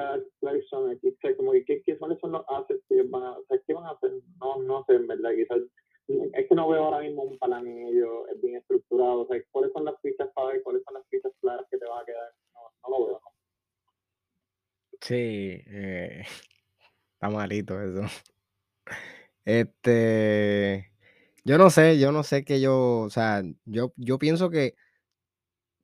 Clarkson, 0.40 0.90
aquí, 0.90 1.14
como 1.36 1.52
que, 1.52 1.64
¿qué, 1.64 1.82
¿qué, 1.82 1.98
son 1.98 2.32
los 2.32 2.44
assets 2.48 2.82
que 2.88 3.02
van 3.02 3.22
a, 3.24 3.32
o 3.32 3.44
¿qué 3.66 3.74
van 3.74 3.86
a 3.86 3.90
hacer? 3.90 4.12
No, 4.40 4.62
no 4.62 4.84
sé, 4.86 4.94
en 4.94 5.08
verdad, 5.08 5.32
quizás, 5.34 5.58
es 6.06 6.48
que 6.48 6.54
no 6.54 6.68
veo 6.68 6.84
ahora 6.84 7.00
mismo 7.00 7.24
un 7.24 7.38
plan 7.38 7.66
en 7.66 7.88
ello, 7.88 8.28
es 8.28 8.40
bien 8.40 8.56
estructurado, 8.56 9.22
o 9.22 9.26
sea, 9.26 9.42
¿cuáles 9.50 9.72
son 9.72 9.84
las 9.84 10.00
fichas 10.00 10.28
para 10.34 10.52
ver? 10.52 10.62
¿Cuáles 10.62 10.82
son 10.84 10.94
las 10.94 11.06
fichas 11.08 11.32
claras 11.40 11.66
que 11.70 11.78
te 11.78 11.86
van 11.86 12.02
a 12.02 12.04
quedar? 12.04 12.32
No, 12.54 12.60
no 12.82 12.98
lo 12.98 13.06
veo. 13.06 13.20
Sí, 15.00 15.62
eh, 15.66 16.22
está 17.14 17.28
malito 17.28 17.80
eso. 17.80 18.02
Este, 19.44 20.90
yo 21.46 21.58
no 21.58 21.70
sé, 21.70 21.98
yo 21.98 22.10
no 22.10 22.24
sé 22.24 22.44
que 22.44 22.60
yo, 22.60 23.00
o 23.02 23.10
sea, 23.10 23.42
yo, 23.66 23.92
yo 23.96 24.18
pienso 24.18 24.50
que 24.50 24.74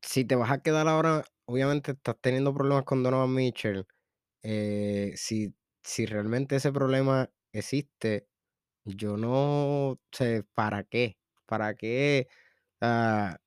si 0.03 0.25
te 0.25 0.35
vas 0.35 0.51
a 0.51 0.61
quedar 0.63 0.89
ahora, 0.89 1.25
obviamente 1.45 1.93
estás 1.93 2.17
teniendo 2.21 2.53
problemas 2.55 2.85
con 2.85 3.03
Donovan 3.03 3.33
Mitchell. 3.35 3.87
Eh, 4.43 5.13
si, 5.17 5.55
si 5.83 6.07
realmente 6.07 6.57
ese 6.57 6.73
problema 6.73 7.31
existe, 7.53 8.27
yo 8.85 9.17
no 9.17 10.01
sé 10.13 10.45
para 10.55 10.85
qué, 10.85 11.19
para 11.47 11.75
qué. 11.77 12.29
ah, 12.81 13.39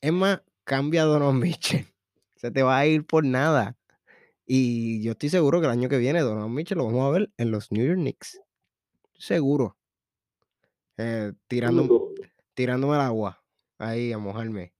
es 0.00 0.12
más, 0.12 0.42
cambia 0.64 1.02
a 1.02 1.06
Donovan 1.06 1.38
Mitchell. 1.40 1.86
Se 2.36 2.50
te 2.52 2.62
va 2.62 2.78
a 2.78 2.86
ir 2.86 3.06
por 3.06 3.24
nada. 3.24 3.76
Y 4.46 5.02
yo 5.02 5.12
estoy 5.12 5.30
seguro 5.30 5.60
que 5.60 5.66
el 5.66 5.72
año 5.72 5.88
que 5.88 5.98
viene 5.98 6.20
Donovan 6.22 6.54
Mitchell 6.54 6.78
lo 6.78 6.86
vamos 6.86 7.08
a 7.08 7.12
ver 7.12 7.32
en 7.38 7.50
los 7.52 7.72
New 7.72 7.86
York 7.86 7.98
Knicks. 7.98 8.40
Seguro. 9.18 9.76
Eh, 10.98 11.32
tirando, 11.48 12.12
tirándome 12.54 12.94
el 12.94 13.00
agua. 13.00 13.42
Ahí 13.78 14.12
a 14.12 14.18
mojarme. 14.18 14.72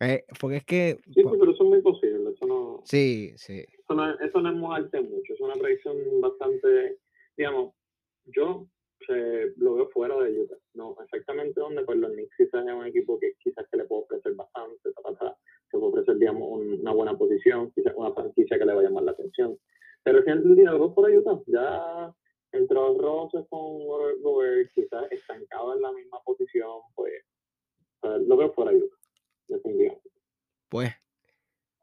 Eh, 0.00 0.24
porque 0.40 0.56
es 0.56 0.64
que. 0.64 0.98
Sí, 1.14 1.22
pero 1.24 1.50
eso 1.50 1.62
es 1.64 1.68
muy 1.70 1.80
posible. 1.80 2.30
Eso 2.32 2.46
no... 2.46 2.82
Sí, 2.84 3.32
sí. 3.36 3.60
eso 3.60 3.94
no, 3.94 4.10
es- 4.12 4.20
eso 4.20 4.40
no 4.40 4.50
es 4.50 4.56
mojarte 4.56 5.00
mucho, 5.00 5.32
es 5.32 5.40
una 5.40 5.54
predicción 5.54 5.96
bastante, 6.20 6.98
digamos, 7.36 7.72
yo 8.26 8.66
eh, 9.08 9.52
lo 9.56 9.74
veo 9.74 9.88
fuera 9.90 10.16
de 10.18 10.38
Utah, 10.40 10.56
no 10.74 10.96
exactamente 11.02 11.58
donde, 11.60 11.82
pues 11.84 11.98
los 11.98 12.12
Knicks 12.12 12.36
quizás 12.36 12.66
es 12.66 12.72
un 12.74 12.86
equipo 12.86 13.18
que 13.18 13.32
quizás 13.38 13.66
que 13.70 13.78
le 13.78 13.84
puede 13.84 14.02
ofrecer 14.02 14.34
bastante, 14.34 14.92
ta, 14.92 15.02
ta, 15.02 15.14
ta, 15.18 15.36
que 15.70 15.78
puede 15.78 15.92
ofrecer, 15.92 16.16
digamos, 16.18 16.42
un- 16.48 16.80
una 16.80 16.92
buena 16.92 17.16
posición, 17.16 17.70
quizás 17.72 17.94
una 17.96 18.12
franquicia 18.12 18.58
que 18.58 18.64
le 18.66 18.74
va 18.74 18.80
a 18.80 18.84
llamar 18.84 19.04
la 19.04 19.12
atención. 19.12 19.56
Pero 20.02 20.22
si 20.22 20.30
el 20.30 20.56
día 20.56 20.70
lo 20.72 20.78
veo 20.78 20.94
fuera 20.94 21.10
de 21.10 21.18
Utah, 21.18 21.40
ya 21.46 22.14
entró 22.52 22.96
Roses 22.98 23.46
con 23.48 23.80
Robert 23.86 24.20
Gobert, 24.22 24.72
quizás 24.74 25.10
estancado 25.10 25.74
en 25.74 25.82
la 25.82 25.92
misma 25.92 26.20
posición, 26.24 26.80
pues 26.94 27.12
lo 28.02 28.36
veo 28.36 28.48
de 28.56 28.76
Utah, 28.76 28.96
definitivamente. 29.48 30.10
Pues 30.68 30.92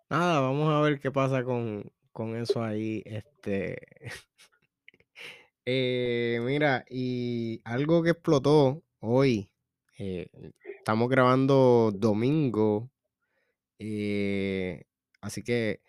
nada, 0.10 0.40
vamos 0.42 0.70
a 0.70 0.82
ver 0.82 1.00
qué 1.00 1.12
pasa 1.12 1.44
con, 1.44 1.92
con 2.12 2.36
eso 2.36 2.64
ahí. 2.64 3.02
Este, 3.06 3.78
eh, 5.66 6.40
mira, 6.44 6.86
y 6.90 7.62
algo 7.66 8.04
que 8.04 8.12
explotó 8.12 8.84
hoy, 9.00 9.50
eh, 9.98 10.30
estamos 10.78 11.10
grabando 11.10 11.92
domingo, 11.94 12.90
eh, 13.80 14.84
así 15.22 15.44
que 15.44 15.82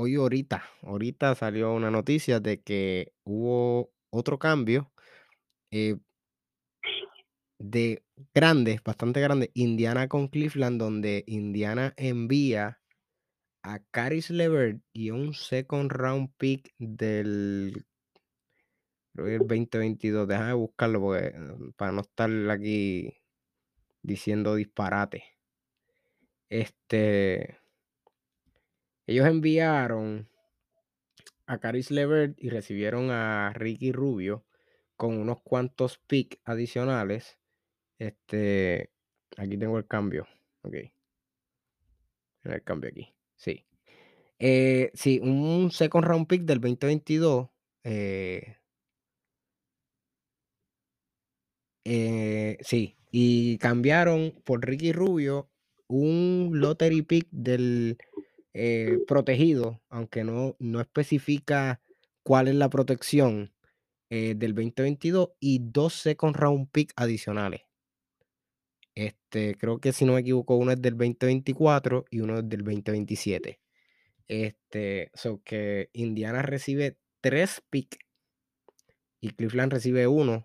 hoy 0.00 0.14
ahorita, 0.14 0.64
ahorita 0.82 1.34
salió 1.34 1.74
una 1.74 1.90
noticia 1.90 2.40
de 2.40 2.62
que 2.62 3.12
hubo 3.24 3.92
otro 4.08 4.38
cambio 4.38 4.90
eh, 5.70 5.98
de 7.58 8.02
grande, 8.34 8.80
bastante 8.82 9.20
grande, 9.20 9.50
Indiana 9.52 10.08
con 10.08 10.28
Cleveland, 10.28 10.80
donde 10.80 11.24
Indiana 11.26 11.92
envía 11.98 12.80
a 13.62 13.80
Caris 13.90 14.30
LeVert 14.30 14.80
y 14.94 15.10
un 15.10 15.34
second 15.34 15.92
round 15.92 16.30
pick 16.38 16.72
del 16.78 17.84
creo 19.12 19.26
que 19.26 19.34
el 19.34 19.40
2022. 19.40 20.26
Déjame 20.26 20.54
buscarlo 20.54 21.00
porque, 21.00 21.26
eh, 21.26 21.32
para 21.76 21.92
no 21.92 22.00
estar 22.00 22.30
aquí 22.50 23.12
diciendo 24.02 24.54
disparate. 24.54 25.24
Este, 26.48 27.59
ellos 29.10 29.26
enviaron 29.26 30.28
a 31.46 31.58
Caris 31.58 31.90
LeVert 31.90 32.36
y 32.38 32.48
recibieron 32.48 33.10
a 33.10 33.52
Ricky 33.52 33.90
Rubio 33.90 34.44
con 34.94 35.18
unos 35.18 35.42
cuantos 35.42 35.98
picks 35.98 36.38
adicionales. 36.44 37.36
Este, 37.98 38.92
aquí 39.36 39.58
tengo 39.58 39.78
el 39.78 39.86
cambio. 39.88 40.28
Ok. 40.62 40.74
El 42.44 42.62
cambio 42.62 42.90
aquí. 42.90 43.12
Sí. 43.34 43.66
Eh, 44.38 44.92
sí, 44.94 45.18
un 45.20 45.72
second 45.72 46.04
round 46.04 46.28
pick 46.28 46.42
del 46.42 46.60
2022. 46.60 47.48
Eh, 47.82 48.58
eh, 51.82 52.58
sí, 52.60 52.96
y 53.10 53.58
cambiaron 53.58 54.40
por 54.44 54.64
Ricky 54.64 54.92
Rubio 54.92 55.50
un 55.90 56.52
lottery 56.54 57.02
pick 57.02 57.26
del 57.32 57.98
eh, 58.54 58.98
protegido, 59.06 59.80
aunque 59.88 60.24
no, 60.24 60.56
no 60.58 60.80
especifica 60.80 61.80
cuál 62.22 62.48
es 62.48 62.54
la 62.56 62.70
protección 62.70 63.52
eh, 64.10 64.34
del 64.36 64.54
2022 64.54 65.30
y 65.40 65.60
dos 65.62 65.94
second 65.94 66.36
round 66.36 66.68
pick 66.72 66.92
adicionales. 66.96 67.62
Este, 68.94 69.54
creo 69.56 69.78
que 69.80 69.92
si 69.92 70.04
no 70.04 70.14
me 70.14 70.20
equivoco, 70.20 70.56
uno 70.56 70.72
es 70.72 70.82
del 70.82 70.96
2024 70.96 72.04
y 72.10 72.20
uno 72.20 72.38
es 72.40 72.48
del 72.48 72.64
2027. 72.64 73.60
Este, 74.28 75.10
so 75.14 75.42
que 75.44 75.90
Indiana 75.94 76.42
recibe 76.42 76.98
tres 77.22 77.62
picks 77.70 77.98
y 79.20 79.30
Cleveland 79.30 79.72
recibe 79.72 80.06
uno. 80.06 80.44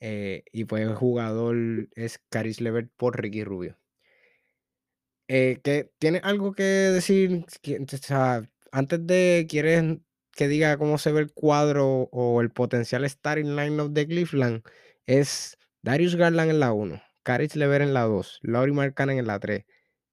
eh, 0.00 0.44
y 0.52 0.64
pues 0.66 0.82
el 0.84 0.94
jugador 0.94 1.56
es 1.96 2.20
Caris 2.30 2.60
Levert 2.60 2.92
por 2.96 3.20
Ricky 3.20 3.44
Rubio. 3.44 3.79
Eh, 5.32 5.60
que 5.62 5.92
¿Tienes 6.00 6.22
algo 6.24 6.52
que 6.54 6.64
decir? 6.64 7.44
Que- 7.62 7.78
O 7.78 7.96
sea, 7.98 8.42
antes 8.72 9.06
de, 9.06 9.46
¿quieres 9.48 9.98
que 10.32 10.48
diga 10.48 10.76
cómo 10.76 10.98
se 10.98 11.12
ve 11.12 11.20
el 11.20 11.32
cuadro 11.32 12.08
o 12.10 12.40
el 12.40 12.50
potencial 12.50 13.08
starting 13.08 13.54
lineup 13.54 13.92
de 13.92 14.08
Cleveland? 14.08 14.62
Es 15.06 15.56
Darius 15.82 16.16
Garland 16.16 16.50
en 16.50 16.58
la 16.58 16.72
1, 16.72 17.00
Caris 17.22 17.54
Levert 17.54 17.84
en 17.84 17.94
la 17.94 18.06
2, 18.06 18.40
Laurie 18.42 18.74
Markkanen 18.74 19.18
en 19.18 19.28
la 19.28 19.38
3, 19.38 19.66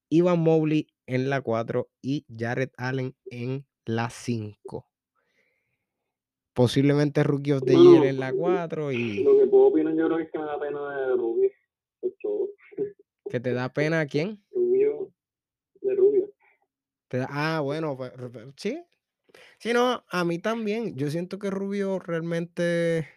Ivan 0.10 0.38
Mobley 0.40 0.86
en 1.08 1.32
la 1.32 1.42
4 1.42 1.90
y 2.00 2.28
Jared 2.38 2.70
Allen 2.78 3.16
en 3.26 3.66
la 3.86 4.12
5. 4.12 4.86
Posiblemente 6.54 7.24
Rookie 7.24 7.54
of 7.54 7.64
the 7.64 7.74
Bueno, 7.74 7.92
Year 7.94 8.06
en 8.06 8.20
la 8.20 8.34
4 8.34 8.92
y 8.92 9.24
Lo 9.24 9.36
que 9.40 9.48
puedo 9.48 9.66
opinar 9.68 9.96
yo 9.96 10.06
creo 10.06 10.20
es 10.20 10.30
que 10.32 10.38
me 10.38 10.46
da 10.46 10.60
pena 10.60 10.80
de 11.08 11.16
Rubio. 11.16 11.50
Es 12.04 12.14
todo. 12.22 12.50
que 13.30 13.40
te 13.40 13.54
da 13.54 13.70
pena 13.74 14.00
a 14.02 14.06
quién? 14.06 14.42
De 15.88 15.96
Rubio. 15.96 16.34
Da- 17.10 17.28
ah, 17.30 17.60
bueno, 17.62 17.96
pues, 17.96 18.12
sí. 18.58 18.84
Sí, 19.60 19.74
no, 19.74 20.04
a 20.10 20.24
mí 20.26 20.40
también. 20.40 20.96
Yo 20.96 21.10
siento 21.10 21.40
que 21.40 21.50
Rubio 21.50 22.00
realmente, 22.00 23.08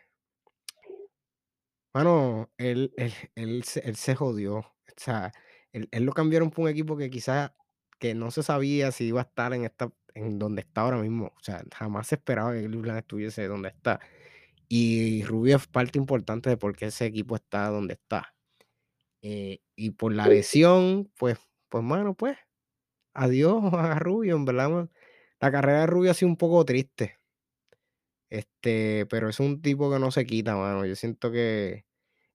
bueno, 1.93 2.51
él, 2.57 2.93
él, 2.97 3.12
él, 3.35 3.64
se, 3.64 3.81
él 3.81 3.97
se 3.97 4.14
jodió. 4.14 4.59
O 4.59 4.66
sea, 4.97 5.33
él, 5.73 5.89
él 5.91 6.05
lo 6.05 6.12
cambiaron 6.12 6.51
por 6.51 6.64
un 6.64 6.71
equipo 6.71 6.97
que 6.97 7.11
quizás 7.11 7.53
que 7.99 8.14
no 8.14 8.31
se 8.31 8.43
sabía 8.43 8.93
si 8.93 9.07
iba 9.07 9.21
a 9.21 9.25
estar 9.25 9.53
en 9.53 9.64
esta, 9.64 9.93
en 10.14 10.39
donde 10.39 10.62
está 10.62 10.83
ahora 10.83 10.99
mismo. 10.99 11.27
O 11.37 11.43
sea, 11.43 11.62
jamás 11.75 12.07
se 12.09 12.14
esperaba 12.16 12.53
que 12.55 12.64
Cleveland 12.66 12.99
estuviese 13.01 13.47
donde 13.47 13.68
está. 13.71 14.01
Y 14.68 15.25
Rubio 15.25 15.57
es 15.57 15.66
parte 15.66 15.99
importante 15.99 16.49
de 16.51 16.57
por 16.57 16.77
qué 16.77 16.87
ese 16.87 17.07
equipo 17.07 17.37
está 17.37 17.68
donde 17.68 17.95
está. 17.95 18.35
Eh, 19.23 19.61
y 19.77 19.91
por 19.91 20.14
la 20.14 20.29
lesión, 20.29 21.11
pues, 21.18 21.39
pues, 21.68 21.85
mano, 21.85 22.14
pues, 22.14 22.39
adiós 23.15 23.63
a 23.75 23.99
Rubio, 23.99 24.37
en 24.37 24.45
verdad. 24.45 24.89
La 25.41 25.51
carrera 25.51 25.81
de 25.81 25.87
Rubio 25.87 26.11
ha 26.11 26.15
sido 26.15 26.29
un 26.29 26.37
poco 26.37 26.65
triste. 26.65 27.17
Este, 28.29 29.07
pero 29.07 29.29
es 29.29 29.41
un 29.41 29.61
tipo 29.61 29.91
que 29.91 29.99
no 29.99 30.11
se 30.11 30.25
quita, 30.25 30.57
mano. 30.57 30.87
Yo 30.87 30.95
siento 30.95 31.33
que 31.33 31.85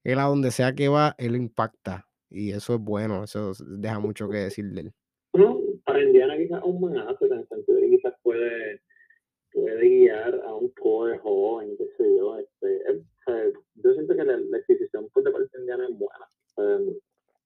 él 0.04 0.20
a 0.20 0.24
donde 0.24 0.52
sea 0.52 0.74
que 0.74 0.88
va, 0.88 1.16
él 1.18 1.36
impacta. 1.36 2.08
Y 2.30 2.52
eso 2.52 2.76
es 2.76 2.82
bueno, 2.82 3.24
eso 3.24 3.54
deja 3.66 4.00
mucho 4.00 4.30
que 4.30 4.38
decir 4.38 4.66
de 4.72 4.82
él. 4.82 4.94
Bueno, 5.32 5.60
para 5.86 6.04
Indiana 6.04 6.38
quizás 6.38 6.62
un 6.64 6.98
asset 6.98 7.32
en 7.32 7.40
el 7.40 7.48
sentido 7.48 7.80
de 7.80 7.90
quizás 7.90 8.14
puede, 8.24 8.82
puede 9.54 9.90
guiar 9.90 10.42
a 10.46 10.54
un 10.54 10.70
core 10.70 11.18
joven, 11.20 11.78
qué 11.78 11.86
sé 11.98 12.18
yo. 12.18 12.38
Este, 12.40 12.82
sea, 13.26 13.44
yo 13.76 13.94
siento 13.94 14.16
que 14.16 14.24
la, 14.24 14.38
la 14.38 14.58
adquisición 14.58 15.10
por 15.10 15.24
de 15.24 15.32
parte 15.32 15.50
de 15.54 15.60
Indiana 15.60 15.88
es 15.90 15.98
buena. 15.98 16.96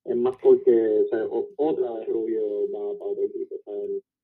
Es 0.10 0.16
más 0.16 0.36
porque 0.42 1.06
otra 1.58 1.94
vez 1.94 2.08
Rubio 2.08 2.72
va 2.72 2.98
para 2.98 3.12
otro 3.12 3.24
equipo. 3.24 3.56
O 3.56 3.60
sea, 3.64 3.74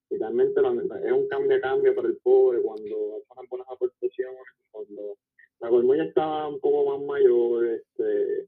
es 0.09 1.11
un 1.11 1.27
cambio 1.27 1.57
a 1.57 1.61
cambio 1.61 1.95
para 1.95 2.07
el 2.07 2.17
pobre 2.17 2.61
cuando 2.61 3.17
hace 3.17 3.25
unas 3.35 3.49
buenas 3.49 3.67
aportaciones, 3.69 4.41
cuando 4.71 5.17
la 5.59 5.69
Colmo 5.69 5.95
ya 5.95 6.03
estaba 6.03 6.47
un 6.47 6.59
poco 6.59 6.89
más 6.89 7.05
mayor, 7.05 7.67
este, 7.67 8.47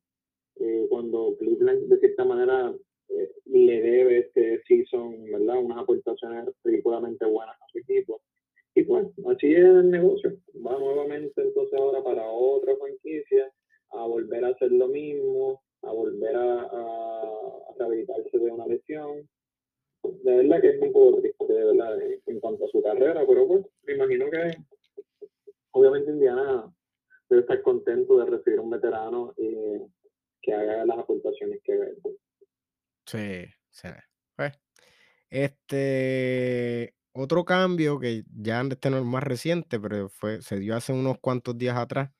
eh, 0.55 0.87
cuando 0.89 1.35
Cleveland 1.37 1.87
de 1.89 1.99
cierta 1.99 2.25
manera 2.25 2.75
eh, 3.09 3.31
le 3.45 3.81
debe 3.81 4.19
este 4.19 4.63
season, 4.67 5.25
¿verdad? 5.31 5.63
Unas 5.63 5.77
aportaciones 5.77 6.49
ridículamente 6.63 7.25
buenas 7.25 7.55
a 7.55 7.65
su 7.71 7.77
equipo. 7.77 8.19
Y 8.73 8.83
pues, 8.83 9.07
así 9.27 9.53
es 9.53 9.63
el 9.63 9.91
negocio. 9.91 10.33
Va 10.65 10.77
nuevamente 10.79 11.39
entonces 11.39 11.79
ahora 11.79 12.03
para 12.03 12.27
otra 12.27 12.75
franquicia 12.77 13.51
a 13.91 14.07
volver 14.07 14.43
a 14.43 14.49
hacer 14.49 14.71
lo 14.71 14.87
mismo, 14.87 15.61
a 15.87 15.91
volver 15.91 16.35
a, 16.35 16.61
a, 16.61 17.21
a 17.69 17.75
rehabilitarse 17.79 18.37
de 18.37 18.51
una 18.51 18.67
lesión. 18.67 19.29
De 20.03 20.37
verdad 20.37 20.61
que 20.61 20.69
es 20.69 20.81
un 20.81 20.91
poco 20.91 21.19
triste, 21.19 21.53
de 21.53 21.65
verdad, 21.65 21.97
en, 22.25 22.39
cuanto 22.39 22.65
a 22.65 22.69
su 22.69 22.81
carrera, 22.81 23.25
pero 23.27 23.47
pues, 23.47 23.65
me 23.83 23.93
imagino 23.93 24.29
que 24.29 24.51
obviamente 25.71 26.11
Indiana 26.11 26.71
debe 27.29 27.41
estar 27.41 27.61
contento 27.61 28.17
de 28.17 28.25
recibir 28.25 28.59
un 28.59 28.69
veterano 28.69 29.33
eh, 29.37 29.85
que 30.41 30.53
haga 30.53 30.85
las 30.85 30.99
aportaciones 30.99 31.61
que. 31.63 31.95
Sí, 33.05 33.45
sí. 33.69 33.87
Pues, 34.35 34.53
este, 35.29 36.93
otro 37.11 37.45
cambio 37.45 37.99
que 37.99 38.23
ya 38.33 38.61
este 38.61 38.89
no 38.89 38.97
es 38.97 39.05
más 39.05 39.23
reciente, 39.23 39.79
pero 39.79 40.09
fue, 40.09 40.41
se 40.41 40.59
dio 40.59 40.75
hace 40.75 40.93
unos 40.93 41.17
cuantos 41.19 41.57
días 41.57 41.77
atrás, 41.77 42.11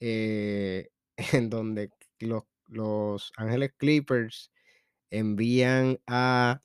eh, 0.00 0.88
en 1.32 1.50
donde 1.50 1.90
los, 2.20 2.44
los 2.70 3.32
Ángeles 3.36 3.72
Clippers 3.76 4.50
envían 5.10 6.00
a 6.06 6.62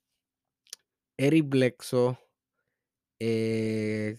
Eric 1.17 1.45
Bledsoe, 1.49 2.17
eh, 3.19 4.17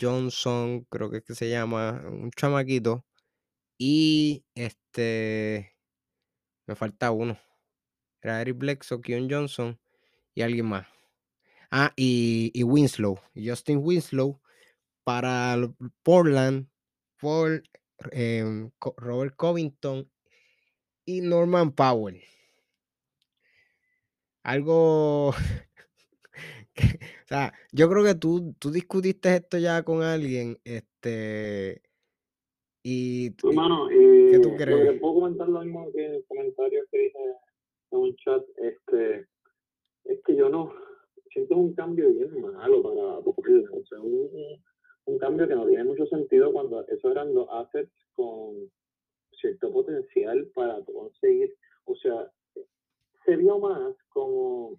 Johnson, 0.00 0.84
creo 0.90 1.10
que 1.10 1.18
es 1.18 1.24
que 1.24 1.34
se 1.34 1.48
llama, 1.48 2.02
un 2.04 2.30
chamaquito, 2.32 3.04
y 3.78 4.44
este, 4.54 5.76
me 6.66 6.74
falta 6.76 7.10
uno. 7.12 7.38
Era 8.22 8.40
Eric 8.40 8.58
Bledsoe, 8.58 9.00
Keon 9.00 9.28
Johnson 9.30 9.80
y 10.34 10.42
alguien 10.42 10.66
más. 10.66 10.86
Ah, 11.70 11.92
y, 11.96 12.50
y 12.54 12.64
Winslow, 12.64 13.18
Justin 13.34 13.78
Winslow 13.82 14.40
para 15.04 15.56
Portland, 16.02 16.68
por 17.18 17.62
em, 18.12 18.70
Robert 18.96 19.34
Covington 19.36 20.08
y 21.04 21.20
Norman 21.20 21.72
Powell. 21.72 22.20
Algo, 24.42 25.28
o 25.30 25.34
sea, 27.26 27.52
yo 27.72 27.88
creo 27.88 28.04
que 28.04 28.14
tú, 28.14 28.54
tú 28.58 28.70
discutiste 28.70 29.36
esto 29.36 29.58
ya 29.58 29.82
con 29.84 30.02
alguien, 30.02 30.58
este, 30.64 31.82
y, 32.82 33.32
Hermano, 33.44 33.88
eh, 33.90 34.40
tú 34.42 34.56
crees? 34.56 34.84
Lo 34.84 34.92
que 34.92 34.98
puedo 34.98 35.14
comentar 35.14 35.48
lo 35.48 35.60
mismo 35.60 35.92
que 35.92 36.04
en 36.04 36.14
el 36.14 36.24
comentario 36.26 36.84
que 36.90 36.98
dije 36.98 37.18
en 37.92 37.98
un 37.98 38.16
chat, 38.16 38.42
este, 38.56 39.28
es 40.04 40.20
que 40.24 40.34
yo 40.34 40.48
no, 40.48 40.72
siento 41.30 41.56
un 41.56 41.74
cambio 41.74 42.12
bien 42.12 42.40
malo 42.40 42.82
para 42.82 43.18
o 43.18 43.84
sea, 43.88 44.00
un, 44.00 44.62
un 45.04 45.18
cambio 45.18 45.48
que 45.48 45.54
no 45.54 45.66
tiene 45.66 45.84
mucho 45.84 46.06
sentido 46.06 46.52
cuando 46.52 46.86
esos 46.86 47.10
eran 47.10 47.34
dos 47.34 47.48
assets 47.50 47.92
con 48.14 48.70
cierto 49.40 49.72
potencial 49.72 50.46
para 50.54 50.82
conseguir, 50.84 51.54
o 51.84 51.96
sea, 51.96 52.30
se 53.24 53.36
vio 53.36 53.58
más 53.58 53.94
como, 54.10 54.78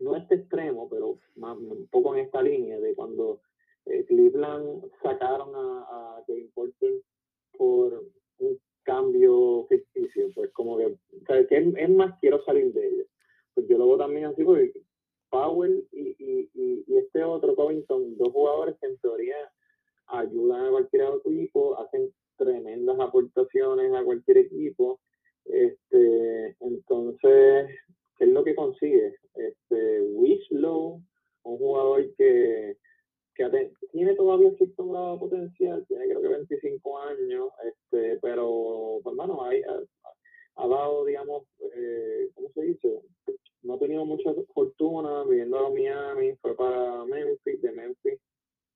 no 0.00 0.16
este 0.16 0.36
extremo, 0.36 0.88
pero 0.88 1.18
más, 1.36 1.56
un 1.56 1.86
poco 1.88 2.14
en 2.14 2.24
esta 2.24 2.42
línea 2.42 2.78
de 2.80 2.94
cuando 2.94 3.40
eh, 3.86 4.04
Cleveland 4.06 4.90
sacaron 5.02 5.54
a, 5.54 6.18
a 6.18 6.24
Kevin 6.26 6.50
Porter 6.52 6.92
por 7.56 8.04
un 8.38 8.58
cambio 8.82 9.66
ficticio, 9.68 10.28
pues 10.34 10.50
como 10.52 10.78
que, 10.78 10.86
o 10.86 11.46
que 11.48 11.72
es, 11.76 11.90
más 11.90 12.18
quiero 12.20 12.42
salir 12.44 12.72
de 12.72 12.88
ella. 12.88 13.04
Pues 13.54 13.66
yo 13.68 13.78
lo 13.78 13.86
veo 13.86 13.98
también 13.98 14.26
así 14.26 14.44
porque 14.44 14.72
Powell 15.30 15.86
y, 15.92 16.48
este 16.96 17.22
otro 17.24 17.54
Covington, 17.54 18.16
dos 18.16 18.32
jugadores 18.32 18.76
que 18.80 18.86
en 18.86 18.98
teoría 18.98 19.36
ayudan 20.08 20.66
a 20.66 20.70
cualquier 20.70 21.02
equipo, 21.24 21.78
hacen 21.78 22.12
tremendas 22.36 22.98
aportaciones 23.00 23.92
a 23.94 24.04
cualquier 24.04 24.38
equipo. 24.38 25.00
Este, 25.44 26.56
entonces, 26.60 27.70
¿qué 28.18 28.24
es 28.24 28.30
lo 28.30 28.44
que 28.44 28.54
consigue? 28.54 29.14
Este, 29.34 30.02
Winslow, 30.02 31.00
un 31.44 31.58
jugador 31.58 32.14
que, 32.16 32.76
tiene 33.92 34.14
todavía 34.14 34.50
cierto 34.56 34.88
grado 34.88 35.12
de 35.12 35.18
potencial, 35.18 35.84
tiene 35.88 36.06
creo 36.06 36.22
que 36.22 36.28
25 36.28 36.98
años, 37.00 37.50
este, 37.64 38.18
pero, 38.22 38.98
pues, 39.02 39.12
hermano, 39.12 39.44
ha, 39.44 39.50
ha, 39.50 40.68
dado, 40.68 41.04
digamos, 41.04 41.44
eh, 41.74 42.30
¿cómo 42.34 42.48
se 42.54 42.62
dice? 42.62 43.02
No 43.66 43.74
ha 43.74 43.78
tenido 43.78 44.04
mucha 44.04 44.32
fortuna 44.54 45.24
viviendo 45.24 45.58
a 45.58 45.70
Miami, 45.70 46.36
fue 46.36 46.56
para 46.56 47.04
Memphis, 47.04 47.60
de 47.60 47.72
Memphis 47.72 48.20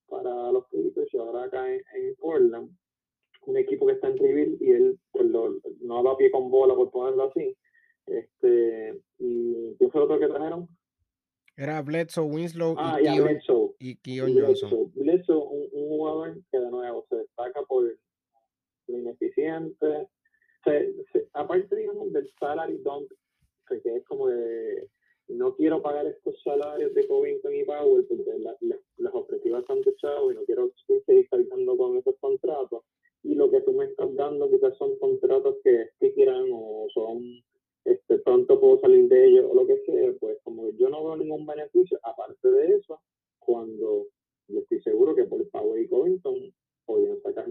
para 0.09 0.51
los 0.51 0.67
Clippers 0.69 1.15
y 1.15 1.19
ahora 1.19 1.45
acá 1.45 1.73
en, 1.73 1.83
Portland, 2.19 2.77
un 3.47 3.57
equipo 3.57 3.87
que 3.87 3.93
está 3.93 4.09
en 4.09 4.19
rebuild 4.19 4.61
y 4.61 4.71
él 4.73 4.99
pues, 5.13 5.27
no 5.27 5.99
ha 5.99 6.03
dado 6.03 6.17
pie 6.17 6.31
con 6.31 6.51
bola 6.51 6.75
por 6.75 6.91
ponerlo 6.91 7.31
así. 7.31 7.57
Este, 8.07 9.01
y 9.19 9.77
¿qué 9.79 9.89
fue 9.89 10.03
otro 10.03 10.19
que 10.19 10.27
trajeron? 10.27 10.69
Era 11.57 11.81
Bledsoe, 11.83 12.25
Winslow 12.25 12.75
ah, 12.79 12.99
y, 13.01 13.05
Keon, 13.05 13.25
Bledsoe, 13.25 13.75
y 13.79 13.97
Keon 13.97 14.35
Johnson. 14.35 14.93
Bledsoe, 14.95 15.37
un, 15.37 15.69
un, 15.73 15.89
jugador 15.89 16.39
que 16.51 16.59
de 16.59 16.71
nuevo 16.71 17.07
se 17.09 17.17
destaca 17.17 17.63
por 17.69 17.85
lo 18.89 18.99
ineficiente. 18.99 20.09
Se, 20.65 20.93
aparte, 21.35 21.77
digamos, 21.77 22.13
del 22.13 22.29
salary 22.41 22.79
dump 22.79 23.11
que 23.79 23.97
es 23.97 24.05
como 24.05 24.29
de 24.29 24.89
no 25.29 25.55
quiero 25.55 25.81
pagar 25.81 26.07
estos 26.07 26.43
salarios 26.43 26.93
de 26.95 27.07
Covington 27.07 27.55
y 27.55 27.65
Powell 27.65 28.05
porque 28.07 28.25
las 28.97 29.15
objetivas 29.15 29.61
están 29.61 29.83
techados 29.83 30.33
y 30.33 30.35
no 30.35 30.45
quiero 30.45 30.71
seguir 31.07 31.29
saltando 31.29 31.77
con 31.77 31.97
esos 31.97 32.17
contratos. 32.21 32.83
Y 33.23 33.35
lo 33.35 33.51
que 33.51 33.61
tú 33.61 33.73
me 33.73 33.85
estás 33.85 34.13
dando 34.17 34.51
quizás 34.51 34.77
son 34.77 34.97
contratos 34.99 35.57
que 35.63 36.13
quieran 36.15 36.49
o 36.53 36.89
son 36.93 37.43
este, 37.85 38.19
pronto 38.19 38.61
puedo 38.61 38.79
salir 38.81 39.09
de 39.09 39.27
ellos 39.27 39.47
o 39.51 39.55
lo 39.55 39.67
que 39.67 39.79
sea, 39.87 40.13
pues 40.21 40.39
como 40.43 40.71
yo 40.73 40.89
no 40.89 41.05
veo 41.05 41.17
ningún 41.17 41.47
beneficio, 41.47 41.99
aparte 42.03 42.49
de 42.49 42.77
eso, 42.77 43.01
cuando 43.39 44.07
yo 44.49 44.61
estoy 44.61 44.81
seguro 44.83 45.15
que 45.15 45.25
por 45.25 45.49
Powell 45.51 45.83
y 45.83 45.89
Covington 45.89 46.53
podrían 46.85 47.21
sacar 47.23 47.49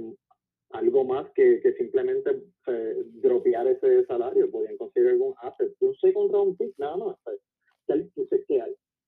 algo 0.72 1.04
más 1.04 1.30
que, 1.32 1.60
que 1.62 1.74
simplemente 1.74 2.44
eh, 2.68 3.04
dropear 3.22 3.68
ese 3.68 4.06
salario, 4.06 4.52
podían 4.52 4.78
conseguir 4.78 5.10
algún 5.10 5.34
asset. 5.42 5.74
Un 5.80 5.96
second 5.96 6.32
round 6.32 6.58
pick, 6.58 6.78
nada 6.78 6.98
más. 6.98 7.18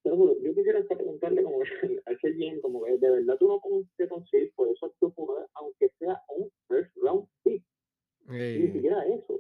Yo 0.04 0.56
quisiera 0.56 0.84
preguntarle 0.84 1.44
como 1.44 1.62
a 2.06 2.12
ese 2.12 2.32
bien, 2.32 2.60
como 2.62 2.84
que 2.84 2.98
de 2.98 3.12
verdad 3.12 3.38
tú 3.38 3.48
no 3.48 3.62
puedes 3.62 4.10
conseguir 4.10 4.52
por 4.56 4.68
eso 4.70 4.92
tu 5.00 5.12
jugador, 5.12 5.48
aunque 5.54 5.90
sea 6.00 6.20
un 6.36 6.50
first 6.68 6.96
round 6.98 7.28
pick. 7.44 7.64
Ni 8.28 8.72
siquiera 8.72 9.06
eso. 9.06 9.40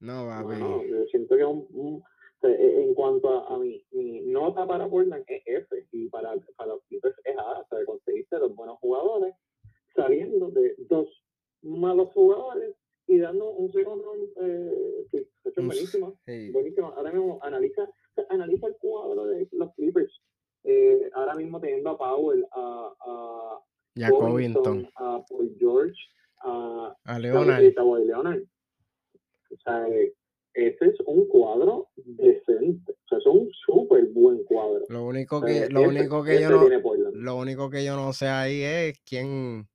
No, 0.00 0.26
va 0.26 0.42
bueno, 0.42 0.84
yo 0.84 1.06
siento 1.06 1.36
que 1.36 1.44
un, 1.44 2.02
e, 2.42 2.82
en 2.82 2.94
cuanto 2.94 3.28
a, 3.30 3.54
a 3.54 3.58
mi, 3.58 3.82
mi, 3.92 4.20
nota 4.20 4.66
para 4.66 4.88
Portland 4.88 5.24
es 5.28 5.42
F 5.46 5.86
y 5.92 6.08
para, 6.08 6.34
para 6.56 6.74
los 6.74 6.82
es 6.90 7.38
A, 7.38 7.60
o 7.60 7.66
sea, 7.68 7.84
conseguiste 7.86 8.38
los 8.38 8.54
buenos 8.54 8.78
jugadores 8.78 9.34
saliendo 9.96 10.50
de 10.50 10.74
dos 10.88 11.08
malos 11.62 12.10
jugadores 12.12 12.74
y 13.06 13.18
dando 13.18 13.50
un 13.50 13.72
segundo 13.72 14.12
eh, 14.42 15.06
que. 15.10 15.26
Ahora 16.96 17.12
mismo 17.12 17.38
analiza, 17.42 17.88
analiza 18.28 18.66
el 18.66 18.76
cuadro 18.76 19.26
de 19.26 19.48
los 19.52 19.72
Clippers. 19.74 20.20
Eh, 20.64 21.10
ahora 21.14 21.34
mismo 21.34 21.60
teniendo 21.60 21.90
a 21.90 21.98
Powell, 21.98 22.44
a, 22.52 22.92
a, 23.00 24.10
Covington, 24.10 24.88
a 24.96 25.24
Paul 25.28 25.56
George, 25.58 25.96
a, 26.42 26.94
a 27.04 27.18
Leonard. 27.18 27.56
A 27.56 27.98
Leonard. 27.98 28.42
O 29.50 29.56
sea, 29.64 29.86
ese 30.54 30.86
es 30.86 31.00
un 31.06 31.26
cuadro 31.28 31.88
decente. 31.94 32.92
O 32.92 33.08
sea, 33.08 33.18
es 33.18 33.26
un 33.26 33.50
súper 33.64 34.06
buen 34.08 34.42
cuadro. 34.44 34.84
Lo 34.88 35.06
único 35.06 35.40
que, 35.40 35.68
lo 35.70 35.82
único 35.82 36.22
que 36.24 36.40
yo 36.40 36.50
no, 36.50 36.68
lo 37.12 37.36
único 37.36 37.70
que 37.70 37.84
yo 37.84 37.96
no 37.96 38.12
sé 38.12 38.26
ahí 38.26 38.62
es 38.62 38.98
quién 39.04 39.68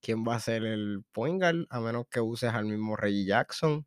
quién 0.00 0.24
va 0.24 0.36
a 0.36 0.40
ser 0.40 0.64
el 0.64 1.02
point 1.12 1.40
guard, 1.40 1.66
a 1.70 1.80
menos 1.80 2.06
que 2.08 2.20
uses 2.20 2.52
al 2.52 2.66
mismo 2.66 2.96
Reggie 2.96 3.26
Jackson 3.26 3.86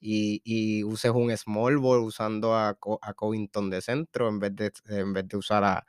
y, 0.00 0.40
y 0.44 0.84
uses 0.84 1.10
un 1.12 1.34
small 1.36 1.78
ball 1.78 2.00
usando 2.00 2.54
a, 2.54 2.78
a, 3.00 3.14
Covington 3.14 3.70
de 3.70 3.80
centro 3.80 4.28
en 4.28 4.38
vez 4.38 4.54
de, 4.54 4.72
en 4.88 5.12
vez 5.12 5.26
de 5.28 5.36
usar 5.36 5.64
a, 5.64 5.86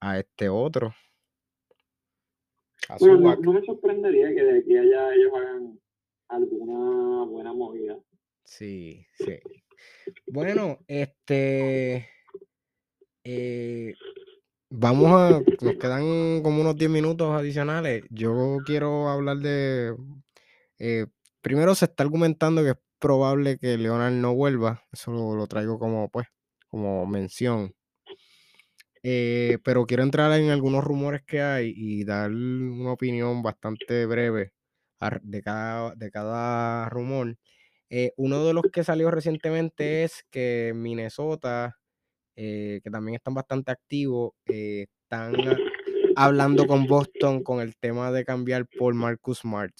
a 0.00 0.18
este 0.18 0.48
otro. 0.48 0.94
bueno, 2.98 3.36
no, 3.36 3.52
me 3.52 3.64
sorprendería 3.64 4.34
que 4.34 4.42
de 4.42 4.58
aquí 4.58 4.76
allá 4.76 5.14
ellos 5.14 5.32
hagan 5.36 5.80
alguna 6.28 7.24
buena 7.24 7.52
movida. 7.52 7.98
Sí, 8.44 9.06
sí. 9.14 9.38
Bueno, 10.26 10.78
este. 10.88 12.08
Eh, 13.22 13.94
Vamos 14.72 15.10
a, 15.10 15.40
nos 15.64 15.74
quedan 15.76 16.42
como 16.42 16.60
unos 16.60 16.76
10 16.76 16.90
minutos 16.90 17.34
adicionales. 17.34 18.04
Yo 18.08 18.58
quiero 18.64 19.08
hablar 19.08 19.38
de, 19.38 19.96
eh, 20.78 21.06
primero 21.42 21.74
se 21.74 21.86
está 21.86 22.04
argumentando 22.04 22.62
que 22.62 22.70
es 22.70 22.76
probable 23.00 23.58
que 23.58 23.76
Leonard 23.76 24.12
no 24.12 24.34
vuelva. 24.34 24.84
Eso 24.92 25.12
lo, 25.12 25.46
traigo 25.48 25.78
como, 25.80 26.08
pues, 26.10 26.28
como 26.68 27.04
mención. 27.06 27.74
Eh, 29.02 29.58
pero 29.64 29.86
quiero 29.86 30.02
entrar 30.04 30.32
en 30.38 30.50
algunos 30.50 30.84
rumores 30.84 31.22
que 31.26 31.40
hay 31.42 31.72
y 31.76 32.04
dar 32.04 32.30
una 32.30 32.92
opinión 32.92 33.42
bastante 33.42 34.06
breve 34.06 34.52
de 35.22 35.42
cada, 35.42 35.94
de 35.96 36.10
cada 36.10 36.88
rumor. 36.90 37.36
Eh, 37.90 38.12
uno 38.16 38.44
de 38.46 38.54
los 38.54 38.64
que 38.72 38.84
salió 38.84 39.10
recientemente 39.10 40.04
es 40.04 40.24
que 40.30 40.72
Minnesota 40.76 41.79
eh, 42.42 42.80
que 42.82 42.90
también 42.90 43.16
están 43.16 43.34
bastante 43.34 43.70
activos, 43.70 44.32
eh, 44.46 44.86
están 45.02 45.34
hablando 46.16 46.66
con 46.66 46.86
Boston 46.86 47.42
con 47.42 47.60
el 47.60 47.76
tema 47.76 48.10
de 48.10 48.24
cambiar 48.24 48.66
por 48.78 48.94
Marcus 48.94 49.40
Smart. 49.40 49.74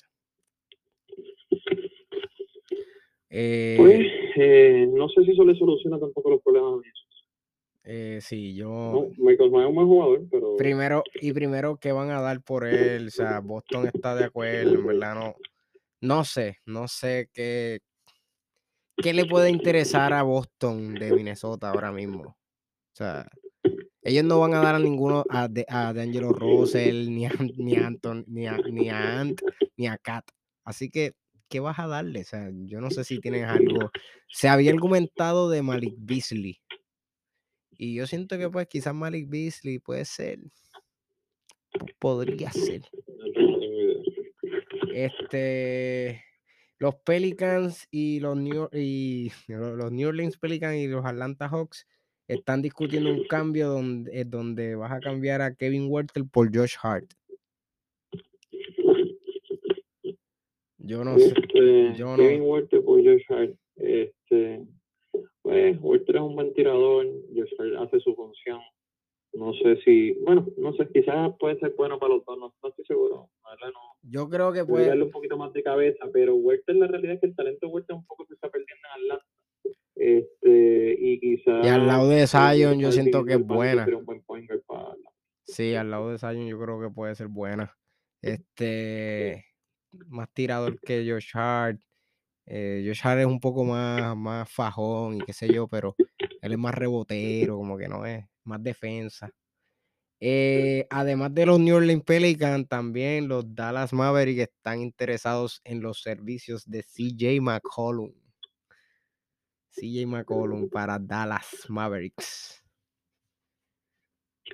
Eh, 3.30 3.76
pues, 3.78 4.88
no 4.92 5.08
sé 5.08 5.24
si 5.24 5.30
eso 5.30 5.44
le 5.46 5.56
soluciona 5.56 5.98
tampoco 5.98 6.30
los 6.30 6.42
problemas 6.42 6.82
eh, 7.82 8.18
sí, 8.20 8.54
yo. 8.54 8.68
No, 8.68 9.24
Michael 9.24 9.50
Myers 9.50 9.64
es 9.64 9.68
un 9.70 9.74
buen 9.74 9.86
jugador, 9.86 10.28
pero. 10.30 10.56
Primero, 10.56 11.02
y 11.14 11.32
primero, 11.32 11.78
¿qué 11.78 11.92
van 11.92 12.10
a 12.10 12.20
dar 12.20 12.42
por 12.42 12.66
él? 12.66 13.06
O 13.06 13.10
sea, 13.10 13.40
Boston 13.40 13.88
está 13.92 14.14
de 14.14 14.24
acuerdo, 14.24 14.74
en 14.74 14.86
verdad, 14.86 15.14
no. 15.14 15.34
No 16.02 16.24
sé, 16.24 16.58
no 16.66 16.88
sé 16.88 17.30
qué. 17.32 17.80
¿Qué 18.96 19.14
le 19.14 19.24
puede 19.24 19.48
interesar 19.48 20.12
a 20.12 20.22
Boston 20.22 20.94
de 20.94 21.12
Minnesota 21.12 21.70
ahora 21.70 21.90
mismo? 21.90 22.36
O 22.92 22.96
sea, 22.96 23.28
ellos 24.02 24.24
no 24.24 24.40
van 24.40 24.54
a 24.54 24.60
dar 24.60 24.74
a 24.74 24.78
ninguno, 24.78 25.24
a, 25.28 25.48
de, 25.48 25.66
a 25.68 25.92
D'Angelo 25.92 26.32
Russell, 26.32 27.10
ni 27.10 27.26
a, 27.26 27.30
ni 27.56 27.76
Anton, 27.76 28.24
ni 28.26 28.46
a, 28.46 28.56
ni 28.58 28.88
Ant, 28.88 29.40
ni 29.76 29.86
a 29.86 29.98
Kat. 29.98 30.24
Así 30.64 30.90
que, 30.90 31.14
¿qué 31.48 31.60
vas 31.60 31.78
a 31.78 31.86
darle? 31.86 32.20
O 32.20 32.24
sea, 32.24 32.50
yo 32.52 32.80
no 32.80 32.90
sé 32.90 33.04
si 33.04 33.20
tienes 33.20 33.44
algo. 33.44 33.90
Se 34.28 34.48
había 34.48 34.72
argumentado 34.72 35.50
de 35.50 35.62
Malik 35.62 35.94
Beasley. 35.98 36.60
Y 37.70 37.94
yo 37.94 38.06
siento 38.06 38.38
que, 38.38 38.48
pues, 38.48 38.66
quizás 38.68 38.94
Malik 38.94 39.28
Beasley 39.28 39.78
puede 39.78 40.04
ser. 40.04 40.40
Podría 41.98 42.50
ser. 42.52 42.82
Este, 44.92 46.24
los 46.78 46.96
Pelicans 46.96 47.86
y 47.90 48.20
los 48.20 48.36
New 48.36 48.68
y 48.72 49.30
lo 49.46 49.76
los 49.76 49.92
New 49.92 50.08
Orleans 50.08 50.36
Pelicans 50.38 50.76
y 50.76 50.88
los 50.88 51.04
Atlanta 51.04 51.48
Hawks 51.48 51.86
están 52.34 52.62
discutiendo 52.62 53.10
un 53.10 53.24
cambio 53.24 53.68
donde, 53.68 54.20
eh, 54.20 54.24
donde 54.24 54.76
vas 54.76 54.92
a 54.92 55.00
cambiar 55.00 55.42
a 55.42 55.54
Kevin 55.54 55.86
Huerter 55.88 56.22
por 56.30 56.54
Josh 56.54 56.76
Hart. 56.82 57.10
Yo 60.78 61.04
no 61.04 61.18
sé, 61.18 61.28
Este, 61.28 62.02
no 62.02 62.16
Kevin 62.16 62.42
Walter 62.42 62.82
por 62.84 63.04
Josh 63.04 63.24
Hart. 63.28 63.54
Este, 63.76 64.64
pues 65.42 65.76
Walter 65.80 66.16
es 66.16 66.22
un 66.22 66.34
buen 66.36 66.54
tirador, 66.54 67.06
Josh 67.34 67.52
Hart 67.58 67.76
hace 67.86 68.00
su 68.00 68.14
función. 68.14 68.60
No 69.32 69.52
sé 69.54 69.76
si, 69.84 70.12
bueno, 70.24 70.46
no 70.56 70.72
sé, 70.74 70.88
quizás 70.92 71.32
puede 71.38 71.58
ser 71.60 71.74
bueno 71.76 71.98
para 71.98 72.14
los 72.14 72.24
dos, 72.24 72.38
no, 72.38 72.54
no 72.62 72.68
estoy 72.68 72.84
seguro. 72.84 73.28
no. 73.44 73.80
yo 74.02 74.28
creo 74.28 74.52
que 74.52 74.64
puede 74.64 74.88
darle 74.88 75.04
un 75.04 75.10
poquito 75.10 75.36
más 75.36 75.52
de 75.52 75.62
cabeza, 75.62 76.06
pero 76.12 76.34
Walter 76.34 76.74
la 76.76 76.88
realidad 76.88 77.14
es 77.14 77.20
que 77.20 77.26
el 77.26 77.36
talento 77.36 77.66
de 77.66 77.72
Walter 77.72 77.96
un 77.96 78.06
poco 78.06 78.24
se 78.26 78.34
está 78.34 78.48
perdiendo 78.48 78.88
en 78.88 79.02
Atlanta. 79.02 79.29
Este, 80.02 80.96
y 80.98 81.20
quizás 81.20 81.62
y 81.62 81.68
al 81.68 81.86
lado 81.86 82.08
de 82.08 82.26
Zion 82.26 82.80
yo 82.80 82.90
siento 82.90 83.22
que 83.22 83.34
es 83.34 83.46
buena. 83.46 83.86
buen 84.02 84.22
para. 84.66 84.96
Sí, 85.44 85.74
al 85.74 85.90
lado 85.90 86.10
de 86.10 86.18
Zion 86.18 86.46
yo 86.46 86.58
creo 86.58 86.80
que 86.80 86.88
puede 86.88 87.14
ser 87.14 87.28
buena. 87.28 87.76
Este, 88.22 89.44
más 90.06 90.32
tirador 90.32 90.80
que 90.80 91.06
Josh 91.06 91.32
Hart. 91.34 91.78
Eh, 92.46 92.82
Josh 92.86 93.00
Hart 93.04 93.20
es 93.20 93.26
un 93.26 93.40
poco 93.40 93.62
más, 93.64 94.16
más 94.16 94.50
fajón 94.50 95.16
y 95.16 95.20
qué 95.20 95.34
sé 95.34 95.52
yo, 95.52 95.68
pero 95.68 95.94
él 96.40 96.52
es 96.52 96.58
más 96.58 96.74
rebotero, 96.74 97.58
como 97.58 97.76
que 97.76 97.86
no 97.86 98.06
es, 98.06 98.24
más 98.44 98.62
defensa. 98.62 99.30
Eh, 100.18 100.86
además 100.88 101.34
de 101.34 101.44
los 101.44 101.60
New 101.60 101.76
Orleans 101.76 102.04
Pelicans, 102.04 102.66
también 102.68 103.28
los 103.28 103.54
Dallas 103.54 103.92
Mavericks 103.92 104.44
están 104.44 104.80
interesados 104.80 105.60
en 105.64 105.82
los 105.82 106.00
servicios 106.00 106.64
de 106.64 106.82
CJ 106.82 107.42
McCollum. 107.42 108.14
CJ 109.72 110.06
McCollum 110.06 110.68
para 110.68 110.98
Dallas 110.98 111.66
Mavericks. 111.68 112.62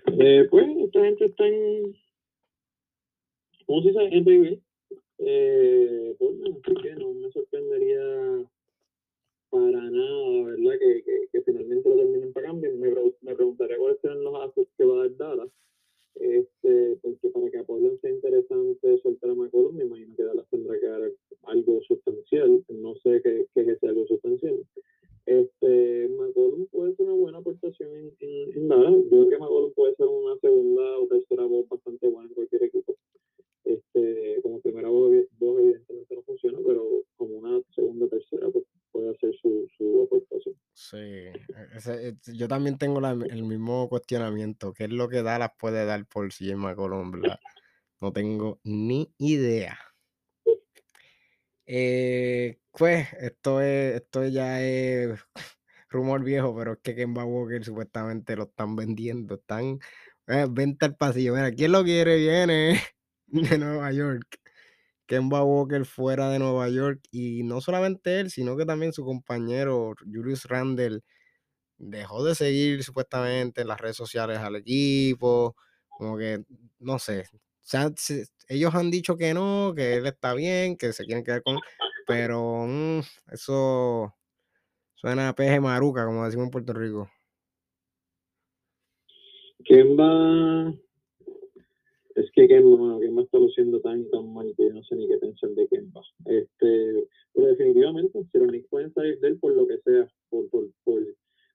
Eh, 0.06 0.46
pues 0.50 0.66
esta 0.78 1.00
gente 1.00 1.24
está 1.24 1.46
en, 1.46 1.96
¿cómo 3.66 3.82
se 3.82 3.88
dice? 3.88 4.00
En. 4.02 4.62
Eh, 5.18 6.14
pues, 6.18 6.36
no, 6.36 6.60
que 6.60 6.94
no 6.96 7.14
me 7.14 7.30
sorprendería 7.30 8.48
para 9.50 9.90
nada, 9.90 10.44
¿verdad? 10.44 10.78
Que, 10.78 11.02
que, 11.32 11.42
finalmente 11.42 11.88
lo 11.88 11.96
terminen 11.96 12.32
pagando. 12.32 12.60
Me, 12.60 12.90
me 13.22 13.34
preguntaría 13.34 13.78
cuáles 13.78 14.00
serán 14.00 14.22
los 14.22 14.34
assets 14.42 14.70
que 14.76 14.84
va 14.84 14.94
a 14.94 14.98
dar 14.98 15.16
Dallas. 15.16 15.50
Este, 16.14 16.96
porque 17.02 17.28
para 17.28 17.50
que 17.50 17.58
a 17.58 17.64
Portland 17.64 18.00
sea 18.00 18.10
interesante 18.10 18.98
soltar 19.02 19.30
a 19.30 19.34
McCollum, 19.34 19.76
me 19.76 19.84
imagino 19.84 20.16
que 20.16 20.24
Dallas 20.24 20.48
tendrá 20.50 20.78
que 20.78 20.86
dar 20.86 21.10
algo 21.44 21.80
sustancial. 21.82 22.64
No 22.68 22.94
sé 22.96 23.20
qué, 23.22 23.46
qué 23.54 23.60
es 23.62 23.68
ese 23.68 23.88
algo 23.88 24.06
sustancial. 24.06 24.58
Este, 25.26 26.08
McCollum 26.08 26.66
puede 26.68 26.94
ser 26.94 27.06
una 27.06 27.14
buena 27.14 27.38
aportación 27.38 27.90
en, 27.96 28.16
en, 28.20 28.56
en 28.56 28.68
Dallas. 28.68 28.92
Yo 28.92 29.10
creo 29.10 29.28
que 29.28 29.38
McCollum 29.38 29.72
puede 29.74 29.96
ser 29.96 30.06
una 30.06 30.38
segunda 30.40 30.98
o 30.98 31.06
tercera 31.08 31.44
voz 31.44 31.68
bastante 31.68 32.08
buena 32.08 32.28
en 32.28 32.34
cualquier 32.34 32.62
equipo. 32.62 32.96
Este, 33.64 34.40
como 34.42 34.60
primera 34.60 34.88
voz, 34.88 35.12
voz 35.38 35.60
evidentemente 35.60 36.14
no 36.14 36.22
funciona, 36.22 36.58
pero 36.64 37.02
como 37.16 37.38
una 37.38 37.60
segunda 37.74 38.06
o 38.06 38.08
tercera 38.08 38.48
pues, 38.50 38.64
puede 38.92 39.10
hacer 39.10 39.34
su, 39.42 39.66
su 39.76 40.02
aportación. 40.02 40.54
Sí, 40.72 41.24
yo 42.34 42.46
también 42.46 42.78
tengo 42.78 43.00
el 43.04 43.42
mismo 43.42 43.88
cuestionamiento. 43.88 44.72
¿Qué 44.72 44.84
es 44.84 44.90
lo 44.90 45.08
que 45.08 45.22
Dallas 45.22 45.50
puede 45.58 45.84
dar 45.84 46.06
por 46.06 46.28
CJ 46.28 46.54
McCollum, 46.54 47.10
verdad? 47.10 47.40
No 48.00 48.12
tengo 48.12 48.60
ni 48.62 49.12
idea. 49.18 49.76
Eh, 51.66 52.58
pues 52.78 53.08
esto 53.14 53.60
es, 53.62 53.96
esto 54.02 54.24
ya 54.26 54.60
es 54.62 55.18
rumor 55.90 56.24
viejo, 56.24 56.54
pero 56.56 56.74
es 56.74 56.78
que 56.82 56.94
Kemba 56.96 57.24
Walker 57.24 57.64
supuestamente 57.64 58.36
lo 58.36 58.44
están 58.44 58.76
vendiendo. 58.76 59.36
Están, 59.36 59.80
eh, 60.28 60.46
venta 60.50 60.86
al 60.86 60.96
pasillo. 60.96 61.34
Mira, 61.34 61.52
¿quién 61.52 61.72
lo 61.72 61.84
quiere? 61.84 62.16
Viene 62.18 62.80
de 63.26 63.58
Nueva 63.58 63.92
York. 63.92 64.40
Kemba 65.06 65.44
Walker 65.44 65.84
fuera 65.86 66.30
de 66.30 66.38
Nueva 66.40 66.68
York. 66.70 67.00
Y 67.12 67.42
no 67.44 67.60
solamente 67.62 68.20
él, 68.20 68.30
sino 68.30 68.56
que 68.56 68.66
también 68.66 68.92
su 68.92 69.04
compañero 69.04 69.94
Julius 70.04 70.44
Randle 70.46 71.02
dejó 71.78 72.24
de 72.24 72.34
seguir 72.34 72.82
supuestamente 72.84 73.62
en 73.62 73.68
las 73.68 73.80
redes 73.80 73.96
sociales 73.96 74.38
al 74.38 74.56
equipo. 74.56 75.56
Como 75.98 76.16
que, 76.18 76.44
no 76.78 76.98
sé. 76.98 77.22
O 77.32 77.38
sea, 77.68 77.90
se- 77.96 78.26
ellos 78.48 78.74
han 78.74 78.90
dicho 78.90 79.16
que 79.16 79.34
no, 79.34 79.72
que 79.76 79.96
él 79.96 80.06
está 80.06 80.34
bien, 80.34 80.76
que 80.76 80.92
se 80.92 81.04
quieren 81.04 81.24
quedar 81.24 81.42
con. 81.42 81.60
Pero 82.06 82.66
mm, 82.66 83.00
eso 83.32 84.14
suena 84.94 85.28
a 85.30 85.34
peje 85.34 85.60
maruca, 85.60 86.04
como 86.06 86.24
decimos 86.24 86.46
en 86.46 86.50
Puerto 86.50 86.72
Rico. 86.72 87.10
Kemba, 89.64 90.72
es 92.14 92.30
que 92.32 92.46
Kemba, 92.46 92.76
bueno, 92.76 93.00
Kemba 93.00 93.22
está 93.22 93.38
luciendo 93.38 93.80
tan 93.80 94.08
tan 94.10 94.32
mal 94.32 94.52
que 94.56 94.64
yo 94.68 94.72
no 94.72 94.82
sé 94.84 94.94
ni 94.96 95.08
qué 95.08 95.18
pensar 95.18 95.50
de 95.50 95.66
Kemba. 95.68 96.02
Este, 96.26 97.08
pero 97.34 97.46
definitivamente, 97.48 98.18
si 98.30 98.38
los 98.38 98.48
Knicks 98.48 98.68
pueden 98.68 98.92
salir 98.94 99.18
de 99.20 99.28
él 99.28 99.38
por 99.38 99.54
lo 99.54 99.66
que 99.66 99.78
sea, 99.78 100.08
por, 100.28 100.48
por, 100.50 100.68
por 100.84 101.02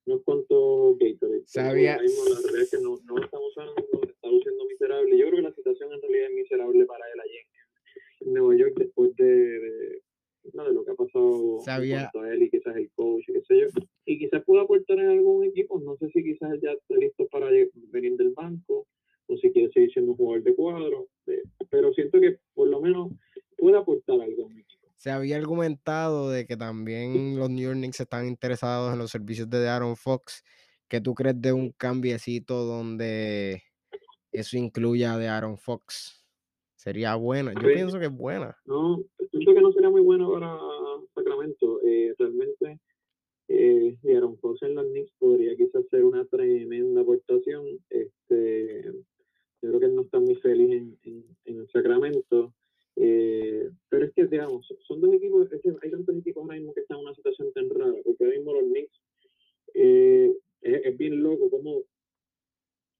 no 0.05 0.21
cuanto 0.23 0.95
Gatorade. 0.99 1.43
Sabía- 1.45 1.93
ahora 1.93 2.03
mismo 2.03 2.23
la 2.25 2.39
realidad 2.41 2.61
es 2.63 2.71
que 2.71 2.81
no, 2.81 2.97
no 3.05 3.17
lo 3.17 3.23
estamos 3.23 3.47
usando, 3.51 3.75
está 4.07 4.27
luciendo 4.27 4.65
miserable. 4.65 5.17
Yo 5.17 5.25
creo 5.27 5.35
que 5.37 5.41
la 5.43 5.53
situación 5.53 5.93
en 5.93 6.01
realidad 6.01 6.27
es 6.29 6.35
miserable 6.35 6.85
para 6.85 7.05
él 7.13 7.19
allí 7.19 7.37
en, 7.37 8.27
en 8.27 8.33
Nueva 8.33 8.55
York 8.57 8.73
después 8.77 9.15
de, 9.15 9.25
de, 9.25 10.01
no, 10.53 10.65
de 10.65 10.73
lo 10.73 10.83
que 10.83 10.91
ha 10.91 10.95
pasado 10.95 11.59
en 11.59 11.60
Sabía- 11.75 12.11
él 12.33 12.43
y 12.43 12.49
quizás 12.49 12.75
el 12.75 12.89
coach 12.91 13.23
qué 13.25 13.41
sé 13.47 13.59
yo. 13.59 13.67
Y 14.05 14.17
quizás 14.19 14.43
pueda 14.45 14.63
aportar 14.63 14.99
en 14.99 15.09
algún 15.09 15.45
equipo, 15.45 15.79
no 15.79 15.95
sé 15.97 16.09
si 16.09 16.23
quizás 16.23 16.59
ya 16.61 16.71
está 16.71 16.95
listo 16.95 17.27
para 17.31 17.47
venir 17.91 18.17
del 18.17 18.31
banco 18.31 18.87
o 19.27 19.37
si 19.37 19.51
quiere 19.51 19.71
seguir 19.71 19.91
siendo 19.93 20.11
un 20.11 20.17
jugador 20.17 20.43
de 20.43 20.55
cuadro, 20.55 21.07
pero 21.69 21.93
siento 21.93 22.19
que 22.19 22.37
por 22.53 22.67
lo 22.67 22.81
menos 22.81 23.11
puede 23.57 23.77
aportar 23.77 24.19
algo 24.21 24.43
a 24.43 24.47
un 24.47 24.57
equipo. 24.59 24.87
Se 24.95 25.09
había 25.09 25.37
argumentado 25.37 26.29
de 26.29 26.45
que 26.45 26.57
también 26.57 27.39
los 27.39 27.49
New 27.49 27.63
York 27.63 27.77
Knicks 27.77 28.01
están 28.01 28.27
interesados 28.27 28.91
en 28.93 28.99
los 28.99 29.09
servicios 29.09 29.49
de 29.49 29.67
Aaron 29.67 29.95
Fox. 29.95 30.43
¿Qué 30.87 30.99
tú 31.01 31.15
crees 31.15 31.41
de 31.41 31.53
un 31.53 31.71
cambiecito 31.71 32.65
donde 32.65 33.63
eso 34.31 34.57
incluya 34.57 35.17
de 35.17 35.27
Aaron 35.27 35.57
Fox? 35.57 36.23
Sería 36.75 37.15
buena. 37.15 37.53
Yo 37.53 37.61
Pues, 37.61 37.73
pienso 37.75 37.99
que 37.99 38.05
es 38.07 38.11
buena. 38.11 38.55
No, 38.65 39.01
siento 39.31 39.53
que 39.53 39.61
no 39.61 39.71
sería 39.71 39.89
muy 39.89 40.01
bueno 40.01 40.31
para 40.31 40.57
Eh, 41.83 42.13
realmente, 42.17 42.79
eh, 43.47 43.97
Aaron 44.15 44.37
en 44.61 44.75
los 44.75 44.85
Knicks 44.87 45.11
podría 45.19 45.55
quizás 45.55 45.87
ser 45.89 46.03
una 46.05 46.25
tremenda 46.25 47.01
aportación. 47.01 47.65
Este, 47.89 48.83
yo 49.61 49.69
creo 49.69 49.79
que 49.79 49.85
él 49.85 49.95
no 49.95 50.01
está 50.03 50.19
muy 50.19 50.35
feliz 50.35 50.71
en, 50.71 50.97
en, 51.03 51.25
en 51.45 51.67
Sacramento. 51.67 52.53
Eh, 52.95 53.69
pero 53.89 54.05
es 54.05 54.13
que, 54.13 54.25
digamos, 54.25 54.67
son 54.87 55.01
dos 55.01 55.13
equipos, 55.13 55.51
es 55.51 55.61
que 55.61 55.73
hay 55.81 55.91
tantos 55.91 56.15
equipos 56.15 56.43
ahora 56.43 56.57
mismo 56.57 56.73
que 56.73 56.81
están 56.81 56.99
en 56.99 57.05
una 57.05 57.15
situación 57.15 57.51
tan 57.53 57.69
rara, 57.69 57.95
porque 58.03 58.23
ahora 58.23 58.37
mismo 58.37 58.53
los 58.53 58.63
Knicks 58.63 59.01
eh, 59.73 60.31
es, 60.61 60.97
bien 60.97 61.23
loco 61.23 61.49
como 61.49 61.83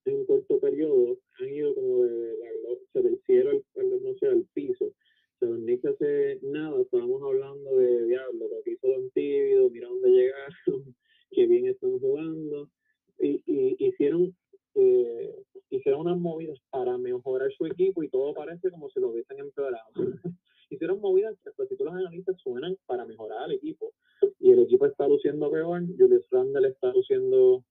en 0.06 0.16
un 0.16 0.26
corto 0.26 0.60
periodo 0.60 1.20
han 1.40 1.50
ido 1.50 1.76
como 1.76 2.04
de 2.04 2.34
o 2.70 2.92
sea, 2.92 3.02
del 3.02 3.20
cielo 3.26 3.52
al- 3.52 4.04
no 4.04 4.14
sé, 4.16 4.28
al 4.28 4.46
piso. 4.54 4.94
O 5.42 5.46
sea, 5.46 5.50
los 5.50 5.60
Knicks 5.64 5.86
hace 5.86 6.40
nada, 6.44 6.80
estábamos 6.80 7.20
hablando 7.24 7.76
de 7.76 8.06
diablo, 8.06 8.48
lo 8.48 8.62
que 8.64 8.74
hizo 8.74 8.88
Don 8.88 9.10
Tíbido, 9.10 9.72
mira 9.72 9.88
dónde 9.88 10.10
llegaron, 10.12 10.54
qué 11.32 11.48
bien 11.48 11.66
están 11.66 11.98
jugando. 12.00 12.70
Y, 13.18 13.42
hicieron, 13.84 14.36
eh, 14.76 15.36
hicieron 15.72 16.02
unas 16.02 16.20
movidas 16.20 16.60
para 16.70 16.96
mejorar 17.00 17.52
su 17.54 17.66
equipo 17.66 18.04
y 18.04 18.10
todo 18.10 18.36
parece 18.36 18.70
como 18.70 18.90
si 18.92 19.00
lo 19.00 19.10
hubiesen 19.10 19.40
empeorado. 19.40 19.90
hicieron 20.70 21.02
movidas 21.02 21.36
que, 21.44 21.50
si 21.68 21.76
tú 21.76 21.86
las 21.86 21.96
analizas, 21.96 22.40
suenan 22.40 22.78
para 22.86 23.06
mejorar 23.08 23.46
al 23.46 23.54
equipo. 23.54 23.94
Y 24.40 24.52
el 24.52 24.60
equipo 24.60 24.86
está 24.86 25.08
luciendo 25.08 25.50
peor, 25.50 25.82
Julius 25.98 26.28
Randle 26.30 26.68
está 26.68 26.94
luciendo 26.94 27.64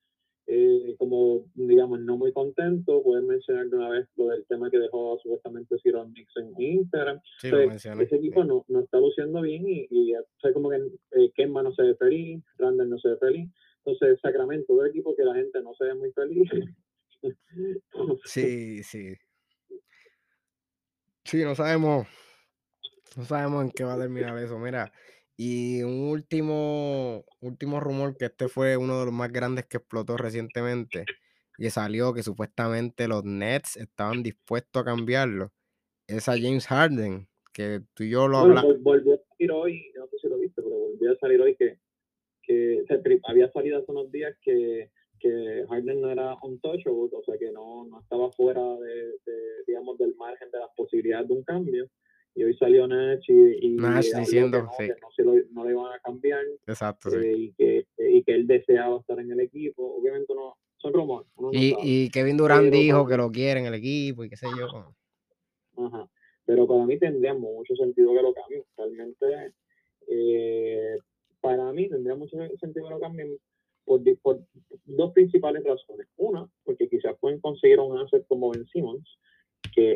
eh, 0.52 0.96
como, 0.98 1.44
digamos, 1.54 2.00
no 2.00 2.16
muy 2.16 2.32
contento. 2.32 3.02
Pueden 3.04 3.28
mencionar 3.28 3.68
de 3.68 3.76
una 3.76 3.88
vez 3.88 4.08
lo 4.16 4.26
del 4.26 4.44
tema 4.46 4.68
que 4.68 4.78
dejó 4.78 5.16
supuestamente 5.22 5.76
Ciro 5.80 6.04
Nixon 6.08 6.52
en 6.58 6.60
Instagram. 6.60 7.20
Sí, 7.38 7.52
O 7.52 7.56
sea, 7.56 7.66
mencioné. 7.68 8.02
ese 8.04 8.16
equipo 8.16 8.42
no, 8.42 8.64
no 8.66 8.80
está 8.80 8.98
luciendo 8.98 9.42
bien 9.42 9.68
y, 9.68 9.86
y 9.90 10.14
o 10.16 10.24
sea, 10.40 10.52
como 10.52 10.70
que 10.70 10.78
eh, 11.12 11.30
Kemba 11.36 11.62
no 11.62 11.72
se 11.72 11.82
ve 11.82 11.94
feliz, 11.94 12.42
Randall 12.58 12.90
no 12.90 12.98
se 12.98 13.10
ve 13.10 13.16
feliz. 13.18 13.48
Entonces, 13.84 14.18
Sacramento, 14.20 14.72
un 14.72 14.86
equipo 14.88 15.14
que 15.14 15.22
la 15.22 15.34
gente 15.34 15.62
no 15.62 15.72
se 15.74 15.84
ve 15.84 15.94
muy 15.94 16.10
feliz. 16.12 16.50
Sí, 18.24 18.82
sí. 18.82 19.14
Sí, 21.24 21.44
no 21.44 21.54
sabemos. 21.54 22.06
No 23.14 23.24
sabemos 23.24 23.64
en 23.64 23.70
qué 23.70 23.84
va 23.84 23.94
a 23.94 23.98
terminar 23.98 24.38
eso. 24.38 24.58
Mira. 24.58 24.90
Y 25.42 25.82
un 25.84 26.10
último, 26.10 27.24
último 27.40 27.80
rumor, 27.80 28.14
que 28.14 28.26
este 28.26 28.48
fue 28.48 28.76
uno 28.76 28.98
de 28.98 29.06
los 29.06 29.14
más 29.14 29.32
grandes 29.32 29.64
que 29.64 29.78
explotó 29.78 30.18
recientemente, 30.18 31.06
que 31.56 31.70
salió 31.70 32.12
que 32.12 32.22
supuestamente 32.22 33.08
los 33.08 33.24
Nets 33.24 33.78
estaban 33.78 34.22
dispuestos 34.22 34.82
a 34.82 34.84
cambiarlo, 34.84 35.50
es 36.06 36.28
a 36.28 36.32
James 36.32 36.66
Harden, 36.66 37.26
que 37.54 37.80
tú 37.94 38.02
y 38.02 38.10
yo 38.10 38.28
lo 38.28 38.36
hablamos. 38.36 38.64
vol- 38.64 38.82
volvió 38.82 39.14
a 39.14 39.18
salir 39.30 39.50
hoy, 39.50 39.92
no 39.96 40.06
sé 40.08 40.18
si 40.20 40.28
lo 40.28 40.36
viste, 40.36 40.60
pero 40.60 40.76
volvió 40.76 41.12
a 41.12 41.16
salir 41.16 41.40
hoy 41.40 41.56
que, 41.56 41.78
había 43.24 43.50
salido 43.50 43.78
hace 43.78 43.92
unos 43.92 44.12
días 44.12 44.36
que, 44.42 44.90
que 45.18 45.64
Harden 45.70 46.02
no 46.02 46.10
era 46.10 46.36
untouchable, 46.42 47.08
o 47.16 47.22
sea 47.24 47.38
que 47.38 47.50
no, 47.50 47.86
no 47.86 48.00
estaba 48.02 48.30
fuera 48.32 48.60
de, 48.60 48.94
de, 49.24 49.64
digamos, 49.66 49.96
del 49.96 50.14
margen 50.16 50.50
de 50.50 50.58
las 50.58 50.68
posibilidades 50.76 51.28
de 51.28 51.34
un 51.34 51.44
cambio. 51.44 51.88
Y 52.34 52.44
hoy 52.44 52.56
salió 52.56 52.86
Nash 52.86 53.24
y, 53.28 53.66
y 53.66 53.70
Nash 53.70 54.08
habló 54.14 54.20
diciendo, 54.20 54.58
que 54.58 54.64
no, 54.64 54.70
sí. 54.78 54.86
que 54.86 55.00
no, 55.00 55.10
se 55.16 55.22
lo, 55.24 55.34
no 55.52 55.64
le 55.64 55.72
iban 55.72 55.92
a 55.92 55.98
cambiar 55.98 56.44
Exacto, 56.66 57.10
sí. 57.10 57.16
eh, 57.16 57.36
y, 57.36 57.52
que, 57.52 57.86
y 57.98 58.22
que 58.22 58.34
él 58.34 58.46
deseaba 58.46 59.00
estar 59.00 59.18
en 59.18 59.32
el 59.32 59.40
equipo. 59.40 59.96
Obviamente 59.96 60.34
no, 60.34 60.56
son 60.78 60.92
rumores, 60.92 61.28
no 61.38 61.50
Y, 61.52 62.08
Kevin 62.10 62.36
Durant 62.36 62.64
Pero 62.64 62.76
dijo 62.76 63.06
que 63.06 63.16
lo 63.16 63.30
quiere 63.30 63.60
en 63.60 63.66
el 63.66 63.74
equipo 63.74 64.24
y 64.24 64.30
qué 64.30 64.36
sé 64.36 64.46
yo. 64.58 64.94
ajá, 65.84 66.08
pero 66.46 66.66
para 66.66 66.84
mí 66.84 66.98
tendría 66.98 67.34
mucho 67.34 67.74
sentido 67.76 68.14
que 68.14 68.22
lo 68.22 68.32
cambien. 68.32 68.64
Realmente, 68.76 69.52
eh, 70.08 70.98
para 71.40 71.72
mí 71.72 71.88
tendría 71.88 72.16
mucho 72.16 72.36
sentido 72.58 72.86
que 72.88 72.94
lo 72.94 73.00
cambien 73.00 73.36
por, 73.84 74.02
por 74.22 74.40
dos 74.84 75.12
principales 75.12 75.64
razones. 75.64 76.06
Una, 76.16 76.48
porque 76.64 76.88
quizás 76.88 77.16
pueden 77.20 77.40
conseguir 77.40 77.78
un 77.80 77.98
asset 77.98 78.26
como 78.26 78.50
Ben 78.50 78.66
Simmons, 78.66 79.18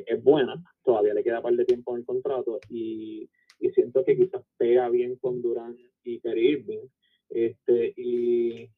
es 0.07 0.23
buena, 0.23 0.63
todavía 0.85 1.15
le 1.15 1.25
queda 1.25 1.43
par 1.43 1.55
de 1.55 1.65
tiempo 1.65 1.93
en 1.93 2.01
el 2.01 2.07
contrato 2.07 2.61
y, 2.69 3.29
y 3.61 3.71
siento 3.71 4.05
que 4.05 4.17
quizás 4.17 4.43
pega 4.57 4.89
bien 4.89 5.17
con 5.17 5.43
Durant 5.43 5.79
y 6.05 6.21
Kyrie 6.21 6.51
Irving. 6.53 6.87
Este, 7.31 7.95
y 7.97 8.71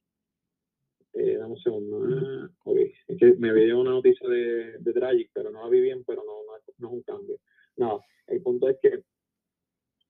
eh, 1.12 1.36
dame 1.36 1.54
un 1.54 1.60
segundo. 1.60 2.02
Ah, 2.08 2.50
ok. 2.64 2.78
Es 3.08 3.18
que 3.18 3.34
me 3.34 3.52
llegado 3.52 3.80
una 3.80 3.90
noticia 3.90 4.28
de, 4.28 4.78
Dragic, 4.78 5.30
pero 5.32 5.50
no 5.50 5.62
la 5.62 5.68
vi 5.68 5.80
bien, 5.80 6.04
pero 6.04 6.22
no, 6.24 6.32
no, 6.44 6.52
no 6.78 6.88
es 6.88 6.92
un 6.92 7.02
cambio. 7.02 7.36
No, 7.76 8.00
el 8.26 8.42
punto 8.42 8.68
es 8.68 8.78
que 8.80 9.02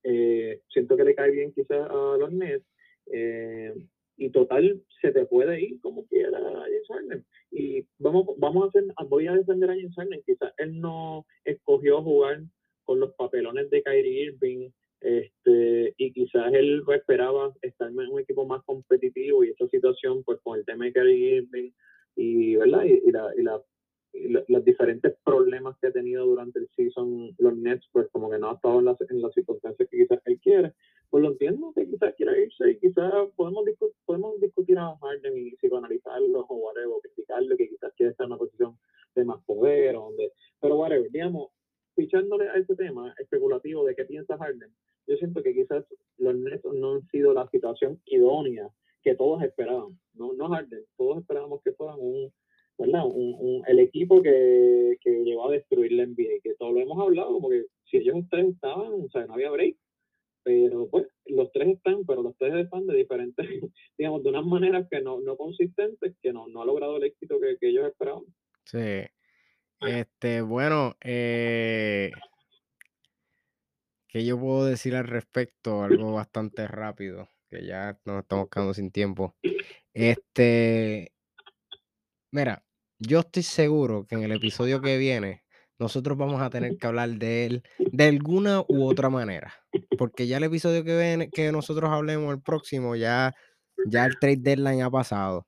eh, 0.05 0.61
siento 0.68 0.97
que 0.97 1.05
le 1.05 1.14
cae 1.14 1.30
bien 1.30 1.53
quizás 1.53 1.88
a 1.90 2.16
los 2.18 2.32
Nets. 2.32 2.66
eh, 3.07 3.74
y 4.17 4.31
total, 4.31 4.83
se 5.01 5.12
te 5.12 5.27
puede 5.27 5.61
ir 5.62 5.81
como 5.81 6.07
quiera 6.07 6.39
a 6.39 6.61
James 6.62 6.89
Harden. 6.89 7.25
Y 7.51 7.87
vamos, 7.99 8.27
vamos 8.39 8.64
a 8.64 8.69
hacer, 8.69 8.85
voy 9.09 9.27
a 9.27 9.35
defender 9.35 9.71
a 9.71 9.75
James 9.75 9.95
Harden. 9.95 10.23
Quizás 10.27 10.53
él 10.59 10.81
no 10.81 11.27
escogió 11.45 12.03
jugar 12.03 12.43
con 12.85 13.01
los 13.01 13.12
papelones 13.14 13.69
de 13.71 13.83
Kyrie 13.83 14.25
Irving, 14.25 14.71
este, 15.01 15.95
y 15.99 16.12
quizás 16.12 16.53
él 16.55 16.83
esperaba 16.95 17.53
estar 17.62 17.91
en 17.91 17.99
un 17.99 18.21
equipo 18.21 18.47
más 18.47 18.62
competitivo 18.64 19.45
y 19.45 19.51
esa 19.51 19.69
situación, 19.69 20.23
pues 20.25 20.41
con 20.43 20.59
el 20.59 20.64
tema 20.64 20.87
de 20.87 20.93
Kyrie 20.93 21.37
Irving 21.37 21.71
y, 22.17 22.57
¿verdad? 22.57 22.85
y, 22.85 23.11
la, 23.11 23.31
y 23.37 23.43
la 23.43 23.62
y 24.12 24.29
lo- 24.29 24.45
los 24.49 24.64
diferentes 24.64 25.14
problemas 25.25 25.77
que 25.79 25.89
ha 25.89 25.93
tenido 25.93 26.25
durante 26.25 26.59
el 26.59 26.69
season 26.75 27.35
los 27.39 27.55
Nets, 27.57 27.87
pues 27.93 28.09
como 28.12 28.31
que 28.31 28.39
no 28.39 28.51
ha 28.51 28.55
estado 28.55 28.79
en 28.79 28.87
las, 28.87 28.97
en 29.11 29.21
las 29.21 29.35
circunstancias 29.35 29.87
que 29.91 29.99
quizás 29.99 30.21
él 30.25 30.41
quiere, 30.41 30.73
pues 31.11 31.23
lo 31.23 31.33
entiendo 31.33 31.73
que 31.75 31.87
quizás 31.87 32.14
quiera 32.14 32.37
irse 32.39 32.71
y 32.71 32.79
quizás 32.79 33.12
podemos 33.37 33.67
discutir 33.67 33.95
a 34.79 34.97
Harden 34.97 35.37
y 35.37 35.57
psicoanalizarlo 35.57 36.47
o 36.49 36.55
whatever, 36.57 36.97
criticarlo, 37.03 37.57
que 37.57 37.68
quizás 37.68 37.93
quiere 37.97 38.12
estar 38.12 38.24
en 38.24 38.33
una 38.33 38.39
posición 38.39 38.79
de 39.14 39.24
más 39.24 39.43
poder 39.45 39.97
o 39.97 40.05
donde, 40.05 40.33
pero 40.61 40.77
whatever, 40.77 41.11
digamos, 41.11 41.51
fichándole 41.95 42.49
a 42.49 42.57
ese 42.57 42.74
tema 42.77 43.14
especulativo 43.18 43.85
de 43.85 43.95
qué 43.95 44.05
piensa 44.05 44.37
Harden, 44.37 44.70
yo 45.07 45.16
siento 45.16 45.43
que 45.43 45.55
quizás 45.55 45.85
los 46.18 46.35
Nets 46.35 46.64
no 46.64 46.95
han 46.95 47.09
sido 47.09 47.33
la 47.33 47.49
situación 47.49 48.01
idónea 48.07 48.68
que 49.03 49.14
todos 49.14 49.43
esperaban, 49.43 49.99
no, 50.14 50.33
no 50.35 50.49
Harden, 50.49 50.85
todos 50.97 51.18
esperábamos 51.18 51.62
que 51.62 51.72
fueran 51.72 51.97
un 51.99 52.33
¿verdad? 52.79 53.07
Un, 53.07 53.35
un, 53.39 53.62
el 53.66 53.79
equipo 53.79 54.22
que, 54.22 54.97
que 55.01 55.11
llegó 55.24 55.49
a 55.49 55.53
destruir 55.53 55.93
la 55.93 56.07
NBA, 56.07 56.41
que 56.43 56.55
todo 56.59 56.72
lo 56.72 56.81
hemos 56.81 56.99
hablado, 56.99 57.41
porque 57.41 57.64
si 57.85 57.99
ellos 57.99 58.16
tres 58.31 58.49
estaban, 58.49 58.93
o 58.93 59.09
sea, 59.11 59.27
no 59.27 59.35
había 59.35 59.51
break, 59.51 59.77
pero 60.43 60.89
pues 60.89 61.07
los 61.27 61.51
tres 61.53 61.68
están, 61.68 62.05
pero 62.07 62.22
los 62.22 62.37
tres 62.37 62.55
están 62.55 62.87
de 62.87 62.97
diferentes, 62.97 63.47
digamos, 63.99 64.22
de 64.22 64.29
unas 64.29 64.45
maneras 64.45 64.87
que 64.91 65.01
no, 65.01 65.20
no 65.20 65.37
consistentes, 65.37 66.14
que 66.22 66.33
no, 66.33 66.49
no 66.49 66.62
ha 66.62 66.66
logrado 66.66 66.99
el 66.99 67.05
éxito 67.05 67.41
que, 67.41 67.57
que 67.59 67.68
ellos 67.68 67.87
esperaban. 67.87 68.24
Sí. 68.64 69.05
Este, 69.81 70.43
bueno, 70.43 70.97
eh, 71.03 72.11
¿qué 74.09 74.24
yo 74.24 74.39
puedo 74.39 74.66
decir 74.87 74.97
al 74.97 75.09
respecto? 75.09 75.82
Algo 75.82 76.12
bastante 76.12 76.68
rápido, 76.68 77.28
que 77.51 77.66
ya 77.66 77.99
nos 78.05 78.22
estamos 78.22 78.49
quedando 78.49 78.72
sin 78.72 78.91
tiempo. 78.91 79.34
Este, 79.93 81.12
mira, 82.32 82.64
yo 82.99 83.20
estoy 83.20 83.43
seguro 83.43 84.07
que 84.07 84.14
en 84.14 84.22
el 84.22 84.32
episodio 84.32 84.80
que 84.80 84.97
viene 84.97 85.43
nosotros 85.78 86.16
vamos 86.16 86.41
a 86.41 86.51
tener 86.51 86.78
que 86.78 86.87
hablar 86.87 87.11
de 87.11 87.47
él 87.47 87.62
de 87.78 88.05
alguna 88.05 88.62
u 88.68 88.84
otra 88.84 89.11
manera, 89.11 89.53
porque 89.99 90.26
ya 90.26 90.37
el 90.39 90.45
episodio 90.45 90.84
que 90.84 90.97
viene, 90.97 91.30
que 91.30 91.51
nosotros 91.53 91.91
hablemos 91.91 92.32
el 92.32 92.41
próximo, 92.41 92.95
ya, 92.97 93.34
ya 93.87 94.07
el 94.07 94.18
trade 94.18 94.39
deadline 94.39 94.82
ha 94.82 94.91
pasado. 94.91 95.47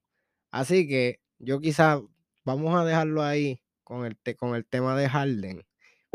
Así 0.50 0.88
que 0.88 1.20
yo 1.38 1.60
quizás 1.60 2.02
vamos 2.44 2.74
a 2.74 2.84
dejarlo 2.84 3.22
ahí 3.22 3.62
con 3.84 4.04
el, 4.04 4.18
te- 4.18 4.34
con 4.34 4.54
el 4.54 4.66
tema 4.66 4.98
de 4.98 5.08
Harden, 5.08 5.62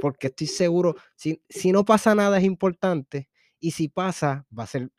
porque 0.03 0.27
estoy 0.27 0.47
seguro, 0.47 0.97
si, 1.15 1.41
si 1.47 1.71
no 1.71 1.85
pasa 1.85 2.13
nada 2.13 2.37
es 2.37 2.43
importante, 2.43 3.29
y 3.61 3.71
si 3.71 3.87
pasa, 3.87 4.45
va 4.51 4.63
a 4.63 4.67
ser 4.67 4.91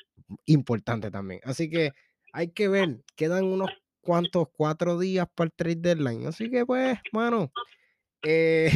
importante 0.47 1.11
también. 1.11 1.43
Así 1.45 1.69
que 1.69 1.93
hay 2.33 2.53
que 2.53 2.69
ver, 2.69 3.05
quedan 3.15 3.45
unos 3.45 3.69
cuantos, 4.01 4.49
cuatro 4.57 4.99
días 4.99 5.27
para 5.35 5.49
el 5.49 5.53
trade 5.53 5.77
deadline. 5.77 6.27
Así 6.27 6.51
que 6.51 6.65
pues, 6.65 6.97
mano, 7.13 7.53
eh, 8.23 8.71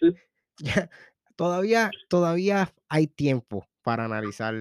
ya, 0.58 0.88
todavía, 1.36 1.90
todavía 2.08 2.72
hay 2.88 3.06
tiempo 3.06 3.68
para 3.82 4.06
analizar, 4.06 4.54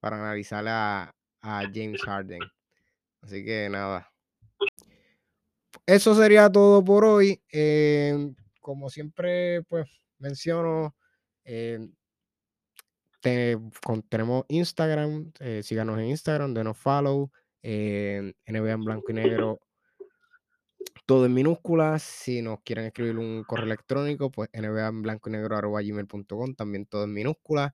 para 0.00 0.18
analizar 0.18 0.68
a, 0.68 1.14
a 1.40 1.62
James 1.72 2.02
Harden. 2.02 2.42
Así 3.22 3.42
que 3.42 3.70
nada. 3.70 4.12
Eso 5.86 6.14
sería 6.14 6.52
todo 6.52 6.84
por 6.84 7.06
hoy. 7.06 7.42
Eh, 7.50 8.34
como 8.60 8.90
siempre, 8.90 9.62
pues 9.62 10.01
menciono, 10.22 10.96
eh, 11.44 11.88
tenemos 14.08 14.44
Instagram, 14.48 15.32
eh, 15.40 15.62
síganos 15.62 15.98
en 15.98 16.06
Instagram, 16.06 16.54
denos 16.54 16.76
follow, 16.76 17.30
eh, 17.62 18.32
NBA 18.46 18.72
en 18.72 18.84
blanco 18.84 19.12
y 19.12 19.14
negro, 19.14 19.60
todo 21.06 21.26
en 21.26 21.34
minúsculas. 21.34 22.02
Si 22.02 22.42
nos 22.42 22.60
quieren 22.64 22.86
escribir 22.86 23.18
un 23.18 23.44
correo 23.44 23.66
electrónico, 23.66 24.30
pues 24.30 24.48
NBA 24.52 24.88
en 24.88 25.02
blanco 25.02 25.28
y 25.28 25.32
negro 25.32 25.56
arroba 25.56 25.82
gmail.com, 25.82 26.54
también 26.54 26.86
todo 26.86 27.04
en 27.04 27.12
minúsculas. 27.12 27.72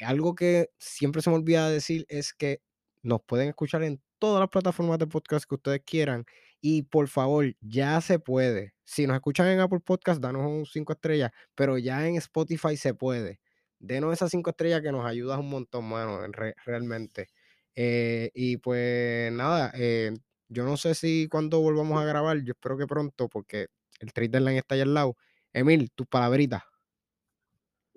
Algo 0.00 0.34
que 0.34 0.70
siempre 0.78 1.22
se 1.22 1.30
me 1.30 1.36
olvida 1.36 1.70
decir 1.70 2.06
es 2.08 2.32
que 2.34 2.60
nos 3.02 3.22
pueden 3.22 3.48
escuchar 3.48 3.82
en 3.82 4.00
todas 4.18 4.40
las 4.40 4.48
plataformas 4.50 4.98
de 4.98 5.06
podcast 5.06 5.46
que 5.48 5.54
ustedes 5.54 5.82
quieran. 5.84 6.24
Y 6.68 6.82
por 6.82 7.06
favor, 7.06 7.44
ya 7.60 8.00
se 8.00 8.18
puede. 8.18 8.74
Si 8.82 9.06
nos 9.06 9.14
escuchan 9.14 9.46
en 9.46 9.60
Apple 9.60 9.78
Podcast, 9.78 10.20
danos 10.20 10.44
un 10.44 10.66
5 10.66 10.94
estrellas, 10.94 11.30
pero 11.54 11.78
ya 11.78 12.08
en 12.08 12.16
Spotify 12.16 12.76
se 12.76 12.92
puede. 12.92 13.38
Denos 13.78 14.12
esas 14.12 14.32
5 14.32 14.50
estrellas 14.50 14.80
que 14.80 14.90
nos 14.90 15.06
ayudas 15.06 15.38
un 15.38 15.48
montón, 15.48 15.88
mano, 15.88 16.24
en 16.24 16.32
re- 16.32 16.56
realmente. 16.64 17.28
Eh, 17.76 18.32
y 18.34 18.56
pues 18.56 19.30
nada, 19.30 19.70
eh, 19.78 20.10
yo 20.48 20.64
no 20.64 20.76
sé 20.76 20.96
si 20.96 21.28
cuando 21.30 21.60
volvamos 21.60 22.02
a 22.02 22.04
grabar, 22.04 22.38
yo 22.42 22.50
espero 22.50 22.76
que 22.76 22.88
pronto, 22.88 23.28
porque 23.28 23.68
el 24.00 24.12
trade 24.12 24.30
deadline 24.30 24.56
está 24.56 24.74
allá 24.74 24.82
al 24.82 24.94
lado. 24.94 25.14
Emil, 25.52 25.92
tus 25.94 26.08
palabritas. 26.08 26.64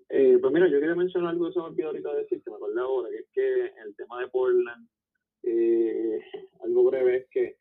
Eh, 0.09 0.37
pues 0.39 0.53
mira, 0.53 0.67
yo 0.67 0.79
quería 0.79 0.93
mencionar 0.93 1.31
algo 1.31 1.47
que 1.47 1.53
se 1.53 1.59
me 1.59 1.65
olvidó 1.65 1.87
ahorita 1.87 2.13
decir, 2.13 2.43
que 2.43 2.51
me 2.51 2.57
acordé 2.57 2.79
ahora, 2.81 3.09
que 3.09 3.17
es 3.17 3.27
que 3.33 3.81
el 3.81 3.95
tema 3.95 4.21
de 4.21 4.27
Portland, 4.27 4.87
algo 6.63 6.83
breve 6.83 7.17
es 7.17 7.25
que 7.31 7.57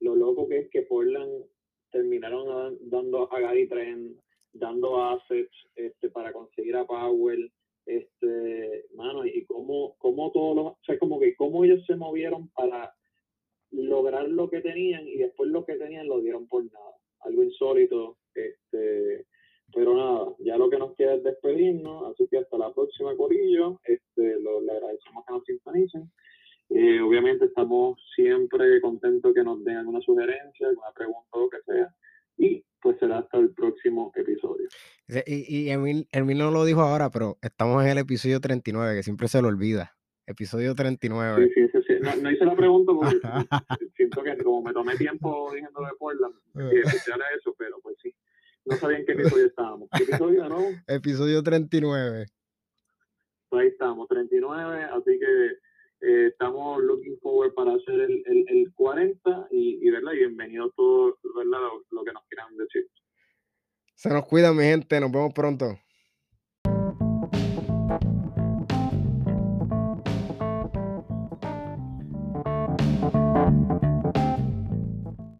lo 0.00 0.14
loco 0.14 0.48
que 0.48 0.58
es 0.58 0.70
que 0.70 0.82
Portland 0.82 1.44
terminaron 1.90 2.78
dando 2.82 3.32
a 3.32 3.40
Gary 3.40 3.68
Trent, 3.68 4.18
dando 4.52 5.02
assets 5.02 5.52
este, 5.76 6.10
para 6.10 6.32
conseguir 6.32 6.76
a 6.76 6.86
Powell, 6.86 7.50
este, 7.86 8.84
mano, 8.94 9.24
y 9.24 9.44
cómo, 9.46 9.96
cómo 9.98 10.30
todos 10.32 10.56
los, 10.56 10.66
o 10.66 10.78
sea, 10.84 10.98
como 10.98 11.18
que 11.18 11.34
cómo 11.36 11.64
ellos 11.64 11.84
se 11.86 11.96
movieron 11.96 12.48
para 12.50 12.94
lograr 13.70 14.28
lo 14.28 14.48
que 14.48 14.60
tenían 14.60 15.06
y 15.08 15.16
después 15.16 15.50
lo 15.50 15.64
que 15.64 15.76
tenían 15.76 16.06
lo 16.06 16.20
dieron 16.20 16.46
por 16.46 16.64
nada. 16.64 16.94
Algo 17.20 17.42
insólito, 17.42 18.18
este, 18.34 19.26
pero 19.72 19.94
nada, 19.94 20.34
ya 20.38 20.56
lo 20.56 20.70
que 20.70 20.78
nos 20.78 20.94
queda 20.94 21.14
es 21.14 21.22
despedirnos, 21.22 22.10
así 22.12 22.26
que 22.28 22.38
hasta 22.38 22.58
la 22.58 22.72
próxima, 22.72 23.16
Corillo. 23.16 23.80
Este, 23.84 24.40
lo, 24.40 24.60
le 24.60 24.72
agradecemos 24.72 25.24
que 25.26 25.32
nos 25.32 25.44
sintonicen. 25.44 26.10
Eh, 26.70 27.00
obviamente 27.00 27.46
estamos 27.46 27.98
siempre 28.14 28.80
contentos 28.80 29.32
que 29.34 29.42
nos 29.42 29.64
den 29.64 29.76
alguna 29.78 30.00
sugerencia, 30.00 30.68
alguna 30.68 30.92
pregunta 30.94 31.28
o 31.32 31.40
lo 31.40 31.50
que 31.50 31.58
sea. 31.66 31.94
Y 32.36 32.64
pues 32.80 32.98
será 33.00 33.18
hasta 33.18 33.38
el 33.38 33.50
próximo 33.52 34.12
episodio. 34.14 34.68
Y, 35.26 35.66
y 35.66 35.70
Emil, 35.70 36.06
Emil 36.12 36.38
no 36.38 36.50
lo 36.50 36.64
dijo 36.64 36.80
ahora, 36.82 37.10
pero 37.10 37.38
estamos 37.42 37.82
en 37.84 37.90
el 37.90 37.98
episodio 37.98 38.40
39, 38.40 38.96
que 38.96 39.02
siempre 39.02 39.28
se 39.28 39.42
lo 39.42 39.48
olvida. 39.48 39.96
Episodio 40.26 40.72
Sí, 40.72 40.76
39. 40.76 41.50
sí, 41.54 41.68
sí, 41.72 41.78
sí. 41.86 41.94
No, 42.02 42.14
no 42.16 42.30
hice 42.30 42.44
la 42.44 42.54
pregunta 42.54 42.92
porque 42.92 43.18
siento 43.96 44.22
que 44.22 44.36
como 44.44 44.62
me 44.62 44.72
tomé 44.74 44.94
tiempo 44.96 45.50
diciendo 45.52 45.80
de 45.80 45.96
Portland, 45.98 46.34
y 46.54 46.78
escuchar 46.78 47.18
eso, 47.38 47.54
pero 47.58 47.80
pues 47.82 47.96
sí. 48.02 48.14
No 48.66 48.76
sabía 48.76 48.98
en 48.98 49.06
qué 49.06 49.12
episodio 49.12 49.46
estábamos. 49.46 49.88
¿Qué 49.96 50.02
episodio, 50.04 50.48
no? 50.48 50.58
Episodio 50.86 51.42
39. 51.42 52.26
Pues 53.48 53.62
ahí 53.62 53.68
estamos, 53.68 54.06
39, 54.08 54.84
así 54.84 55.18
que 55.18 55.56
eh, 56.00 56.28
estamos 56.28 56.82
looking 56.82 57.18
forward 57.20 57.54
para 57.54 57.74
hacer 57.74 58.00
el, 58.00 58.22
el, 58.26 58.44
el 58.48 58.72
40 58.74 59.48
y, 59.50 59.86
y, 59.86 59.90
¿verdad? 59.90 60.12
Y 60.12 60.18
bienvenidos 60.18 60.72
todos, 60.76 61.14
¿verdad? 61.36 61.58
Lo, 61.60 61.84
lo 61.90 62.04
que 62.04 62.12
nos 62.12 62.24
quieran 62.28 62.56
decir. 62.56 62.88
Se 63.94 64.08
nos 64.10 64.26
cuida, 64.26 64.52
mi 64.52 64.62
gente. 64.62 65.00
Nos 65.00 65.10
vemos 65.10 65.32
pronto. 65.34 65.78